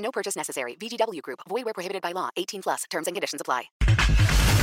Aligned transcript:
No 0.00 0.10
purchase 0.10 0.36
necessary. 0.36 0.76
VGW 0.76 1.22
Group. 1.22 1.40
Void 1.48 1.64
where 1.64 1.74
prohibited 1.74 2.02
by 2.02 2.12
law. 2.12 2.30
18 2.36 2.62
plus. 2.62 2.84
Terms 2.90 3.06
and 3.06 3.14
conditions 3.14 3.40
apply. 3.40 3.70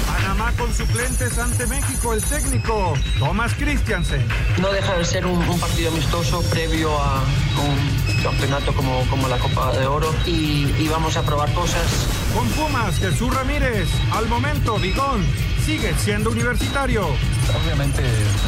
Panamá 0.08 0.54
con 0.58 0.74
suplentes 0.74 1.38
ante 1.38 1.68
México. 1.68 2.14
El 2.14 2.22
técnico 2.24 2.94
Thomas 3.20 3.54
Christiansen. 3.56 4.26
No 4.62 4.72
deja 4.72 4.98
de 4.98 5.06
ser 5.06 5.26
un, 5.26 5.38
un 5.48 5.60
partido 5.60 5.92
amistoso 5.92 6.42
previo 6.50 6.90
a 6.98 7.22
un 7.62 8.24
campeonato 8.24 8.74
como, 8.74 9.06
como 9.10 9.28
la 9.28 9.38
Copa 9.38 9.78
de 9.78 9.86
Oro 9.86 10.14
y, 10.26 10.74
y 10.80 10.88
vamos 10.90 11.18
a 11.18 11.24
probar 11.24 11.54
cosas. 11.54 12.08
Con 12.34 12.48
Pumas, 12.50 12.98
Jesús 12.98 13.34
Ramírez. 13.34 13.90
Al 14.14 14.28
momento, 14.28 14.78
Bigón 14.78 15.26
sigue 15.66 15.94
siendo 15.96 16.32
universitario. 16.32 17.06
Obviamente 17.56 18.02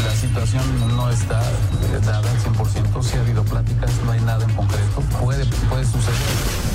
la 0.05 0.15
situación 0.15 0.63
no 0.95 1.09
está 1.09 1.41
eh, 1.41 1.99
dada 2.05 2.29
al 2.29 2.37
100%, 2.39 3.01
si 3.03 3.17
ha 3.17 3.21
habido 3.21 3.43
pláticas, 3.43 3.89
no 4.05 4.11
hay 4.11 4.19
nada 4.21 4.43
en 4.43 4.53
concreto, 4.55 5.01
puede, 5.21 5.45
puede 5.69 5.85
suceder. 5.85 6.17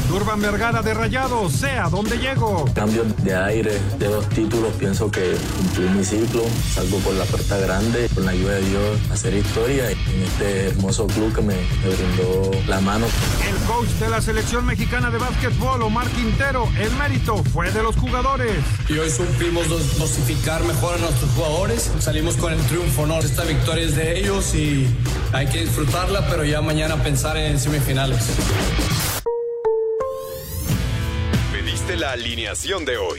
Durban 0.09 0.41
Vergara 0.41 0.83
de 0.83 0.95
Rayado, 0.95 1.49
sea 1.51 1.89
donde 1.89 2.17
llego. 2.19 2.67
Cambio 2.75 3.05
de 3.23 3.35
aire, 3.35 3.81
de 3.99 4.07
dos 4.09 4.29
títulos, 4.29 4.73
pienso 4.75 5.11
que 5.11 5.37
cumplí 5.57 5.89
mi 5.89 6.05
ciclo, 6.05 6.43
salgo 6.75 6.99
con 7.01 7.19
la 7.19 7.25
puerta 7.25 7.57
grande, 7.59 8.09
con 8.15 8.25
la 8.25 8.33
ayuda 8.33 8.53
de 8.55 8.61
Dios, 8.69 8.99
hacer 9.11 9.35
historia 9.35 9.91
en 9.91 10.23
este 10.23 10.69
hermoso 10.69 11.07
club 11.07 11.35
que 11.35 11.41
me, 11.43 11.55
me 11.55 11.95
brindó 11.95 12.51
la 12.69 12.81
mano. 12.81 13.07
El 13.49 13.57
coach 13.67 13.89
de 14.01 14.09
la 14.11 14.21
selección 14.21 14.65
mexicana 14.67 15.11
de 15.11 15.19
básquetbol, 15.19 15.83
Omar 15.83 16.07
Quintero, 16.09 16.69
el 16.79 16.91
mérito 16.97 17.43
fue 17.53 17.71
de 17.73 17.83
los 17.83 17.97
jugadores. 17.97 18.53
Y 18.89 18.99
hoy 18.99 19.11
supimos 19.11 19.69
dos- 19.69 19.99
dosificar 19.99 20.63
mejor 20.65 20.95
a 20.97 20.99
nuestros 20.99 21.31
jugadores. 21.33 21.91
Salimos 22.15 22.37
con 22.37 22.53
el 22.53 22.61
triunfo, 22.67 23.07
¿no? 23.07 23.19
Esta 23.19 23.43
victoria 23.43 23.83
es 23.83 23.97
de 23.97 24.21
ellos 24.21 24.55
y 24.55 24.87
hay 25.33 25.49
que 25.49 25.63
disfrutarla, 25.63 26.25
pero 26.31 26.45
ya 26.45 26.61
mañana 26.61 27.03
pensar 27.03 27.37
en 27.37 27.59
semifinales. 27.59 28.29
Pediste 31.51 31.97
la 31.97 32.13
alineación 32.13 32.85
de 32.85 32.99
hoy. 32.99 33.19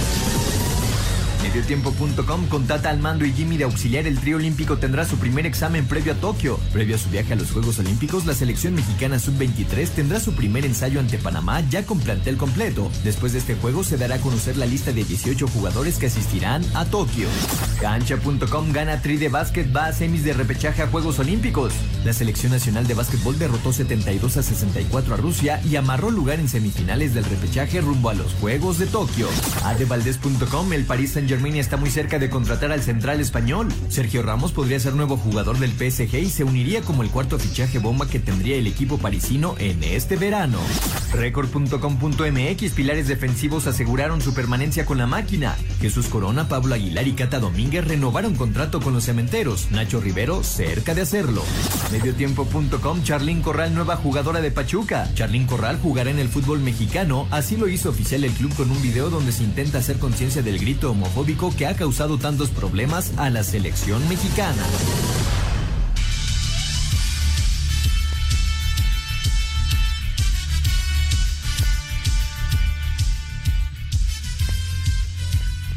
Mediotiempo.com 1.53 2.47
con 2.47 2.65
Tata 2.65 2.89
al 2.89 2.99
mando 2.99 3.25
y 3.25 3.33
Jimmy 3.33 3.57
de 3.57 3.65
auxiliar, 3.65 4.07
el 4.07 4.17
trío 4.17 4.37
olímpico 4.37 4.77
tendrá 4.77 5.03
su 5.03 5.17
primer 5.17 5.45
examen 5.45 5.85
previo 5.85 6.13
a 6.13 6.15
Tokio. 6.15 6.57
Previo 6.71 6.95
a 6.95 6.97
su 6.97 7.09
viaje 7.09 7.33
a 7.33 7.35
los 7.35 7.51
Juegos 7.51 7.77
Olímpicos, 7.77 8.25
la 8.25 8.33
selección 8.33 8.73
mexicana 8.73 9.19
sub-23 9.19 9.89
tendrá 9.89 10.21
su 10.21 10.33
primer 10.33 10.63
ensayo 10.63 11.01
ante 11.01 11.17
Panamá 11.17 11.59
ya 11.69 11.85
con 11.85 11.99
plantel 11.99 12.37
completo. 12.37 12.89
Después 13.03 13.33
de 13.33 13.39
este 13.39 13.55
juego 13.55 13.83
se 13.83 13.97
dará 13.97 14.15
a 14.15 14.19
conocer 14.19 14.55
la 14.55 14.65
lista 14.65 14.93
de 14.93 15.03
18 15.03 15.45
jugadores 15.49 15.97
que 15.97 16.05
asistirán 16.05 16.63
a 16.73 16.85
Tokio. 16.85 17.27
Cancha.com 17.81 18.71
gana 18.71 19.01
tri 19.01 19.17
de 19.17 19.27
básquet, 19.27 19.75
va 19.75 19.87
a 19.87 19.93
semis 19.93 20.23
de 20.23 20.31
repechaje 20.31 20.83
a 20.83 20.87
Juegos 20.87 21.19
Olímpicos. 21.19 21.73
La 22.05 22.13
selección 22.13 22.53
nacional 22.53 22.87
de 22.87 22.93
básquetbol 22.93 23.37
derrotó 23.37 23.73
72 23.73 24.37
a 24.37 24.43
64 24.43 25.15
a 25.15 25.17
Rusia 25.17 25.61
y 25.69 25.75
amarró 25.75 26.11
lugar 26.11 26.39
en 26.39 26.47
semifinales 26.47 27.13
del 27.13 27.25
repechaje 27.25 27.81
rumbo 27.81 28.09
a 28.09 28.13
los 28.13 28.33
Juegos 28.35 28.79
de 28.79 28.85
Tokio. 28.85 29.27
Adevaldez.com, 29.65 30.71
el 30.71 30.85
Paris 30.85 31.11
Saint 31.11 31.40
Está 31.41 31.75
muy 31.75 31.89
cerca 31.89 32.19
de 32.19 32.29
contratar 32.29 32.71
al 32.71 32.83
central 32.83 33.19
español. 33.19 33.67
Sergio 33.89 34.21
Ramos 34.21 34.51
podría 34.51 34.79
ser 34.79 34.93
nuevo 34.93 35.17
jugador 35.17 35.57
del 35.57 35.71
PSG 35.71 36.15
y 36.15 36.29
se 36.29 36.43
uniría 36.43 36.81
como 36.81 37.01
el 37.01 37.09
cuarto 37.09 37.39
fichaje 37.39 37.79
bomba 37.79 38.07
que 38.07 38.19
tendría 38.19 38.57
el 38.57 38.67
equipo 38.67 38.99
parisino 38.99 39.55
en 39.57 39.83
este 39.83 40.17
verano. 40.17 40.59
Record.com.mx, 41.13 42.71
pilares 42.73 43.07
defensivos 43.07 43.65
aseguraron 43.65 44.21
su 44.21 44.35
permanencia 44.35 44.85
con 44.85 44.99
la 44.99 45.07
máquina. 45.07 45.55
Jesús 45.81 46.07
Corona, 46.07 46.47
Pablo 46.47 46.75
Aguilar 46.75 47.07
y 47.07 47.13
Cata 47.13 47.39
Domínguez 47.39 47.85
renovaron 47.85 48.35
contrato 48.35 48.79
con 48.79 48.93
los 48.93 49.05
cementeros. 49.05 49.71
Nacho 49.71 49.99
Rivero 49.99 50.43
cerca 50.43 50.93
de 50.93 51.01
hacerlo. 51.01 51.43
Mediotiempo.com, 51.91 53.03
Charlín 53.03 53.41
Corral, 53.41 53.73
nueva 53.73 53.95
jugadora 53.95 54.41
de 54.41 54.51
Pachuca. 54.51 55.09
Charlín 55.15 55.47
Corral 55.47 55.79
jugará 55.81 56.11
en 56.11 56.19
el 56.19 56.29
fútbol 56.29 56.59
mexicano, 56.59 57.27
así 57.31 57.57
lo 57.57 57.67
hizo 57.67 57.89
oficial 57.89 58.23
el 58.23 58.31
club 58.31 58.55
con 58.55 58.69
un 58.69 58.81
video 58.81 59.09
donde 59.09 59.31
se 59.31 59.43
intenta 59.43 59.79
hacer 59.79 59.97
conciencia 59.97 60.43
del 60.43 60.59
grito 60.59 60.91
homofóbico 60.91 61.30
que 61.37 61.65
ha 61.65 61.75
causado 61.75 62.17
tantos 62.17 62.49
problemas 62.49 63.13
a 63.17 63.29
la 63.29 63.43
selección 63.43 64.07
mexicana. 64.09 64.63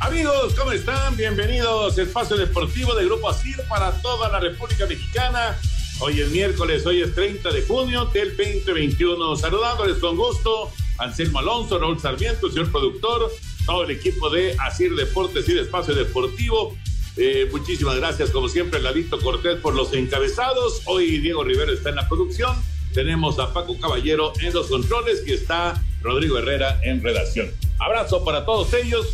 Amigos, 0.00 0.54
¿cómo 0.58 0.72
están? 0.72 1.16
Bienvenidos 1.16 1.96
a 1.98 2.02
Espacio 2.02 2.36
Deportivo 2.36 2.92
de 2.94 3.04
Grupo 3.04 3.28
ASIR 3.28 3.64
para 3.68 3.92
toda 4.02 4.28
la 4.30 4.40
República 4.40 4.86
Mexicana. 4.86 5.56
Hoy 6.00 6.20
es 6.20 6.30
miércoles, 6.30 6.84
hoy 6.84 7.02
es 7.02 7.14
30 7.14 7.52
de 7.52 7.62
junio 7.62 8.06
del 8.06 8.36
2021. 8.36 9.36
Saludándoles 9.36 9.98
con 9.98 10.16
gusto, 10.16 10.72
Anselmo 10.98 11.38
Alonso, 11.38 11.78
Raúl 11.78 12.00
Sarmiento, 12.00 12.50
señor 12.50 12.72
productor, 12.72 13.30
todo 13.66 13.84
el 13.84 13.90
equipo 13.90 14.30
de 14.30 14.56
ASIR 14.58 14.94
Deportes 14.94 15.48
y 15.48 15.54
de 15.54 15.62
Espacio 15.62 15.94
Deportivo. 15.94 16.76
Eh, 17.16 17.48
muchísimas 17.50 17.96
gracias, 17.96 18.30
como 18.30 18.48
siempre, 18.48 18.80
Ladito 18.80 19.20
Cortés 19.20 19.60
por 19.60 19.74
los 19.74 19.92
encabezados. 19.92 20.82
Hoy 20.86 21.18
Diego 21.18 21.44
Rivera 21.44 21.72
está 21.72 21.90
en 21.90 21.96
la 21.96 22.08
producción. 22.08 22.56
Tenemos 22.92 23.38
a 23.38 23.52
Paco 23.52 23.78
Caballero 23.78 24.32
en 24.40 24.52
los 24.52 24.66
controles 24.66 25.22
y 25.26 25.32
está 25.32 25.82
Rodrigo 26.02 26.38
Herrera 26.38 26.78
en 26.82 27.02
redacción. 27.02 27.50
Abrazo 27.78 28.24
para 28.24 28.44
todos 28.44 28.72
ellos. 28.74 29.06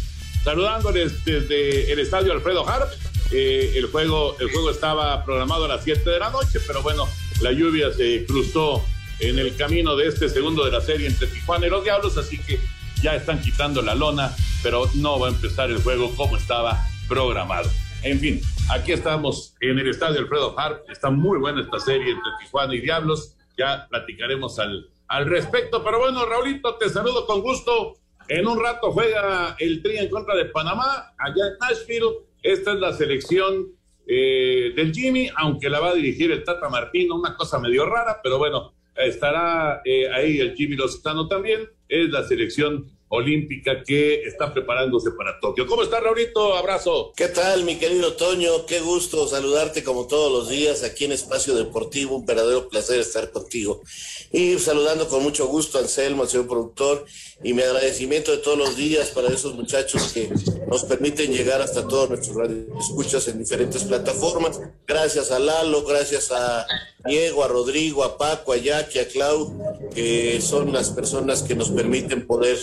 Saludándoles 0.45 1.25
desde 1.25 1.93
el 1.93 1.99
estadio 1.99 2.33
Alfredo 2.33 2.67
Harp. 2.67 2.91
Eh, 3.33 3.75
el, 3.77 3.87
juego, 3.87 4.37
el 4.41 4.51
juego 4.51 4.71
estaba 4.71 5.25
programado 5.25 5.67
a 5.67 5.69
las 5.69 5.85
7 5.85 6.09
de 6.09 6.19
la 6.19 6.31
noche, 6.31 6.59
pero 6.67 6.83
bueno, 6.83 7.07
la 7.41 7.53
lluvia 7.53 7.93
se 7.93 8.25
cruzó 8.27 8.85
en 9.21 9.39
el 9.39 9.55
camino 9.55 9.95
de 9.97 10.09
este 10.09 10.29
segundo 10.29 10.65
de 10.65 10.73
la 10.73 10.81
serie 10.81 11.07
entre 11.07 11.29
Tijuana 11.29 11.67
y 11.67 11.71
los 11.71 11.85
Diablos, 11.85 12.17
así 12.17 12.39
que 12.39 12.59
ya 13.03 13.15
están 13.15 13.41
quitando 13.41 13.83
la 13.83 13.95
lona, 13.95 14.35
pero 14.63 14.85
no 14.95 15.19
va 15.19 15.29
a 15.29 15.31
empezar 15.31 15.71
el 15.71 15.83
juego 15.83 16.15
como 16.17 16.37
estaba 16.37 16.79
programado. 17.09 17.69
En 18.03 18.19
fin, 18.19 18.41
aquí 18.71 18.93
estamos 18.93 19.55
en 19.61 19.79
el 19.79 19.89
estadio 19.89 20.21
Alfredo 20.21 20.59
Harp. 20.59 20.89
Está 20.89 21.11
muy 21.11 21.39
buena 21.39 21.63
esta 21.63 21.79
serie 21.79 22.13
entre 22.13 22.31
Tijuana 22.41 22.75
y 22.75 22.81
Diablos. 22.81 23.37
Ya 23.59 23.87
platicaremos 23.89 24.59
al, 24.59 24.89
al 25.09 25.27
respecto. 25.27 25.83
Pero 25.85 25.99
bueno, 25.99 26.25
Raulito, 26.25 26.77
te 26.77 26.89
saludo 26.89 27.27
con 27.27 27.41
gusto. 27.43 27.97
En 28.29 28.47
un 28.47 28.61
rato 28.61 28.93
juega 28.93 29.57
el 29.59 29.83
Tri 29.83 29.99
en 29.99 30.09
contra 30.09 30.35
de 30.37 30.47
Panamá, 30.47 31.13
allá 31.19 31.47
en 31.49 31.59
Nashville. 31.61 32.21
Esta 32.43 32.73
es 32.73 32.79
la 32.79 32.93
selección 32.93 33.67
eh, 34.07 34.73
del 34.75 34.95
Jimmy, 34.95 35.31
aunque 35.37 35.69
la 35.69 35.81
va 35.81 35.91
a 35.91 35.95
dirigir 35.95 36.31
el 36.31 36.43
Tata 36.45 36.69
Martino, 36.69 37.17
una 37.17 37.37
cosa 37.37 37.59
medio 37.59 37.87
rara, 37.87 38.21
pero 38.23 38.39
bueno, 38.39 38.73
estará 38.97 39.83
eh, 39.85 40.11
ahí 40.11 40.41
el 40.41 40.55
Jimmy 40.55 40.77
Lozano 40.77 41.29
también. 41.29 41.69
Es 41.91 42.09
la 42.11 42.23
selección 42.25 42.87
olímpica 43.13 43.83
que 43.85 44.23
está 44.23 44.55
preparándose 44.55 45.11
para 45.11 45.39
Tokio. 45.41 45.67
¿Cómo 45.67 45.83
está, 45.83 45.99
Raulito? 45.99 46.55
Abrazo. 46.55 47.13
¿Qué 47.17 47.27
tal, 47.27 47.65
mi 47.65 47.77
querido 47.77 48.13
Toño? 48.13 48.67
Qué 48.67 48.79
gusto 48.79 49.27
saludarte 49.27 49.83
como 49.83 50.07
todos 50.07 50.31
los 50.31 50.49
días 50.49 50.85
aquí 50.85 51.07
en 51.07 51.13
Espacio 51.13 51.57
Deportivo. 51.57 52.17
Un 52.17 52.25
verdadero 52.25 52.69
placer 52.69 53.01
estar 53.01 53.33
contigo. 53.33 53.83
Y 54.31 54.59
saludando 54.61 55.09
con 55.09 55.25
mucho 55.25 55.49
gusto 55.49 55.79
a 55.79 55.81
Anselmo, 55.81 56.23
al 56.23 56.29
señor 56.29 56.47
productor, 56.47 57.05
y 57.43 57.53
mi 57.53 57.63
agradecimiento 57.63 58.31
de 58.31 58.39
todos 58.39 58.57
los 58.57 58.77
días 58.77 59.09
para 59.09 59.29
esos 59.29 59.55
muchachos 59.55 60.13
que 60.13 60.31
nos 60.69 60.85
permiten 60.85 61.33
llegar 61.33 61.61
hasta 61.61 61.89
todos 61.89 62.11
nuestros 62.11 62.37
escuchas 62.79 63.27
en 63.27 63.41
diferentes 63.41 63.83
plataformas. 63.83 64.61
Gracias 64.87 65.33
a 65.33 65.41
Lalo, 65.41 65.83
gracias 65.85 66.31
a 66.31 66.65
Diego, 67.05 67.43
a 67.43 67.49
Rodrigo, 67.49 68.05
a 68.05 68.19
Paco, 68.19 68.53
a 68.53 68.57
Jackie, 68.57 69.01
a 69.01 69.09
Clau, 69.09 69.53
que 69.95 70.41
son 70.41 70.73
las 70.73 70.91
personas 70.91 71.43
que 71.43 71.55
nos 71.55 71.71
permiten 71.71 72.27
poder 72.27 72.59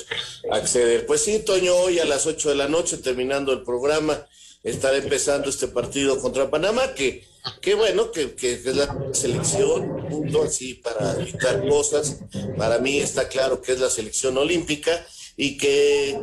acceder. 0.52 1.06
Pues 1.06 1.22
sí, 1.22 1.40
Toño, 1.40 1.76
hoy 1.76 2.00
a 2.00 2.06
las 2.06 2.26
8 2.26 2.50
de 2.50 2.56
la 2.56 2.68
noche, 2.68 2.98
terminando 2.98 3.52
el 3.54 3.64
programa, 3.64 4.28
estará 4.64 4.98
empezando 4.98 5.50
este 5.50 5.68
partido 5.68 6.20
contra 6.20 6.50
Panamá, 6.50 6.94
que, 6.94 7.24
que 7.62 7.76
bueno, 7.76 8.12
que, 8.12 8.36
que, 8.36 8.54
es 8.54 8.66
la 8.66 8.96
selección, 9.14 10.08
punto 10.10 10.44
así 10.44 10.76
para 10.76 11.14
evitar 11.20 11.68
cosas. 11.68 12.20
Para 12.58 12.80
mí 12.80 13.00
está 13.00 13.28
claro 13.28 13.62
que 13.62 13.74
es 13.74 13.80
la 13.80 13.90
selección 13.90 14.38
olímpica 14.38 15.06
y 15.36 15.58
que 15.58 16.20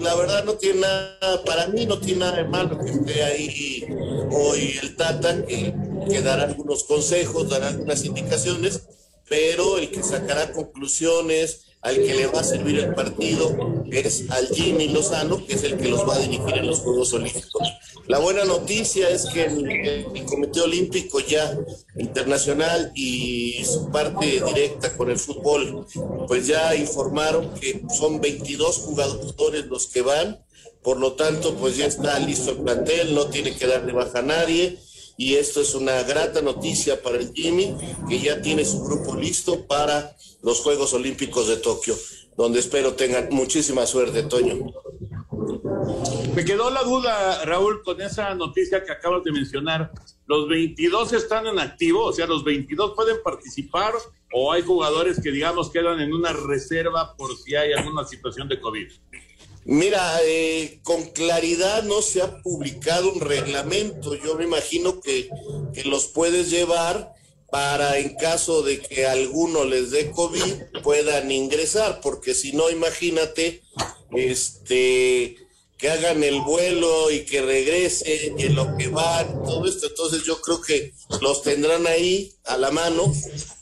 la 0.00 0.14
verdad 0.14 0.44
no 0.44 0.54
tiene 0.54 0.80
nada, 0.80 1.44
para 1.44 1.68
mí 1.68 1.86
no 1.86 1.98
tiene 2.00 2.20
nada 2.20 2.36
de 2.36 2.44
malo 2.44 2.78
que 2.78 2.90
esté 2.90 3.22
ahí 3.22 3.86
hoy 4.30 4.78
el 4.82 4.96
Tata, 4.96 5.44
que, 5.46 5.74
que 6.10 6.22
dará 6.22 6.44
algunos 6.44 6.84
consejos, 6.84 7.48
dará 7.48 7.68
algunas 7.68 8.04
indicaciones, 8.04 8.82
pero 9.28 9.78
el 9.78 9.90
que 9.90 10.02
sacará 10.02 10.52
conclusiones, 10.52 11.66
al 11.84 11.96
que 11.96 12.14
le 12.14 12.26
va 12.26 12.40
a 12.40 12.44
servir 12.44 12.78
el 12.78 12.94
partido 12.94 13.84
es 13.92 14.24
al 14.30 14.48
Jimmy 14.48 14.88
Lozano, 14.88 15.46
que 15.46 15.54
es 15.54 15.62
el 15.64 15.76
que 15.76 15.88
los 15.88 16.08
va 16.08 16.16
a 16.16 16.18
dirigir 16.18 16.56
en 16.56 16.66
los 16.66 16.80
Juegos 16.80 17.12
Olímpicos. 17.12 17.72
La 18.06 18.18
buena 18.18 18.44
noticia 18.44 19.08
es 19.10 19.26
que 19.26 19.44
el, 19.44 20.24
Comité 20.24 20.62
Olímpico 20.62 21.20
ya 21.20 21.56
internacional 21.98 22.90
y 22.94 23.62
su 23.64 23.90
parte 23.90 24.42
directa 24.46 24.96
con 24.96 25.10
el 25.10 25.18
fútbol, 25.18 25.86
pues 26.26 26.46
ya 26.46 26.74
informaron 26.74 27.52
que 27.54 27.82
son 27.94 28.20
22 28.20 28.78
jugadores 28.78 29.66
los 29.66 29.86
que 29.86 30.00
van, 30.02 30.42
por 30.82 30.98
lo 30.98 31.12
tanto, 31.12 31.54
pues 31.54 31.76
ya 31.76 31.86
está 31.86 32.18
listo 32.18 32.50
el 32.50 32.58
plantel, 32.58 33.14
no 33.14 33.26
tiene 33.26 33.54
que 33.54 33.66
darle 33.66 33.92
baja 33.92 34.18
a 34.20 34.22
nadie 34.22 34.78
y 35.16 35.34
esto 35.34 35.60
es 35.60 35.74
una 35.74 36.02
grata 36.02 36.42
noticia 36.42 37.02
para 37.02 37.18
el 37.18 37.32
Jimmy, 37.32 37.76
que 38.08 38.20
ya 38.20 38.42
tiene 38.42 38.64
su 38.64 38.82
grupo 38.82 39.14
listo 39.14 39.66
para 39.66 40.16
los 40.42 40.60
Juegos 40.60 40.92
Olímpicos 40.92 41.48
de 41.48 41.56
Tokio, 41.56 41.94
donde 42.36 42.58
espero 42.58 42.94
tengan 42.94 43.28
muchísima 43.30 43.86
suerte, 43.86 44.24
Toño. 44.24 44.66
Me 46.34 46.44
quedó 46.44 46.70
la 46.70 46.82
duda, 46.82 47.44
Raúl, 47.44 47.82
con 47.84 48.00
esa 48.00 48.34
noticia 48.34 48.82
que 48.82 48.90
acabas 48.90 49.22
de 49.22 49.30
mencionar. 49.30 49.92
¿Los 50.26 50.48
22 50.48 51.12
están 51.12 51.46
en 51.46 51.60
activo? 51.60 52.06
O 52.06 52.12
sea, 52.12 52.26
¿los 52.26 52.42
22 52.42 52.94
pueden 52.96 53.18
participar 53.22 53.94
o 54.32 54.52
hay 54.52 54.62
jugadores 54.62 55.20
que, 55.22 55.30
digamos, 55.30 55.70
quedan 55.70 56.00
en 56.00 56.12
una 56.12 56.32
reserva 56.32 57.14
por 57.16 57.36
si 57.36 57.54
hay 57.54 57.72
alguna 57.72 58.04
situación 58.04 58.48
de 58.48 58.60
COVID? 58.60 58.88
Mira, 59.64 60.18
eh, 60.24 60.80
con 60.82 61.04
claridad 61.10 61.84
no 61.84 62.02
se 62.02 62.20
ha 62.20 62.42
publicado 62.42 63.12
un 63.12 63.20
reglamento. 63.20 64.14
Yo 64.14 64.34
me 64.34 64.44
imagino 64.44 65.00
que, 65.00 65.30
que, 65.72 65.84
los 65.84 66.06
puedes 66.08 66.50
llevar 66.50 67.14
para 67.50 67.98
en 67.98 68.14
caso 68.16 68.62
de 68.62 68.80
que 68.80 69.06
alguno 69.06 69.64
les 69.64 69.90
dé 69.90 70.10
COVID 70.10 70.82
puedan 70.82 71.30
ingresar, 71.30 72.00
porque 72.02 72.34
si 72.34 72.52
no, 72.52 72.68
imagínate, 72.68 73.62
este, 74.10 75.36
que 75.78 75.88
hagan 75.88 76.22
el 76.22 76.40
vuelo 76.40 77.10
y 77.10 77.24
que 77.24 77.40
regresen 77.40 78.38
y 78.38 78.42
en 78.44 78.54
lo 78.54 78.76
que 78.76 78.88
van, 78.88 79.42
todo 79.44 79.66
esto. 79.66 79.86
Entonces 79.86 80.24
yo 80.24 80.40
creo 80.40 80.60
que 80.60 80.92
los 81.20 81.42
tendrán 81.42 81.86
ahí 81.86 82.32
a 82.44 82.58
la 82.58 82.70
mano 82.70 83.12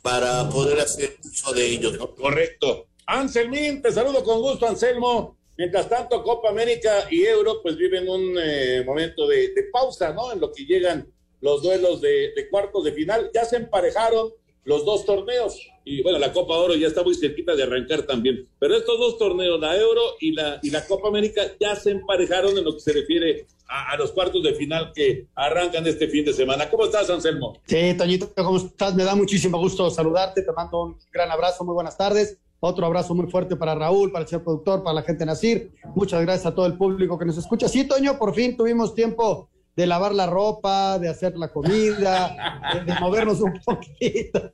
para 0.03 0.49
poder 0.49 0.81
hacer 0.81 1.17
uso 1.25 1.53
de 1.53 1.67
ellos. 1.67 1.97
Correcto. 2.17 2.87
Anselmín, 3.07 3.83
te 3.83 3.93
saludo 3.93 4.25
con 4.25 4.41
gusto, 4.41 4.67
Anselmo. 4.67 5.37
Mientras 5.57 5.89
tanto, 5.89 6.23
Copa 6.23 6.49
América 6.49 7.07
y 7.11 7.25
Euro 7.25 7.61
pues 7.63 7.77
viven 7.77 8.09
un 8.09 8.37
eh, 8.43 8.83
momento 8.87 9.27
de, 9.27 9.53
pausa, 9.71 10.13
¿no? 10.13 10.33
En 10.33 10.41
lo 10.41 10.51
que 10.53 10.65
llegan 10.65 11.07
los 11.41 11.63
duelos 11.63 12.01
de, 12.01 12.33
cuartos 12.51 12.85
de 12.85 12.93
final. 12.93 13.31
Ya 13.35 13.45
se 13.45 13.57
emparejaron 13.57 14.33
los 14.65 14.85
dos 14.85 15.05
torneos 15.05 15.61
y 15.85 16.03
bueno, 16.03 16.19
la 16.21 16.33
Copa 16.33 16.55
Oro 16.55 16.77
ya 16.77 16.87
está 16.87 17.03
muy 17.03 17.15
cerquita 17.15 17.55
de 17.55 17.65
arrancar 17.65 18.03
también. 18.03 18.49
Pero 18.59 18.77
estos 18.77 18.99
dos 18.99 19.19
torneos, 19.19 19.61
la 19.61 19.77
Euro 19.77 20.03
y 20.21 20.33
la, 20.33 20.59
y 20.63 20.71
la 20.71 20.87
Copa 20.87 21.09
América, 21.09 21.43
ya 21.61 21.75
se 21.75 21.91
emparejaron 21.91 22.57
en 22.57 22.65
lo 22.65 22.75
que 22.75 22.81
se 22.81 22.93
refiere 22.93 23.47
a, 23.67 23.93
a, 23.93 23.97
los 23.97 24.13
cuartos 24.13 24.43
de 24.43 24.55
final 24.55 24.93
que 24.95 25.27
arrancan 25.35 25.87
este 25.87 26.09
fin 26.09 26.25
de 26.25 26.33
semana. 26.33 26.71
¿Cómo 26.71 26.85
estás, 26.85 27.11
Anselmo? 27.11 27.61
Sí, 27.67 27.95
Toñito, 27.99 28.33
¿cómo 28.35 28.57
estás? 28.57 28.95
Me 28.95 29.05
da 29.05 29.17
muchísimo 29.17 29.59
gusto 29.59 29.91
saludarte, 29.91 30.43
te 30.43 30.53
mando 30.53 30.83
un 30.83 30.99
gran 31.13 31.31
abrazo, 31.31 31.65
muy 31.65 31.75
buenas 31.75 31.99
tardes. 31.99 32.39
Otro 32.65 32.87
abrazo 32.87 33.13
muy 33.13 33.29
fuerte 33.29 33.57
para 33.57 33.75
Raúl, 33.75 34.13
para 34.13 34.23
el 34.23 34.29
señor 34.29 34.45
productor, 34.45 34.85
para 34.85 34.95
la 34.95 35.03
gente 35.03 35.19
de 35.19 35.27
Nacir. 35.27 35.73
Muchas 35.97 36.23
gracias 36.23 36.47
a 36.47 36.55
todo 36.55 36.67
el 36.67 36.79
público 36.79 37.19
que 37.19 37.25
nos 37.25 37.37
escucha. 37.37 37.69
Sí, 37.69 37.83
Toño, 37.89 38.17
por 38.21 38.37
fin 38.37 38.57
tuvimos 38.57 38.95
tiempo 38.95 39.51
de 39.75 39.85
lavar 39.85 40.15
la 40.15 40.27
ropa, 40.27 40.97
de 41.01 41.09
hacer 41.09 41.37
la 41.37 41.49
comida, 41.49 42.63
de, 42.87 42.95
movernos 43.01 43.41
un 43.41 43.55
poquito, 43.65 44.53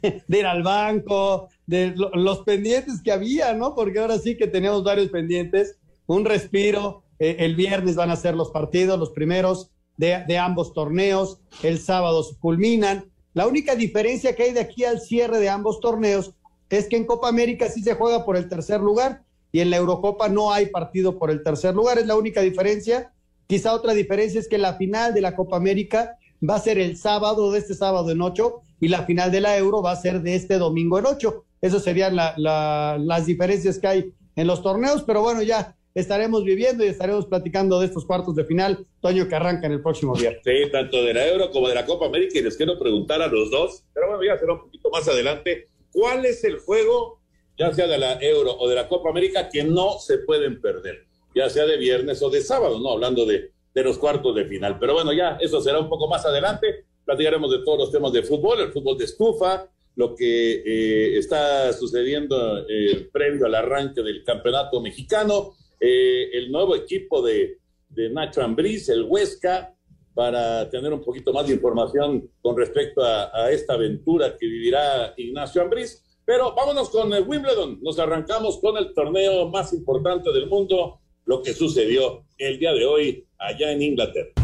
de 0.00 0.38
ir 0.38 0.46
al 0.46 0.62
banco, 0.62 1.48
de 1.66 1.92
los 2.14 2.38
pendientes 2.44 3.02
que 3.02 3.12
había, 3.12 3.52
¿no? 3.52 3.74
Porque 3.74 3.98
ahora 3.98 4.18
sí 4.18 4.38
que 4.38 4.46
tenemos 4.46 4.82
varios 4.82 5.10
pendientes. 5.10 5.78
Un 6.06 6.24
respiro. 6.24 7.02
Eh, 7.18 7.36
el 7.40 7.56
viernes 7.56 7.94
van 7.94 8.10
a 8.10 8.16
ser 8.16 8.36
los 8.36 8.52
partidos, 8.52 8.98
los 8.98 9.10
primeros 9.10 9.70
de, 9.98 10.24
de 10.26 10.38
ambos 10.38 10.72
torneos. 10.72 11.42
El 11.62 11.78
sábado 11.78 12.22
se 12.22 12.38
culminan. 12.38 13.04
La 13.34 13.46
única 13.46 13.74
diferencia 13.74 14.34
que 14.34 14.44
hay 14.44 14.52
de 14.54 14.60
aquí 14.60 14.84
al 14.84 14.98
cierre 14.98 15.40
de 15.40 15.50
ambos 15.50 15.78
torneos 15.80 16.34
es 16.70 16.88
que 16.88 16.96
en 16.96 17.04
Copa 17.04 17.28
América 17.28 17.68
sí 17.68 17.82
se 17.82 17.94
juega 17.94 18.24
por 18.24 18.36
el 18.36 18.48
tercer 18.48 18.80
lugar 18.80 19.22
y 19.52 19.60
en 19.60 19.70
la 19.70 19.76
Eurocopa 19.76 20.28
no 20.28 20.52
hay 20.52 20.66
partido 20.66 21.18
por 21.18 21.30
el 21.30 21.42
tercer 21.42 21.74
lugar, 21.74 21.98
es 21.98 22.06
la 22.06 22.16
única 22.16 22.40
diferencia. 22.40 23.12
Quizá 23.48 23.74
otra 23.74 23.92
diferencia 23.92 24.38
es 24.38 24.48
que 24.48 24.58
la 24.58 24.74
final 24.74 25.12
de 25.12 25.20
la 25.20 25.34
Copa 25.34 25.56
América 25.56 26.16
va 26.48 26.54
a 26.54 26.60
ser 26.60 26.78
el 26.78 26.96
sábado 26.96 27.50
de 27.50 27.58
este 27.58 27.74
sábado 27.74 28.10
en 28.10 28.22
ocho 28.22 28.62
y 28.80 28.88
la 28.88 29.02
final 29.02 29.32
de 29.32 29.40
la 29.40 29.58
Euro 29.58 29.82
va 29.82 29.90
a 29.90 29.96
ser 29.96 30.22
de 30.22 30.36
este 30.36 30.56
domingo 30.58 30.98
en 30.98 31.06
ocho. 31.06 31.44
Esas 31.60 31.82
serían 31.82 32.14
las 32.14 33.26
diferencias 33.26 33.78
que 33.78 33.86
hay 33.88 34.14
en 34.36 34.46
los 34.46 34.62
torneos, 34.62 35.02
pero 35.02 35.20
bueno, 35.20 35.42
ya 35.42 35.76
estaremos 35.92 36.44
viviendo 36.44 36.84
y 36.84 36.88
estaremos 36.88 37.26
platicando 37.26 37.80
de 37.80 37.86
estos 37.86 38.06
cuartos 38.06 38.36
de 38.36 38.44
final, 38.44 38.86
Toño, 39.00 39.26
que 39.28 39.34
arranca 39.34 39.66
en 39.66 39.72
el 39.72 39.82
próximo 39.82 40.14
viernes. 40.14 40.40
Sí, 40.44 40.70
tanto 40.70 41.02
de 41.02 41.12
la 41.12 41.26
Euro 41.26 41.50
como 41.50 41.68
de 41.68 41.74
la 41.74 41.84
Copa 41.84 42.06
América, 42.06 42.38
y 42.38 42.42
les 42.42 42.56
quiero 42.56 42.78
preguntar 42.78 43.20
a 43.20 43.26
los 43.26 43.50
dos, 43.50 43.82
pero 43.92 44.06
bueno, 44.06 44.22
ya 44.22 44.38
será 44.38 44.52
un 44.52 44.60
poquito 44.60 44.88
más 44.90 45.06
adelante 45.08 45.66
¿Cuál 45.92 46.24
es 46.24 46.44
el 46.44 46.58
juego, 46.58 47.20
ya 47.58 47.72
sea 47.72 47.86
de 47.86 47.98
la 47.98 48.20
Euro 48.20 48.56
o 48.58 48.68
de 48.68 48.74
la 48.74 48.88
Copa 48.88 49.10
América, 49.10 49.48
que 49.48 49.64
no 49.64 49.98
se 49.98 50.18
pueden 50.18 50.60
perder? 50.60 51.06
Ya 51.34 51.48
sea 51.48 51.66
de 51.66 51.76
viernes 51.76 52.22
o 52.22 52.30
de 52.30 52.40
sábado, 52.40 52.78
¿no? 52.80 52.90
Hablando 52.90 53.24
de, 53.26 53.52
de 53.74 53.84
los 53.84 53.98
cuartos 53.98 54.34
de 54.34 54.46
final. 54.46 54.78
Pero 54.78 54.94
bueno, 54.94 55.12
ya 55.12 55.38
eso 55.40 55.60
será 55.60 55.78
un 55.78 55.88
poco 55.88 56.08
más 56.08 56.24
adelante. 56.24 56.84
Platicaremos 57.04 57.50
de 57.50 57.58
todos 57.64 57.78
los 57.78 57.92
temas 57.92 58.12
de 58.12 58.22
fútbol, 58.22 58.60
el 58.60 58.72
fútbol 58.72 58.96
de 58.98 59.04
estufa, 59.04 59.68
lo 59.96 60.14
que 60.14 60.62
eh, 60.64 61.18
está 61.18 61.72
sucediendo 61.72 62.64
eh, 62.68 63.08
previo 63.12 63.46
al 63.46 63.54
arranque 63.54 64.02
del 64.02 64.22
campeonato 64.24 64.80
mexicano, 64.80 65.54
eh, 65.78 66.30
el 66.32 66.50
nuevo 66.50 66.76
equipo 66.76 67.22
de, 67.22 67.58
de 67.88 68.10
Nacho 68.10 68.42
Ambriz, 68.42 68.88
el 68.88 69.04
Huesca, 69.04 69.74
para 70.14 70.68
tener 70.68 70.92
un 70.92 71.02
poquito 71.02 71.32
más 71.32 71.46
de 71.46 71.54
información 71.54 72.28
con 72.42 72.56
respecto 72.56 73.02
a, 73.02 73.50
esta 73.50 73.74
aventura 73.74 74.36
que 74.38 74.46
vivirá 74.46 75.14
Ignacio 75.16 75.62
Ambriz. 75.62 76.04
Pero 76.24 76.54
vámonos 76.54 76.90
con 76.90 77.12
el 77.12 77.26
Wimbledon. 77.26 77.78
Nos 77.82 77.98
arrancamos 77.98 78.58
con 78.60 78.76
el 78.76 78.94
torneo 78.94 79.48
más 79.48 79.72
importante 79.72 80.32
del 80.32 80.48
mundo, 80.48 81.00
lo 81.24 81.42
que 81.42 81.52
sucedió 81.52 82.24
el 82.38 82.58
día 82.58 82.72
de 82.72 82.84
hoy 82.84 83.26
allá 83.38 83.72
en 83.72 83.82
Inglaterra. 83.82 84.39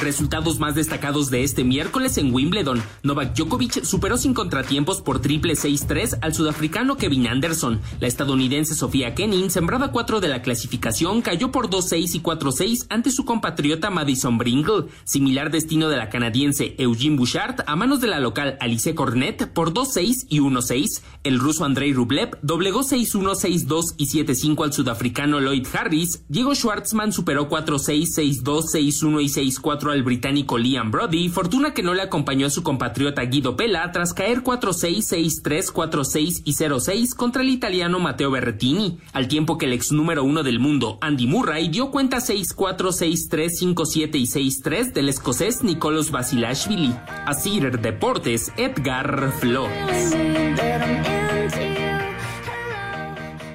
Resultados 0.00 0.58
más 0.58 0.74
destacados 0.74 1.30
de 1.30 1.44
este 1.44 1.64
miércoles 1.64 2.18
en 2.18 2.34
Wimbledon. 2.34 2.82
Novak 3.02 3.34
Djokovic 3.34 3.84
superó 3.84 4.16
sin 4.18 4.34
contratiempos 4.34 5.00
por 5.00 5.20
triple 5.20 5.54
6-3 5.54 6.18
al 6.20 6.34
sudafricano 6.34 6.96
Kevin 6.96 7.28
Anderson. 7.28 7.80
La 8.00 8.08
estadounidense 8.08 8.74
Sofía 8.74 9.14
Kenin, 9.14 9.50
sembrada 9.50 9.92
4 9.92 10.20
de 10.20 10.28
la 10.28 10.42
clasificación, 10.42 11.22
cayó 11.22 11.50
por 11.52 11.70
2-6 11.70 12.16
y 12.16 12.20
4-6 12.20 12.86
ante 12.90 13.10
su 13.10 13.24
compatriota 13.24 13.90
Madison 13.90 14.36
Bringle. 14.36 14.86
Similar 15.04 15.50
destino 15.50 15.88
de 15.88 15.96
la 15.96 16.10
canadiense 16.10 16.74
Eugene 16.78 17.16
Bouchard 17.16 17.62
a 17.66 17.76
manos 17.76 18.00
de 18.00 18.08
la 18.08 18.20
local 18.20 18.58
Alice 18.60 18.94
Cornet 18.94 19.52
por 19.52 19.72
2-6 19.72 20.26
y 20.28 20.40
1-6. 20.40 21.02
El 21.22 21.38
ruso 21.38 21.64
Andrei 21.64 21.92
Rublev 21.92 22.36
doblegó 22.42 22.82
6-1, 22.82 23.36
6-2 23.36 23.94
y 23.96 24.06
7-5 24.06 24.64
al 24.64 24.72
sudafricano 24.72 25.40
Lloyd 25.40 25.66
Harris. 25.72 26.24
Diego 26.28 26.54
Schwartzman 26.54 27.12
superó 27.12 27.48
4-6, 27.48 28.42
6-2, 28.42 28.64
6-1 28.74 29.22
y 29.22 29.52
6-4 29.52 29.83
4 29.84 29.92
al 29.92 30.02
británico 30.02 30.56
Liam 30.56 30.90
Brody, 30.90 31.28
fortuna 31.28 31.74
que 31.74 31.82
no 31.82 31.92
le 31.92 32.00
acompañó 32.00 32.46
a 32.46 32.50
su 32.50 32.62
compatriota 32.62 33.22
Guido 33.22 33.54
Pella 33.54 33.92
tras 33.92 34.14
caer 34.14 34.42
4-6, 34.42 35.42
6-3, 35.42 35.72
4-6 35.74 36.42
y 36.42 36.52
0-6 36.54 37.14
contra 37.14 37.42
el 37.42 37.50
italiano 37.50 37.98
Matteo 37.98 38.30
Berrettini, 38.30 38.96
al 39.12 39.28
tiempo 39.28 39.58
que 39.58 39.66
el 39.66 39.74
ex 39.74 39.92
número 39.92 40.24
uno 40.24 40.42
del 40.42 40.58
mundo, 40.58 40.96
Andy 41.02 41.26
Murray, 41.26 41.68
dio 41.68 41.90
cuenta 41.90 42.16
6-4, 42.16 42.76
6-3, 43.28 43.74
5-7 43.74 44.14
y 44.14 44.26
6-3 44.62 44.92
del 44.94 45.10
escocés 45.10 45.62
Nicolos 45.62 46.10
Basilashvili. 46.10 46.94
Asir 47.26 47.78
Deportes, 47.78 48.52
Edgar 48.56 49.32
Flores. 49.38 50.16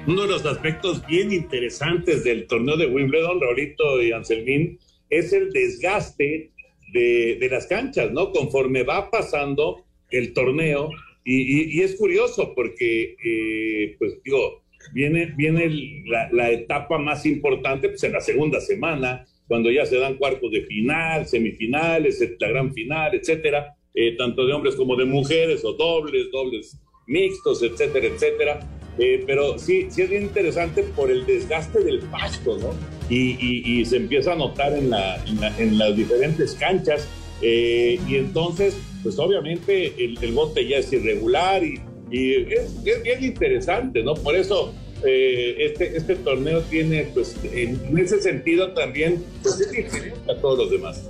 Uno 0.06 0.22
de 0.22 0.28
los 0.28 0.46
aspectos 0.46 1.04
bien 1.06 1.32
interesantes 1.32 2.22
del 2.22 2.46
torneo 2.46 2.76
de 2.76 2.86
Wimbledon, 2.86 3.40
Raulito 3.40 4.00
y 4.00 4.12
Anselmín, 4.12 4.78
es 5.10 5.32
el 5.32 5.52
desgaste 5.52 6.52
de, 6.92 7.36
de 7.40 7.48
las 7.48 7.66
canchas, 7.66 8.10
¿no? 8.12 8.32
Conforme 8.32 8.82
va 8.84 9.10
pasando 9.10 9.84
el 10.10 10.32
torneo, 10.32 10.90
y, 11.24 11.78
y, 11.78 11.82
es 11.82 11.96
curioso 11.96 12.54
porque, 12.54 13.14
eh, 13.22 13.94
pues 13.98 14.22
digo, 14.24 14.62
viene, 14.94 15.26
viene 15.36 15.70
la, 16.06 16.30
la, 16.32 16.50
etapa 16.50 16.98
más 16.98 17.26
importante 17.26 17.90
pues, 17.90 18.02
en 18.04 18.12
la 18.12 18.20
segunda 18.20 18.60
semana, 18.60 19.26
cuando 19.46 19.70
ya 19.70 19.84
se 19.84 19.98
dan 19.98 20.16
cuartos 20.16 20.50
de 20.50 20.62
final, 20.62 21.26
semifinales, 21.26 22.24
la 22.38 22.48
gran 22.48 22.72
final, 22.72 23.14
etcétera, 23.14 23.76
eh, 23.94 24.16
tanto 24.16 24.46
de 24.46 24.52
hombres 24.52 24.76
como 24.76 24.96
de 24.96 25.04
mujeres, 25.04 25.64
o 25.64 25.74
dobles, 25.74 26.30
dobles 26.32 26.78
mixtos, 27.10 27.62
etcétera, 27.62 28.06
etcétera. 28.06 28.60
Eh, 28.98 29.22
pero 29.26 29.58
sí, 29.58 29.86
sí 29.90 30.02
es 30.02 30.10
bien 30.10 30.22
interesante 30.24 30.82
por 30.82 31.10
el 31.10 31.24
desgaste 31.26 31.80
del 31.80 32.00
pasto, 32.00 32.58
¿no? 32.58 32.74
Y, 33.08 33.36
y, 33.40 33.80
y 33.80 33.84
se 33.84 33.96
empieza 33.96 34.32
a 34.32 34.36
notar 34.36 34.72
en, 34.72 34.90
la, 34.90 35.22
en, 35.24 35.40
la, 35.40 35.58
en 35.58 35.78
las 35.78 35.96
diferentes 35.96 36.54
canchas. 36.54 37.06
Eh, 37.42 37.98
y 38.06 38.16
entonces, 38.16 38.76
pues 39.02 39.18
obviamente 39.18 39.94
el, 39.98 40.22
el, 40.22 40.32
bote 40.32 40.66
ya 40.66 40.78
es 40.78 40.92
irregular 40.92 41.64
y, 41.64 41.80
y 42.10 42.34
es, 42.52 42.76
es, 42.84 43.02
bien 43.02 43.24
interesante, 43.24 44.02
¿no? 44.02 44.14
Por 44.14 44.36
eso 44.36 44.74
eh, 45.04 45.56
este, 45.58 45.96
este 45.96 46.16
torneo 46.16 46.60
tiene, 46.62 47.04
pues 47.14 47.36
en, 47.44 47.80
en 47.88 47.98
ese 47.98 48.20
sentido 48.20 48.72
también, 48.72 49.24
pues 49.42 49.60
es 49.60 49.72
diferente 49.72 50.30
a 50.30 50.36
todos 50.36 50.58
los 50.58 50.70
demás. 50.70 51.08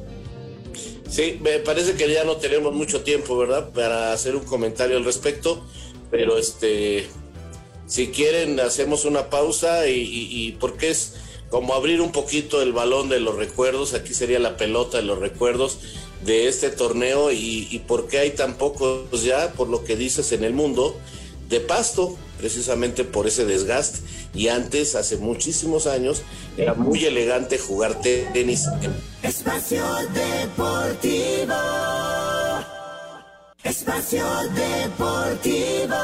Sí, 1.10 1.40
me 1.42 1.58
parece 1.58 1.94
que 1.94 2.08
ya 2.08 2.22
no 2.22 2.36
tenemos 2.36 2.72
mucho 2.72 3.02
tiempo, 3.02 3.36
¿verdad? 3.36 3.70
Para 3.72 4.12
hacer 4.12 4.36
un 4.36 4.44
comentario 4.44 4.96
al 4.96 5.04
respecto, 5.04 5.60
pero 6.08 6.38
este, 6.38 7.08
si 7.86 8.08
quieren 8.08 8.60
hacemos 8.60 9.04
una 9.04 9.28
pausa 9.28 9.88
y, 9.88 10.56
porque 10.60 10.90
es 10.90 11.14
como 11.48 11.74
abrir 11.74 12.00
un 12.00 12.12
poquito 12.12 12.62
el 12.62 12.72
balón 12.72 13.08
de 13.08 13.18
los 13.18 13.34
recuerdos, 13.34 13.92
aquí 13.92 14.14
sería 14.14 14.38
la 14.38 14.56
pelota 14.56 14.98
de 14.98 15.02
los 15.02 15.18
recuerdos 15.18 15.78
de 16.24 16.46
este 16.46 16.70
torneo 16.70 17.32
y, 17.32 17.66
y 17.68 17.80
por 17.80 18.06
qué 18.06 18.20
hay 18.20 18.30
tan 18.30 18.56
pocos 18.56 19.24
ya, 19.24 19.52
por 19.54 19.68
lo 19.68 19.82
que 19.82 19.96
dices 19.96 20.30
en 20.30 20.44
el 20.44 20.52
mundo, 20.52 20.96
de 21.48 21.58
pasto, 21.58 22.16
precisamente 22.40 23.04
por 23.04 23.26
ese 23.26 23.44
desgaste. 23.44 24.00
Y 24.34 24.48
antes, 24.48 24.94
hace 24.94 25.18
muchísimos 25.18 25.86
años, 25.86 26.22
era 26.56 26.72
muy 26.74 27.04
elegante 27.04 27.58
jugar 27.58 28.00
tenis. 28.00 28.64
Espacio 29.22 29.84
Deportivo. 30.14 31.52
Espacio 33.62 34.24
Deportivo. 34.54 35.94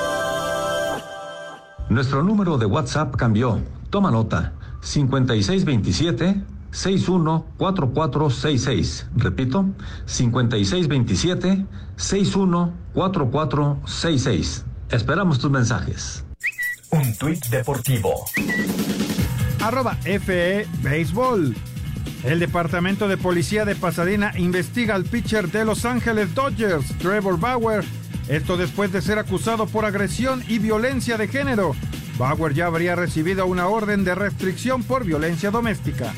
Nuestro 1.88 2.22
número 2.22 2.58
de 2.58 2.66
WhatsApp 2.66 3.16
cambió. 3.16 3.62
Toma 3.90 4.10
nota. 4.10 4.52
5627 4.82 6.42
614466. 6.70 9.06
Repito, 9.16 9.64
5627 10.04 11.64
614466. 11.96 14.66
Esperamos 14.90 15.38
tus 15.38 15.50
mensajes. 15.50 16.25
Un 16.90 17.16
tuit 17.16 17.44
deportivo. 17.46 18.24
Arroba 19.62 19.96
FE 20.02 20.66
Béisbol. 20.82 21.56
El 22.24 22.40
Departamento 22.40 23.08
de 23.08 23.16
Policía 23.16 23.64
de 23.64 23.74
Pasadena 23.74 24.32
investiga 24.36 24.94
al 24.94 25.04
pitcher 25.04 25.50
de 25.50 25.64
Los 25.64 25.84
Ángeles 25.84 26.34
Dodgers, 26.34 26.86
Trevor 26.98 27.38
Bauer. 27.38 27.84
Esto 28.28 28.56
después 28.56 28.92
de 28.92 29.02
ser 29.02 29.18
acusado 29.18 29.66
por 29.66 29.84
agresión 29.84 30.42
y 30.48 30.58
violencia 30.58 31.16
de 31.16 31.28
género. 31.28 31.74
Bauer 32.18 32.54
ya 32.54 32.66
habría 32.66 32.96
recibido 32.96 33.46
una 33.46 33.68
orden 33.68 34.04
de 34.04 34.14
restricción 34.14 34.82
por 34.82 35.04
violencia 35.04 35.50
doméstica. 35.50 36.12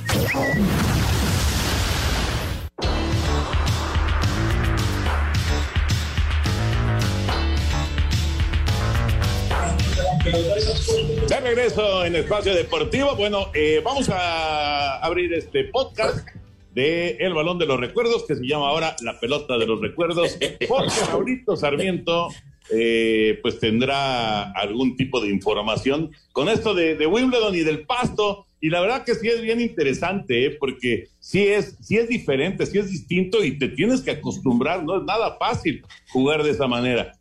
De 11.29 11.41
regreso 11.41 12.07
en 12.07 12.17
Espacio 12.17 12.55
Deportivo. 12.55 13.15
Bueno, 13.15 13.51
eh, 13.53 13.83
vamos 13.85 14.09
a 14.09 14.97
abrir 14.97 15.31
este 15.35 15.65
podcast 15.65 16.27
de 16.73 17.19
El 17.21 17.35
Balón 17.35 17.59
de 17.59 17.67
los 17.67 17.79
Recuerdos, 17.79 18.25
que 18.27 18.35
se 18.35 18.47
llama 18.47 18.71
ahora 18.71 18.97
La 19.03 19.21
Pelota 19.21 19.59
de 19.59 19.67
los 19.67 19.79
Recuerdos, 19.79 20.39
porque 20.67 20.91
Raulito 21.11 21.55
Sarmiento 21.55 22.29
eh, 22.71 23.39
pues 23.43 23.59
tendrá 23.59 24.53
algún 24.53 24.97
tipo 24.97 25.21
de 25.21 25.29
información 25.29 26.13
con 26.33 26.49
esto 26.49 26.73
de, 26.73 27.07
Wimbledon 27.07 27.55
y 27.55 27.61
del 27.61 27.85
pasto. 27.85 28.47
Y 28.59 28.71
la 28.71 28.81
verdad 28.81 29.05
que 29.05 29.15
sí 29.15 29.29
es 29.29 29.43
bien 29.43 29.61
interesante, 29.61 30.47
¿eh? 30.47 30.57
porque 30.59 31.09
sí 31.19 31.47
es, 31.47 31.77
sí 31.83 31.99
es 31.99 32.09
diferente, 32.09 32.65
sí 32.65 32.79
es 32.79 32.91
distinto 32.91 33.45
y 33.45 33.59
te 33.59 33.69
tienes 33.69 34.01
que 34.01 34.13
acostumbrar, 34.13 34.83
no 34.83 34.97
es 34.97 35.05
nada 35.05 35.37
fácil 35.39 35.85
jugar 36.09 36.43
de 36.43 36.53
esa 36.53 36.67
manera. 36.67 37.13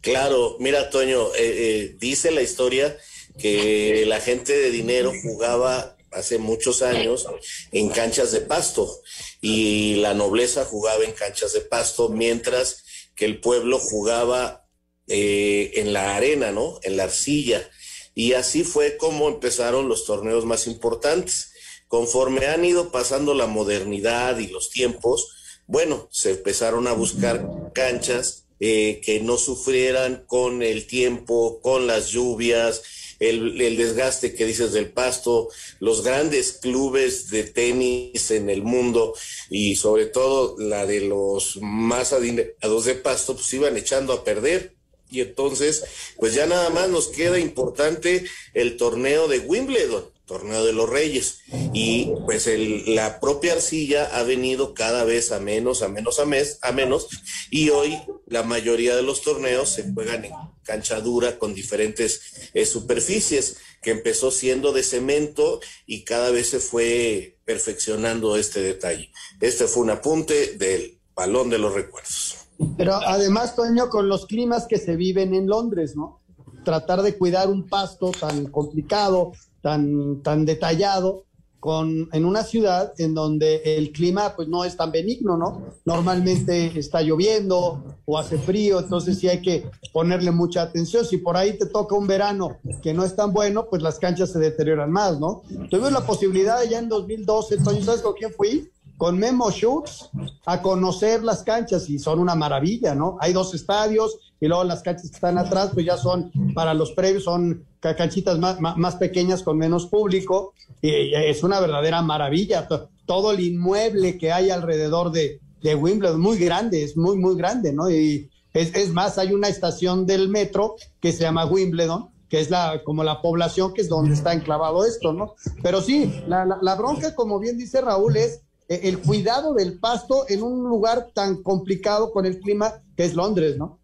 Claro, 0.00 0.56
mira, 0.58 0.90
Toño, 0.90 1.28
eh, 1.38 1.94
dice 2.00 2.32
la 2.32 2.42
historia 2.42 2.96
que 3.38 4.04
la 4.06 4.20
gente 4.20 4.56
de 4.56 4.70
dinero 4.70 5.12
jugaba 5.22 5.96
hace 6.12 6.38
muchos 6.38 6.82
años 6.82 7.26
en 7.72 7.88
canchas 7.88 8.32
de 8.32 8.40
pasto 8.40 9.00
y 9.40 9.96
la 9.96 10.14
nobleza 10.14 10.64
jugaba 10.64 11.04
en 11.04 11.12
canchas 11.12 11.52
de 11.52 11.60
pasto 11.60 12.08
mientras 12.08 12.84
que 13.16 13.24
el 13.24 13.40
pueblo 13.40 13.78
jugaba 13.78 14.66
eh, 15.06 15.72
en 15.74 15.92
la 15.92 16.16
arena, 16.16 16.52
¿no? 16.52 16.78
En 16.82 16.96
la 16.96 17.04
arcilla. 17.04 17.68
Y 18.14 18.34
así 18.34 18.64
fue 18.64 18.96
como 18.96 19.28
empezaron 19.28 19.88
los 19.88 20.06
torneos 20.06 20.44
más 20.44 20.66
importantes. 20.66 21.52
Conforme 21.88 22.46
han 22.46 22.64
ido 22.64 22.90
pasando 22.90 23.34
la 23.34 23.46
modernidad 23.46 24.38
y 24.38 24.46
los 24.46 24.70
tiempos, 24.70 25.62
bueno, 25.66 26.08
se 26.10 26.30
empezaron 26.30 26.86
a 26.86 26.92
buscar 26.92 27.46
canchas 27.74 28.46
eh, 28.60 29.00
que 29.04 29.20
no 29.20 29.36
sufrieran 29.36 30.24
con 30.26 30.62
el 30.62 30.86
tiempo, 30.86 31.60
con 31.60 31.86
las 31.86 32.08
lluvias, 32.08 32.82
el, 33.30 33.76
desgaste 33.76 34.34
que 34.34 34.46
dices 34.46 34.72
del 34.72 34.90
pasto, 34.90 35.48
los 35.80 36.02
grandes 36.02 36.52
clubes 36.52 37.30
de 37.30 37.44
tenis 37.44 38.30
en 38.30 38.50
el 38.50 38.62
mundo 38.62 39.14
y 39.50 39.76
sobre 39.76 40.06
todo 40.06 40.56
la 40.58 40.86
de 40.86 41.00
los 41.00 41.58
más 41.60 42.12
adinerados 42.12 42.84
de 42.84 42.94
pasto, 42.94 43.34
pues 43.34 43.52
iban 43.54 43.76
echando 43.76 44.12
a 44.12 44.24
perder. 44.24 44.74
Y 45.10 45.20
entonces, 45.20 45.84
pues 46.16 46.34
ya 46.34 46.46
nada 46.46 46.70
más 46.70 46.88
nos 46.88 47.08
queda 47.08 47.38
importante 47.38 48.24
el 48.52 48.76
torneo 48.76 49.28
de 49.28 49.38
Wimbledon 49.40 50.14
torneo 50.26 50.64
de 50.64 50.72
los 50.72 50.88
reyes 50.88 51.40
y 51.74 52.10
pues 52.24 52.48
la 52.86 53.20
propia 53.20 53.52
arcilla 53.52 54.04
ha 54.16 54.22
venido 54.22 54.72
cada 54.72 55.04
vez 55.04 55.32
a 55.32 55.40
menos 55.40 55.82
a 55.82 55.88
menos 55.88 56.18
a 56.18 56.24
mes 56.24 56.58
a 56.62 56.72
menos 56.72 57.08
y 57.50 57.68
hoy 57.68 57.98
la 58.26 58.42
mayoría 58.42 58.96
de 58.96 59.02
los 59.02 59.20
torneos 59.20 59.68
se 59.68 59.92
juegan 59.92 60.24
en 60.24 60.32
cancha 60.64 61.00
dura 61.00 61.38
con 61.38 61.54
diferentes 61.54 62.50
eh, 62.54 62.66
superficies 62.66 63.58
que 63.80 63.90
empezó 63.90 64.30
siendo 64.30 64.72
de 64.72 64.82
cemento 64.82 65.60
y 65.86 66.04
cada 66.04 66.30
vez 66.30 66.50
se 66.50 66.58
fue 66.58 67.38
perfeccionando 67.44 68.36
este 68.36 68.60
detalle. 68.60 69.12
Este 69.40 69.66
fue 69.66 69.82
un 69.82 69.90
apunte 69.90 70.56
del 70.56 70.98
balón 71.14 71.50
de 71.50 71.58
los 71.58 71.74
recuerdos. 71.74 72.36
Pero 72.76 72.94
además 72.94 73.54
Toño 73.54 73.88
con 73.88 74.08
los 74.08 74.26
climas 74.26 74.66
que 74.66 74.78
se 74.78 74.96
viven 74.96 75.34
en 75.34 75.46
Londres 75.46 75.94
no 75.96 76.20
tratar 76.64 77.02
de 77.02 77.16
cuidar 77.16 77.48
un 77.48 77.68
pasto 77.68 78.10
tan 78.10 78.46
complicado 78.46 79.32
tan, 79.60 80.22
tan 80.22 80.44
detallado 80.44 81.26
con, 81.64 82.10
en 82.12 82.26
una 82.26 82.42
ciudad 82.42 82.92
en 82.98 83.14
donde 83.14 83.62
el 83.78 83.90
clima 83.90 84.34
pues 84.36 84.48
no 84.48 84.66
es 84.66 84.76
tan 84.76 84.92
benigno, 84.92 85.38
¿no? 85.38 85.62
Normalmente 85.86 86.78
está 86.78 87.00
lloviendo 87.00 87.82
o 88.04 88.18
hace 88.18 88.36
frío, 88.36 88.80
entonces 88.80 89.18
sí 89.18 89.30
hay 89.30 89.40
que 89.40 89.70
ponerle 89.90 90.30
mucha 90.30 90.60
atención. 90.60 91.06
Si 91.06 91.16
por 91.16 91.38
ahí 91.38 91.56
te 91.56 91.64
toca 91.64 91.94
un 91.96 92.06
verano 92.06 92.58
que 92.82 92.92
no 92.92 93.02
es 93.02 93.16
tan 93.16 93.32
bueno, 93.32 93.64
pues 93.70 93.80
las 93.80 93.98
canchas 93.98 94.30
se 94.30 94.38
deterioran 94.40 94.92
más, 94.92 95.18
¿no? 95.18 95.40
Tuvimos 95.70 95.90
la 95.90 96.04
posibilidad 96.04 96.62
ya 96.64 96.80
en 96.80 96.90
2012, 96.90 97.56
¿sabes 97.64 98.02
con 98.02 98.12
quién 98.12 98.34
fui? 98.34 98.70
Con 98.98 99.18
Memo 99.18 99.50
Schutz 99.50 100.10
a 100.44 100.60
conocer 100.60 101.24
las 101.24 101.44
canchas 101.44 101.88
y 101.88 101.98
son 101.98 102.18
una 102.18 102.34
maravilla, 102.34 102.94
¿no? 102.94 103.16
Hay 103.20 103.32
dos 103.32 103.54
estadios 103.54 104.18
y 104.38 104.48
luego 104.48 104.64
las 104.64 104.82
canchas 104.82 105.08
que 105.08 105.14
están 105.14 105.38
atrás 105.38 105.70
pues 105.72 105.86
ya 105.86 105.96
son 105.96 106.30
para 106.54 106.74
los 106.74 106.92
previos, 106.92 107.24
son 107.24 107.64
canchitas 107.94 108.38
más, 108.38 108.58
más, 108.60 108.96
pequeñas 108.96 109.42
con 109.42 109.58
menos 109.58 109.86
público 109.86 110.54
y 110.80 111.14
es 111.14 111.42
una 111.42 111.60
verdadera 111.60 112.00
maravilla. 112.02 112.66
todo 113.06 113.32
el 113.32 113.40
inmueble 113.40 114.16
que 114.16 114.32
hay 114.32 114.50
alrededor 114.50 115.12
de, 115.12 115.40
de 115.62 115.74
Wimbledon, 115.74 116.20
muy 116.20 116.38
grande, 116.38 116.82
es 116.82 116.96
muy, 116.96 117.16
muy 117.16 117.36
grande, 117.36 117.72
¿no? 117.72 117.90
Y 117.90 118.30
es, 118.54 118.74
es 118.74 118.90
más, 118.90 119.18
hay 119.18 119.34
una 119.34 119.48
estación 119.48 120.06
del 120.06 120.28
metro 120.28 120.76
que 121.00 121.12
se 121.12 121.22
llama 121.22 121.44
Wimbledon, 121.44 122.08
que 122.28 122.40
es 122.40 122.50
la, 122.50 122.82
como 122.84 123.04
la 123.04 123.20
población 123.20 123.74
que 123.74 123.82
es 123.82 123.88
donde 123.88 124.14
está 124.14 124.32
enclavado 124.32 124.86
esto, 124.86 125.12
¿no? 125.12 125.34
Pero 125.62 125.82
sí, 125.82 126.22
la, 126.26 126.44
la, 126.44 126.58
la 126.62 126.74
bronca, 126.76 127.14
como 127.14 127.38
bien 127.38 127.58
dice 127.58 127.80
Raúl, 127.80 128.16
es 128.16 128.40
eh, 128.68 128.80
el 128.84 128.98
cuidado 129.00 129.54
del 129.54 129.78
pasto 129.78 130.24
en 130.28 130.42
un 130.42 130.68
lugar 130.68 131.08
tan 131.14 131.42
complicado 131.42 132.10
con 132.12 132.24
el 132.24 132.40
clima 132.40 132.82
que 132.96 133.04
es 133.04 133.14
Londres, 133.14 133.56
¿no? 133.58 133.78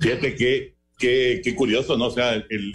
Fíjate 0.00 0.34
que, 0.34 0.74
que 1.02 1.54
curioso, 1.54 1.96
¿no? 1.96 2.06
O 2.06 2.10
sea, 2.10 2.34
el, 2.34 2.72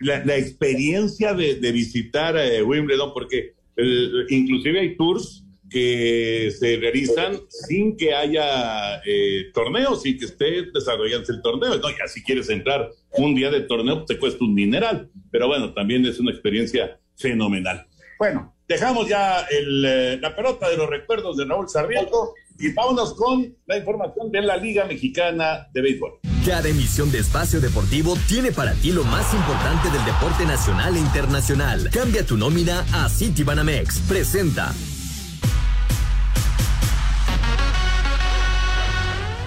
la, 0.00 0.36
experiencia 0.36 1.34
de, 1.34 1.54
de 1.56 1.72
visitar 1.72 2.36
eh, 2.36 2.62
Wimbledon, 2.62 3.12
porque 3.14 3.54
el, 3.76 4.26
inclusive 4.28 4.80
hay 4.80 4.96
tours 4.96 5.44
que 5.72 6.52
se 6.58 6.76
realizan 6.76 7.40
sin 7.48 7.96
que 7.96 8.12
haya 8.14 9.00
eh, 9.06 9.50
torneos, 9.54 10.02
sin 10.02 10.18
que 10.18 10.26
esté 10.26 10.66
desarrollándose 10.72 11.32
el 11.32 11.42
torneo. 11.42 11.76
No, 11.78 11.88
ya 11.88 12.06
si 12.06 12.22
quieres 12.22 12.50
entrar 12.50 12.90
un 13.12 13.34
día 13.34 13.50
de 13.50 13.62
torneo, 13.62 14.04
te 14.04 14.18
cuesta 14.18 14.44
un 14.44 14.54
mineral, 14.54 15.10
pero 15.30 15.46
bueno, 15.46 15.72
también 15.72 16.04
es 16.04 16.20
una 16.20 16.30
experiencia 16.30 16.98
fenomenal. 17.16 17.86
Bueno, 18.18 18.54
dejamos 18.68 19.08
ya 19.08 19.46
eh, 19.50 20.18
la 20.20 20.36
pelota 20.36 20.68
de 20.68 20.76
los 20.76 20.88
recuerdos 20.90 21.38
de 21.38 21.46
Raúl 21.46 21.68
Sarmiento 21.68 22.34
y 22.58 22.72
vámonos 22.72 23.14
con 23.14 23.54
la 23.66 23.78
información 23.78 24.30
de 24.30 24.42
la 24.42 24.56
Liga 24.56 24.84
Mexicana 24.84 25.68
de 25.72 25.82
Béisbol. 25.82 26.12
Cada 26.44 26.68
emisión 26.68 27.10
de 27.12 27.18
Espacio 27.18 27.60
Deportivo 27.60 28.16
tiene 28.28 28.52
para 28.52 28.74
ti 28.74 28.92
lo 28.92 29.04
más 29.04 29.32
importante 29.32 29.90
del 29.90 30.04
deporte 30.04 30.44
nacional 30.44 30.96
e 30.96 31.00
internacional. 31.00 31.90
Cambia 31.92 32.26
tu 32.26 32.36
nómina 32.36 32.84
a 32.92 33.08
Citibanamex. 33.08 34.00
Presenta. 34.08 34.72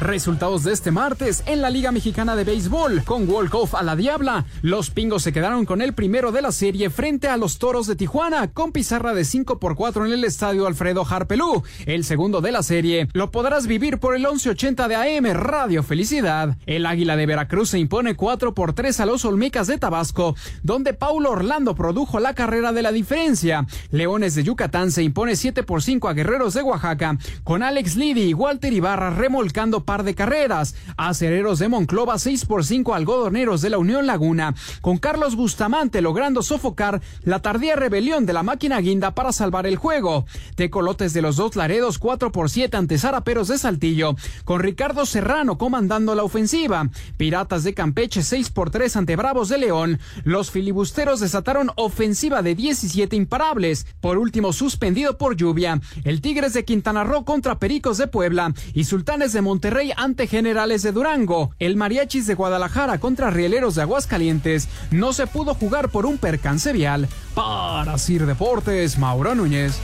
Resultados 0.01 0.65
de 0.65 0.73
este 0.73 0.91
martes 0.91 1.41
en 1.45 1.61
la 1.61 1.69
Liga 1.69 1.93
Mexicana 1.93 2.35
de 2.35 2.43
Béisbol. 2.43 3.05
Con 3.05 3.29
Walk-Off 3.29 3.75
a 3.75 3.81
la 3.81 3.95
Diabla, 3.95 4.45
los 4.61 4.89
Pingos 4.89 5.23
se 5.23 5.31
quedaron 5.31 5.65
con 5.65 5.81
el 5.81 5.93
primero 5.93 6.33
de 6.33 6.41
la 6.41 6.51
serie 6.51 6.89
frente 6.89 7.29
a 7.29 7.37
los 7.37 7.59
Toros 7.59 7.87
de 7.87 7.95
Tijuana, 7.95 8.49
con 8.51 8.73
pizarra 8.73 9.13
de 9.13 9.23
5 9.23 9.57
por 9.57 9.75
4 9.75 10.05
en 10.05 10.11
el 10.11 10.25
estadio 10.25 10.67
Alfredo 10.67 11.05
Harpelú. 11.09 11.63
El 11.85 12.03
segundo 12.03 12.41
de 12.41 12.51
la 12.51 12.61
serie 12.61 13.07
lo 13.13 13.31
podrás 13.31 13.67
vivir 13.67 13.97
por 13.97 14.15
el 14.15 14.23
1180 14.23 14.89
de 14.89 14.95
AM 14.95 15.33
Radio 15.33 15.81
Felicidad. 15.81 16.57
El 16.65 16.85
Águila 16.85 17.15
de 17.15 17.25
Veracruz 17.25 17.69
se 17.69 17.79
impone 17.79 18.15
4 18.15 18.53
por 18.53 18.73
3 18.73 18.99
a 18.99 19.05
los 19.05 19.23
Olmecas 19.23 19.67
de 19.67 19.77
Tabasco, 19.77 20.35
donde 20.61 20.93
Paulo 20.93 21.31
Orlando 21.31 21.73
produjo 21.73 22.19
la 22.19 22.33
carrera 22.33 22.73
de 22.73 22.81
la 22.81 22.91
diferencia. 22.91 23.65
Leones 23.91 24.35
de 24.35 24.43
Yucatán 24.43 24.91
se 24.91 25.03
impone 25.03 25.37
7 25.37 25.63
por 25.63 25.81
5 25.81 26.09
a 26.09 26.13
Guerreros 26.13 26.53
de 26.53 26.63
Oaxaca, 26.63 27.17
con 27.45 27.63
Alex 27.63 27.95
Liddy 27.95 28.23
y 28.23 28.33
Walter 28.33 28.73
Ibarra 28.73 29.11
remolcando 29.11 29.84
par 29.85 30.03
de 30.03 30.15
carreras. 30.15 30.75
Acereros 30.97 31.59
de 31.59 31.69
Monclova 31.69 32.19
6 32.19 32.45
por 32.45 32.65
5 32.65 32.93
algodoneros 32.93 33.61
de 33.61 33.69
la 33.69 33.77
Unión 33.77 34.05
Laguna, 34.05 34.55
con 34.81 34.97
Carlos 34.97 35.35
Bustamante 35.35 36.01
logrando 36.01 36.41
sofocar 36.41 37.01
la 37.23 37.39
tardía 37.41 37.75
rebelión 37.75 38.25
de 38.25 38.33
la 38.33 38.43
máquina 38.43 38.79
guinda 38.81 39.15
para 39.15 39.31
salvar 39.31 39.67
el 39.67 39.77
juego. 39.77 40.25
Tecolotes 40.55 41.13
de 41.13 41.21
los 41.21 41.37
dos 41.37 41.55
Laredos 41.55 41.99
4 41.99 42.31
por 42.31 42.49
7 42.49 42.75
ante 42.75 42.97
Zaraperos 42.97 43.47
de 43.47 43.57
Saltillo, 43.57 44.15
con 44.43 44.59
Ricardo 44.59 45.05
Serrano 45.05 45.57
comandando 45.57 46.15
la 46.15 46.23
ofensiva. 46.23 46.89
Piratas 47.17 47.63
de 47.63 47.73
Campeche 47.73 48.23
6 48.23 48.49
por 48.49 48.71
3 48.71 48.95
ante 48.97 49.15
Bravos 49.15 49.49
de 49.49 49.57
León. 49.59 49.99
Los 50.23 50.51
filibusteros 50.51 51.19
desataron 51.19 51.71
ofensiva 51.75 52.41
de 52.41 52.55
17 52.55 53.15
imparables. 53.15 53.85
Por 54.01 54.17
último, 54.17 54.53
suspendido 54.53 55.17
por 55.17 55.35
lluvia, 55.35 55.79
el 56.03 56.21
Tigres 56.21 56.53
de 56.53 56.65
Quintana 56.65 57.03
Roo 57.03 57.25
contra 57.25 57.59
Pericos 57.59 57.97
de 57.97 58.07
Puebla 58.07 58.53
y 58.73 58.85
Sultanes 58.85 59.33
de 59.33 59.41
Monterrey 59.41 59.74
ante 59.97 60.27
Generales 60.27 60.83
de 60.83 60.91
Durango. 60.91 61.51
El 61.59 61.75
Mariachis 61.75 62.27
de 62.27 62.35
Guadalajara 62.35 62.99
contra 62.99 63.29
Rieleros 63.29 63.75
de 63.75 63.81
Aguascalientes 63.81 64.69
no 64.91 65.11
se 65.11 65.27
pudo 65.27 65.53
jugar 65.53 65.89
por 65.89 66.05
un 66.05 66.17
percance 66.17 66.71
vial. 66.71 67.07
Para 67.33 67.97
Sir 67.97 68.25
Deportes, 68.25 68.97
Mauro 68.97 69.35
Núñez. 69.35 69.79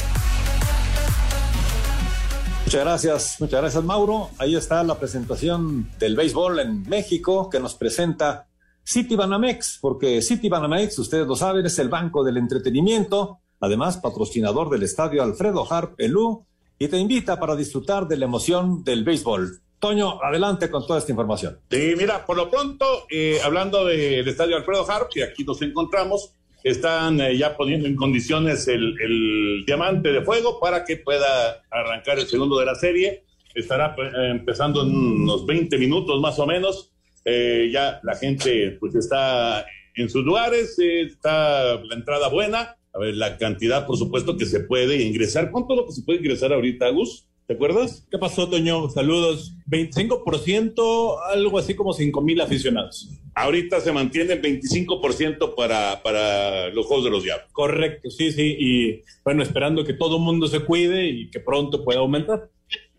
Muchas 2.64 2.82
gracias, 2.82 3.36
muchas 3.40 3.62
gracias 3.62 3.84
Mauro. 3.84 4.30
Ahí 4.38 4.56
está 4.56 4.82
la 4.84 4.98
presentación 4.98 5.90
del 6.00 6.16
béisbol 6.16 6.60
en 6.62 6.84
México 6.84 7.50
que 7.50 7.60
nos 7.60 7.76
presenta 7.76 8.48
City 8.84 9.18
Banamex, 9.18 9.80
porque 9.82 10.22
City 10.22 10.48
Banamex, 10.48 10.98
ustedes 11.00 11.28
lo 11.28 11.36
saben, 11.36 11.66
es 11.66 11.78
el 11.80 11.90
banco 11.90 12.24
del 12.24 12.38
entretenimiento, 12.38 13.40
además 13.60 13.98
patrocinador 13.98 14.70
del 14.70 14.84
estadio 14.84 15.22
Alfredo 15.22 15.68
Harp 15.70 16.00
Elú 16.00 16.46
y 16.80 16.88
te 16.88 16.98
invita 16.98 17.40
para 17.40 17.58
disfrutar 17.58 18.08
de 18.08 18.16
la 18.16 18.26
emoción 18.26 18.86
del 18.86 19.04
béisbol. 19.04 19.62
Toño, 19.82 20.24
adelante 20.24 20.70
con 20.70 20.86
toda 20.86 21.00
esta 21.00 21.12
información. 21.12 21.60
Sí, 21.72 21.96
mira, 21.98 22.24
por 22.24 22.38
lo 22.38 22.52
pronto, 22.52 22.86
eh, 23.10 23.40
hablando 23.44 23.84
del 23.84 24.28
estadio 24.28 24.56
Alfredo 24.56 24.90
Harp, 24.90 25.10
y 25.16 25.22
aquí 25.22 25.44
nos 25.44 25.60
encontramos, 25.64 26.36
están 26.64 27.20
eh, 27.20 27.36
ya 27.36 27.58
poniendo 27.58 27.88
en 27.88 27.96
condiciones 27.96 28.68
el, 28.68 29.64
diamante 29.66 30.12
de 30.12 30.22
fuego 30.22 30.60
para 30.60 30.86
que 30.86 30.98
pueda 30.98 31.64
arrancar 31.72 32.20
el 32.20 32.28
segundo 32.28 32.60
de 32.60 32.66
la 32.68 32.76
serie. 32.76 33.24
Estará 33.56 33.96
eh, 33.98 34.30
empezando 34.30 34.84
en 34.84 34.96
unos 34.96 35.48
20 35.48 35.78
minutos 35.80 36.22
más 36.22 36.38
o 36.38 36.46
menos. 36.46 36.92
Eh, 37.26 37.70
ya 37.74 38.00
la 38.04 38.16
gente 38.16 38.78
pues 38.80 38.94
está 38.94 39.66
en 39.96 40.10
sus 40.10 40.24
lugares, 40.24 40.78
está 40.78 41.76
la 41.82 41.96
entrada 41.96 42.28
buena. 42.30 42.78
A 42.94 43.00
ver, 43.00 43.16
la 43.16 43.38
cantidad, 43.38 43.88
por 43.88 43.98
supuesto, 43.98 44.38
que 44.38 44.46
se 44.46 44.60
puede 44.60 45.02
ingresar. 45.02 45.50
¿Cuánto 45.50 45.76
lo 45.76 45.88
que 45.88 45.94
se 45.94 46.04
puede 46.04 46.20
ingresar 46.20 46.54
ahorita, 46.54 46.90
Gus? 46.90 47.26
¿Te 47.48 47.54
acuerdas? 47.54 48.08
¿Qué 48.10 48.18
pasó, 48.18 48.50
Toño? 48.50 48.90
Saludos. 48.90 49.54
25%, 49.68 51.18
algo 51.32 51.60
así 51.60 51.76
como 51.76 51.94
5 51.94 52.22
mil 52.22 52.40
aficionados. 52.40 53.10
Ahorita 53.34 53.80
se 53.82 53.92
mantiene 53.92 54.34
el 54.34 54.42
25% 54.42 55.56
para, 55.56 56.02
para 56.04 56.70
los 56.70 56.86
Juegos 56.86 57.06
de 57.06 57.12
los 57.12 57.24
Diablos. 57.24 57.48
Correcto, 57.52 58.10
sí, 58.10 58.32
sí. 58.32 58.56
Y 58.60 59.02
bueno, 59.24 59.44
esperando 59.44 59.84
que 59.84 59.94
todo 59.94 60.18
el 60.18 60.24
mundo 60.24 60.48
se 60.48 60.60
cuide 60.62 61.08
y 61.08 61.30
que 61.30 61.40
pronto 61.40 61.84
pueda 61.84 62.00
aumentar. 62.00 62.50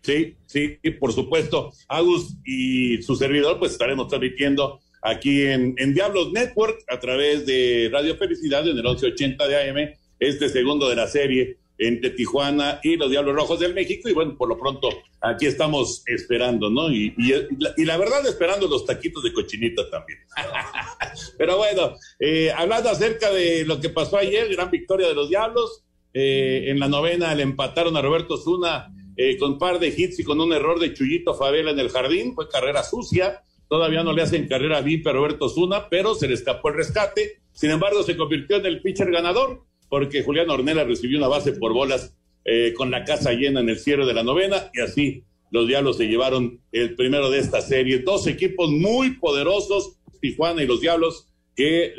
Sí, 0.01 0.35
sí, 0.45 0.77
y 0.83 0.91
por 0.91 1.13
supuesto. 1.13 1.71
Agus 1.87 2.35
y 2.45 3.01
su 3.03 3.15
servidor, 3.15 3.57
pues 3.57 3.71
estaremos 3.71 4.07
transmitiendo 4.07 4.79
aquí 5.01 5.43
en, 5.43 5.75
en 5.77 5.93
Diablos 5.93 6.31
Network 6.31 6.83
a 6.89 6.99
través 6.99 7.45
de 7.45 7.89
Radio 7.91 8.15
Felicidad 8.17 8.67
en 8.67 8.77
el 8.77 8.83
1180 8.83 9.47
de 9.47 9.69
AM, 9.69 9.93
este 10.19 10.49
segundo 10.49 10.89
de 10.89 10.95
la 10.95 11.07
serie 11.07 11.57
entre 11.77 12.11
Tijuana 12.11 12.79
y 12.83 12.95
los 12.95 13.09
Diablos 13.09 13.35
Rojos 13.35 13.59
del 13.59 13.73
México. 13.73 14.09
Y 14.09 14.13
bueno, 14.13 14.35
por 14.37 14.49
lo 14.49 14.57
pronto 14.57 14.89
aquí 15.21 15.45
estamos 15.45 16.03
esperando, 16.05 16.69
¿no? 16.69 16.91
Y, 16.91 17.13
y, 17.17 17.33
y 17.77 17.85
la 17.85 17.97
verdad, 17.97 18.25
esperando 18.27 18.67
los 18.67 18.85
taquitos 18.85 19.23
de 19.23 19.33
cochinita 19.33 19.89
también. 19.89 20.19
Pero 21.37 21.57
bueno, 21.57 21.95
eh, 22.19 22.51
hablando 22.55 22.89
acerca 22.89 23.31
de 23.31 23.65
lo 23.65 23.79
que 23.79 23.89
pasó 23.89 24.17
ayer, 24.17 24.49
gran 24.53 24.69
victoria 24.71 25.07
de 25.07 25.15
los 25.15 25.29
Diablos. 25.29 25.83
Eh, 26.13 26.65
en 26.67 26.79
la 26.79 26.87
novena 26.87 27.33
le 27.33 27.41
empataron 27.41 27.97
a 27.97 28.01
Roberto 28.01 28.37
Zuna 28.37 28.93
eh, 29.17 29.37
con 29.37 29.57
par 29.57 29.79
de 29.79 29.87
hits 29.87 30.19
y 30.19 30.23
con 30.23 30.39
un 30.39 30.53
error 30.53 30.79
de 30.79 30.93
Chuyito 30.93 31.33
Favela 31.33 31.71
en 31.71 31.79
el 31.79 31.89
jardín. 31.89 32.35
Fue 32.35 32.47
carrera 32.47 32.83
sucia. 32.83 33.41
Todavía 33.67 34.03
no 34.03 34.13
le 34.13 34.21
hacen 34.21 34.47
carrera 34.47 34.81
VIP 34.81 35.07
a 35.07 35.13
Roberto 35.13 35.49
Zuna, 35.49 35.89
pero 35.89 36.13
se 36.13 36.27
le 36.27 36.35
escapó 36.35 36.69
el 36.69 36.75
rescate. 36.75 37.41
Sin 37.53 37.71
embargo, 37.71 38.03
se 38.03 38.15
convirtió 38.15 38.57
en 38.57 38.65
el 38.67 38.81
pitcher 38.81 39.09
ganador 39.09 39.63
porque 39.93 40.23
Julián 40.23 40.49
Ornella 40.49 40.85
recibió 40.85 41.19
una 41.19 41.27
base 41.27 41.51
por 41.51 41.71
bolas 41.71 42.15
eh, 42.45 42.73
con 42.75 42.89
la 42.89 43.05
casa 43.05 43.31
llena 43.33 43.59
en 43.59 43.69
el 43.69 43.77
cierre 43.77 44.07
de 44.07 44.15
la 44.15 44.23
novena 44.23 44.71
y 44.73 44.81
así 44.81 45.23
los 45.51 45.67
Diablos 45.67 45.97
se 45.97 46.07
llevaron 46.07 46.59
el 46.71 46.95
primero 46.95 47.29
de 47.29 47.37
esta 47.37 47.61
serie. 47.61 47.99
Dos 47.99 48.25
equipos 48.25 48.71
muy 48.71 49.19
poderosos, 49.19 49.99
Tijuana 50.19 50.63
y 50.63 50.65
los 50.65 50.81
Diablos, 50.81 51.27
que 51.55 51.93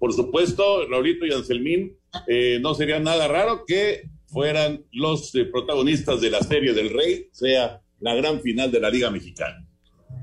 por 0.00 0.12
supuesto, 0.12 0.88
Raulito 0.88 1.24
y 1.24 1.32
Anselmín, 1.32 1.96
eh, 2.26 2.58
no 2.60 2.74
sería 2.74 2.98
nada 2.98 3.28
raro 3.28 3.62
que 3.64 4.10
fueran 4.26 4.84
los 4.90 5.32
eh, 5.36 5.44
protagonistas 5.44 6.20
de 6.20 6.30
la 6.30 6.40
serie 6.40 6.72
del 6.72 6.90
Rey, 6.90 7.28
sea 7.30 7.80
la 8.00 8.16
gran 8.16 8.40
final 8.40 8.72
de 8.72 8.80
la 8.80 8.90
Liga 8.90 9.08
Mexicana. 9.08 9.64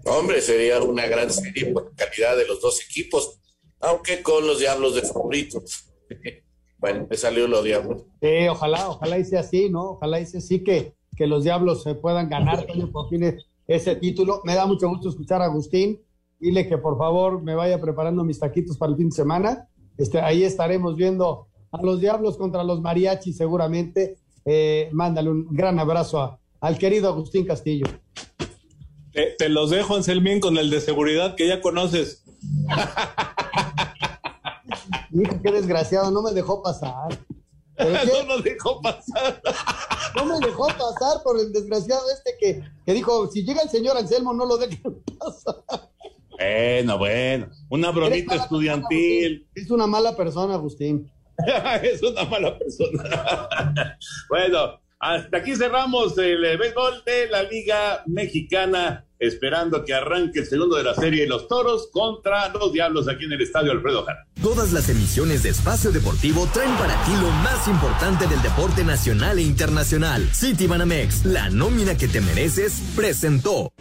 Hombre, 0.04 0.42
sería 0.42 0.82
una 0.82 1.08
gran 1.08 1.32
serie 1.32 1.68
por 1.68 1.96
calidad 1.96 2.36
de 2.36 2.48
los 2.48 2.60
dos 2.60 2.84
equipos, 2.84 3.40
aunque 3.80 4.22
con 4.22 4.46
los 4.46 4.60
Diablos 4.60 4.96
de 4.96 5.04
favoritos. 5.04 5.86
Bueno, 6.84 7.08
me 7.10 7.15
salió 7.15 7.48
los 7.48 7.63
diablos. 7.63 8.04
Sí, 8.22 8.46
ojalá, 8.50 8.89
ojalá 8.89 9.17
hice 9.17 9.38
así, 9.38 9.69
¿no? 9.69 9.91
Ojalá 9.91 10.19
hice 10.19 10.39
así 10.39 10.65
que, 10.65 10.93
que 11.15 11.28
los 11.28 11.46
diablos 11.46 11.82
se 11.82 11.96
puedan 11.96 12.28
ganar 12.28 12.67
por 12.91 13.08
fin 13.08 13.38
ese 13.65 13.96
título. 13.96 14.41
Me 14.43 14.54
da 14.54 14.65
mucho 14.65 14.89
gusto 14.89 15.08
escuchar 15.08 15.41
a 15.41 15.46
Agustín. 15.46 16.02
Dile 16.41 16.67
que 16.67 16.78
por 16.78 16.98
favor 16.98 17.41
me 17.41 17.56
vaya 17.56 17.80
preparando 17.80 18.26
mis 18.26 18.38
taquitos 18.38 18.78
para 18.78 18.91
el 18.91 18.98
fin 18.98 19.08
de 19.08 19.15
semana. 19.15 19.69
Este, 19.98 20.19
ahí 20.19 20.43
estaremos 20.43 20.98
viendo 20.98 21.48
a 21.72 21.82
los 21.82 22.02
diablos 22.02 22.36
contra 22.36 22.65
los 22.65 22.82
mariachis 22.82 23.38
seguramente. 23.38 24.17
Eh, 24.43 24.89
mándale 24.91 25.30
un 25.30 25.48
gran 25.52 25.80
abrazo 25.80 26.19
a, 26.19 26.38
al 26.60 26.78
querido 26.78 27.08
Agustín 27.08 27.46
Castillo. 27.46 27.86
Te, 29.13 29.36
te 29.38 29.48
los 29.48 29.69
dejo, 29.69 29.96
Anselmín, 29.96 30.41
con 30.41 30.58
el 30.58 30.69
de 30.69 30.82
seguridad 30.82 31.36
que 31.36 31.48
ya 31.48 31.62
conoces. 31.62 32.26
Hijo, 35.13 35.41
qué 35.43 35.52
desgraciado, 35.52 36.12
no 36.12 36.21
me 36.21 36.32
dejó 36.32 36.62
pasar. 36.62 37.17
No 37.76 38.23
nos 38.28 38.43
dejó 38.43 38.80
pasar. 38.82 39.41
No 40.15 40.26
me 40.28 40.45
dejó 40.45 40.67
pasar 40.67 41.23
por 41.23 41.39
el 41.39 41.52
desgraciado 41.52 42.04
este 42.12 42.36
que, 42.39 42.63
que 42.86 42.93
dijo, 42.93 43.28
si 43.32 43.43
llega 43.43 43.63
el 43.63 43.69
señor 43.69 43.97
Anselmo, 43.97 44.32
no 44.32 44.45
lo 44.45 44.58
dejen 44.58 45.02
pasar. 45.17 45.89
Bueno, 46.38 46.97
bueno. 46.97 47.49
Una 47.69 47.89
bromita 47.89 48.36
estudiantil. 48.36 49.47
Es 49.56 49.71
una 49.71 49.88
mala 49.88 50.15
persona, 50.15 50.54
Agustín. 50.54 51.12
es 51.84 52.04
una 52.04 52.26
mala 52.26 52.58
persona. 52.58 53.97
bueno, 54.30 54.80
hasta 54.99 55.38
aquí 55.38 55.56
cerramos 55.56 56.17
el 56.17 56.43
eh, 56.45 56.58
béisbol 56.58 57.04
de 57.06 57.28
la 57.28 57.43
Liga 57.43 58.04
Mexicana, 58.06 59.06
esperando 59.28 59.86
que 59.86 59.94
arranque 59.94 60.40
el 60.40 60.46
segundo 60.46 60.76
de 60.76 60.84
la 60.84 60.94
serie 60.94 61.28
Los 61.28 61.48
Toros 61.48 61.90
contra 61.92 62.50
los 62.50 62.74
Diablos 62.74 63.08
aquí 63.08 63.26
en 63.26 63.34
el 63.34 63.42
Estadio 63.42 63.72
Alfredo 63.72 64.04
Jara. 64.04 64.28
Todas 64.42 64.74
las 64.74 64.90
emisiones 64.90 65.44
de 65.44 65.50
Espacio 65.50 65.92
Deportivo 65.92 66.48
traen 66.54 66.76
para 66.76 66.94
ti 67.06 67.12
lo 67.22 67.30
más 67.30 67.68
importante 67.68 68.28
del 68.28 68.42
deporte 68.42 68.84
nacional 68.84 69.40
e 69.40 69.44
internacional. 69.44 70.28
City 70.34 70.68
Banamex, 70.68 71.26
la 71.26 71.50
nómina 71.50 71.98
que 71.98 72.08
te 72.08 72.22
mereces, 72.22 72.82
presentó. 72.96 73.72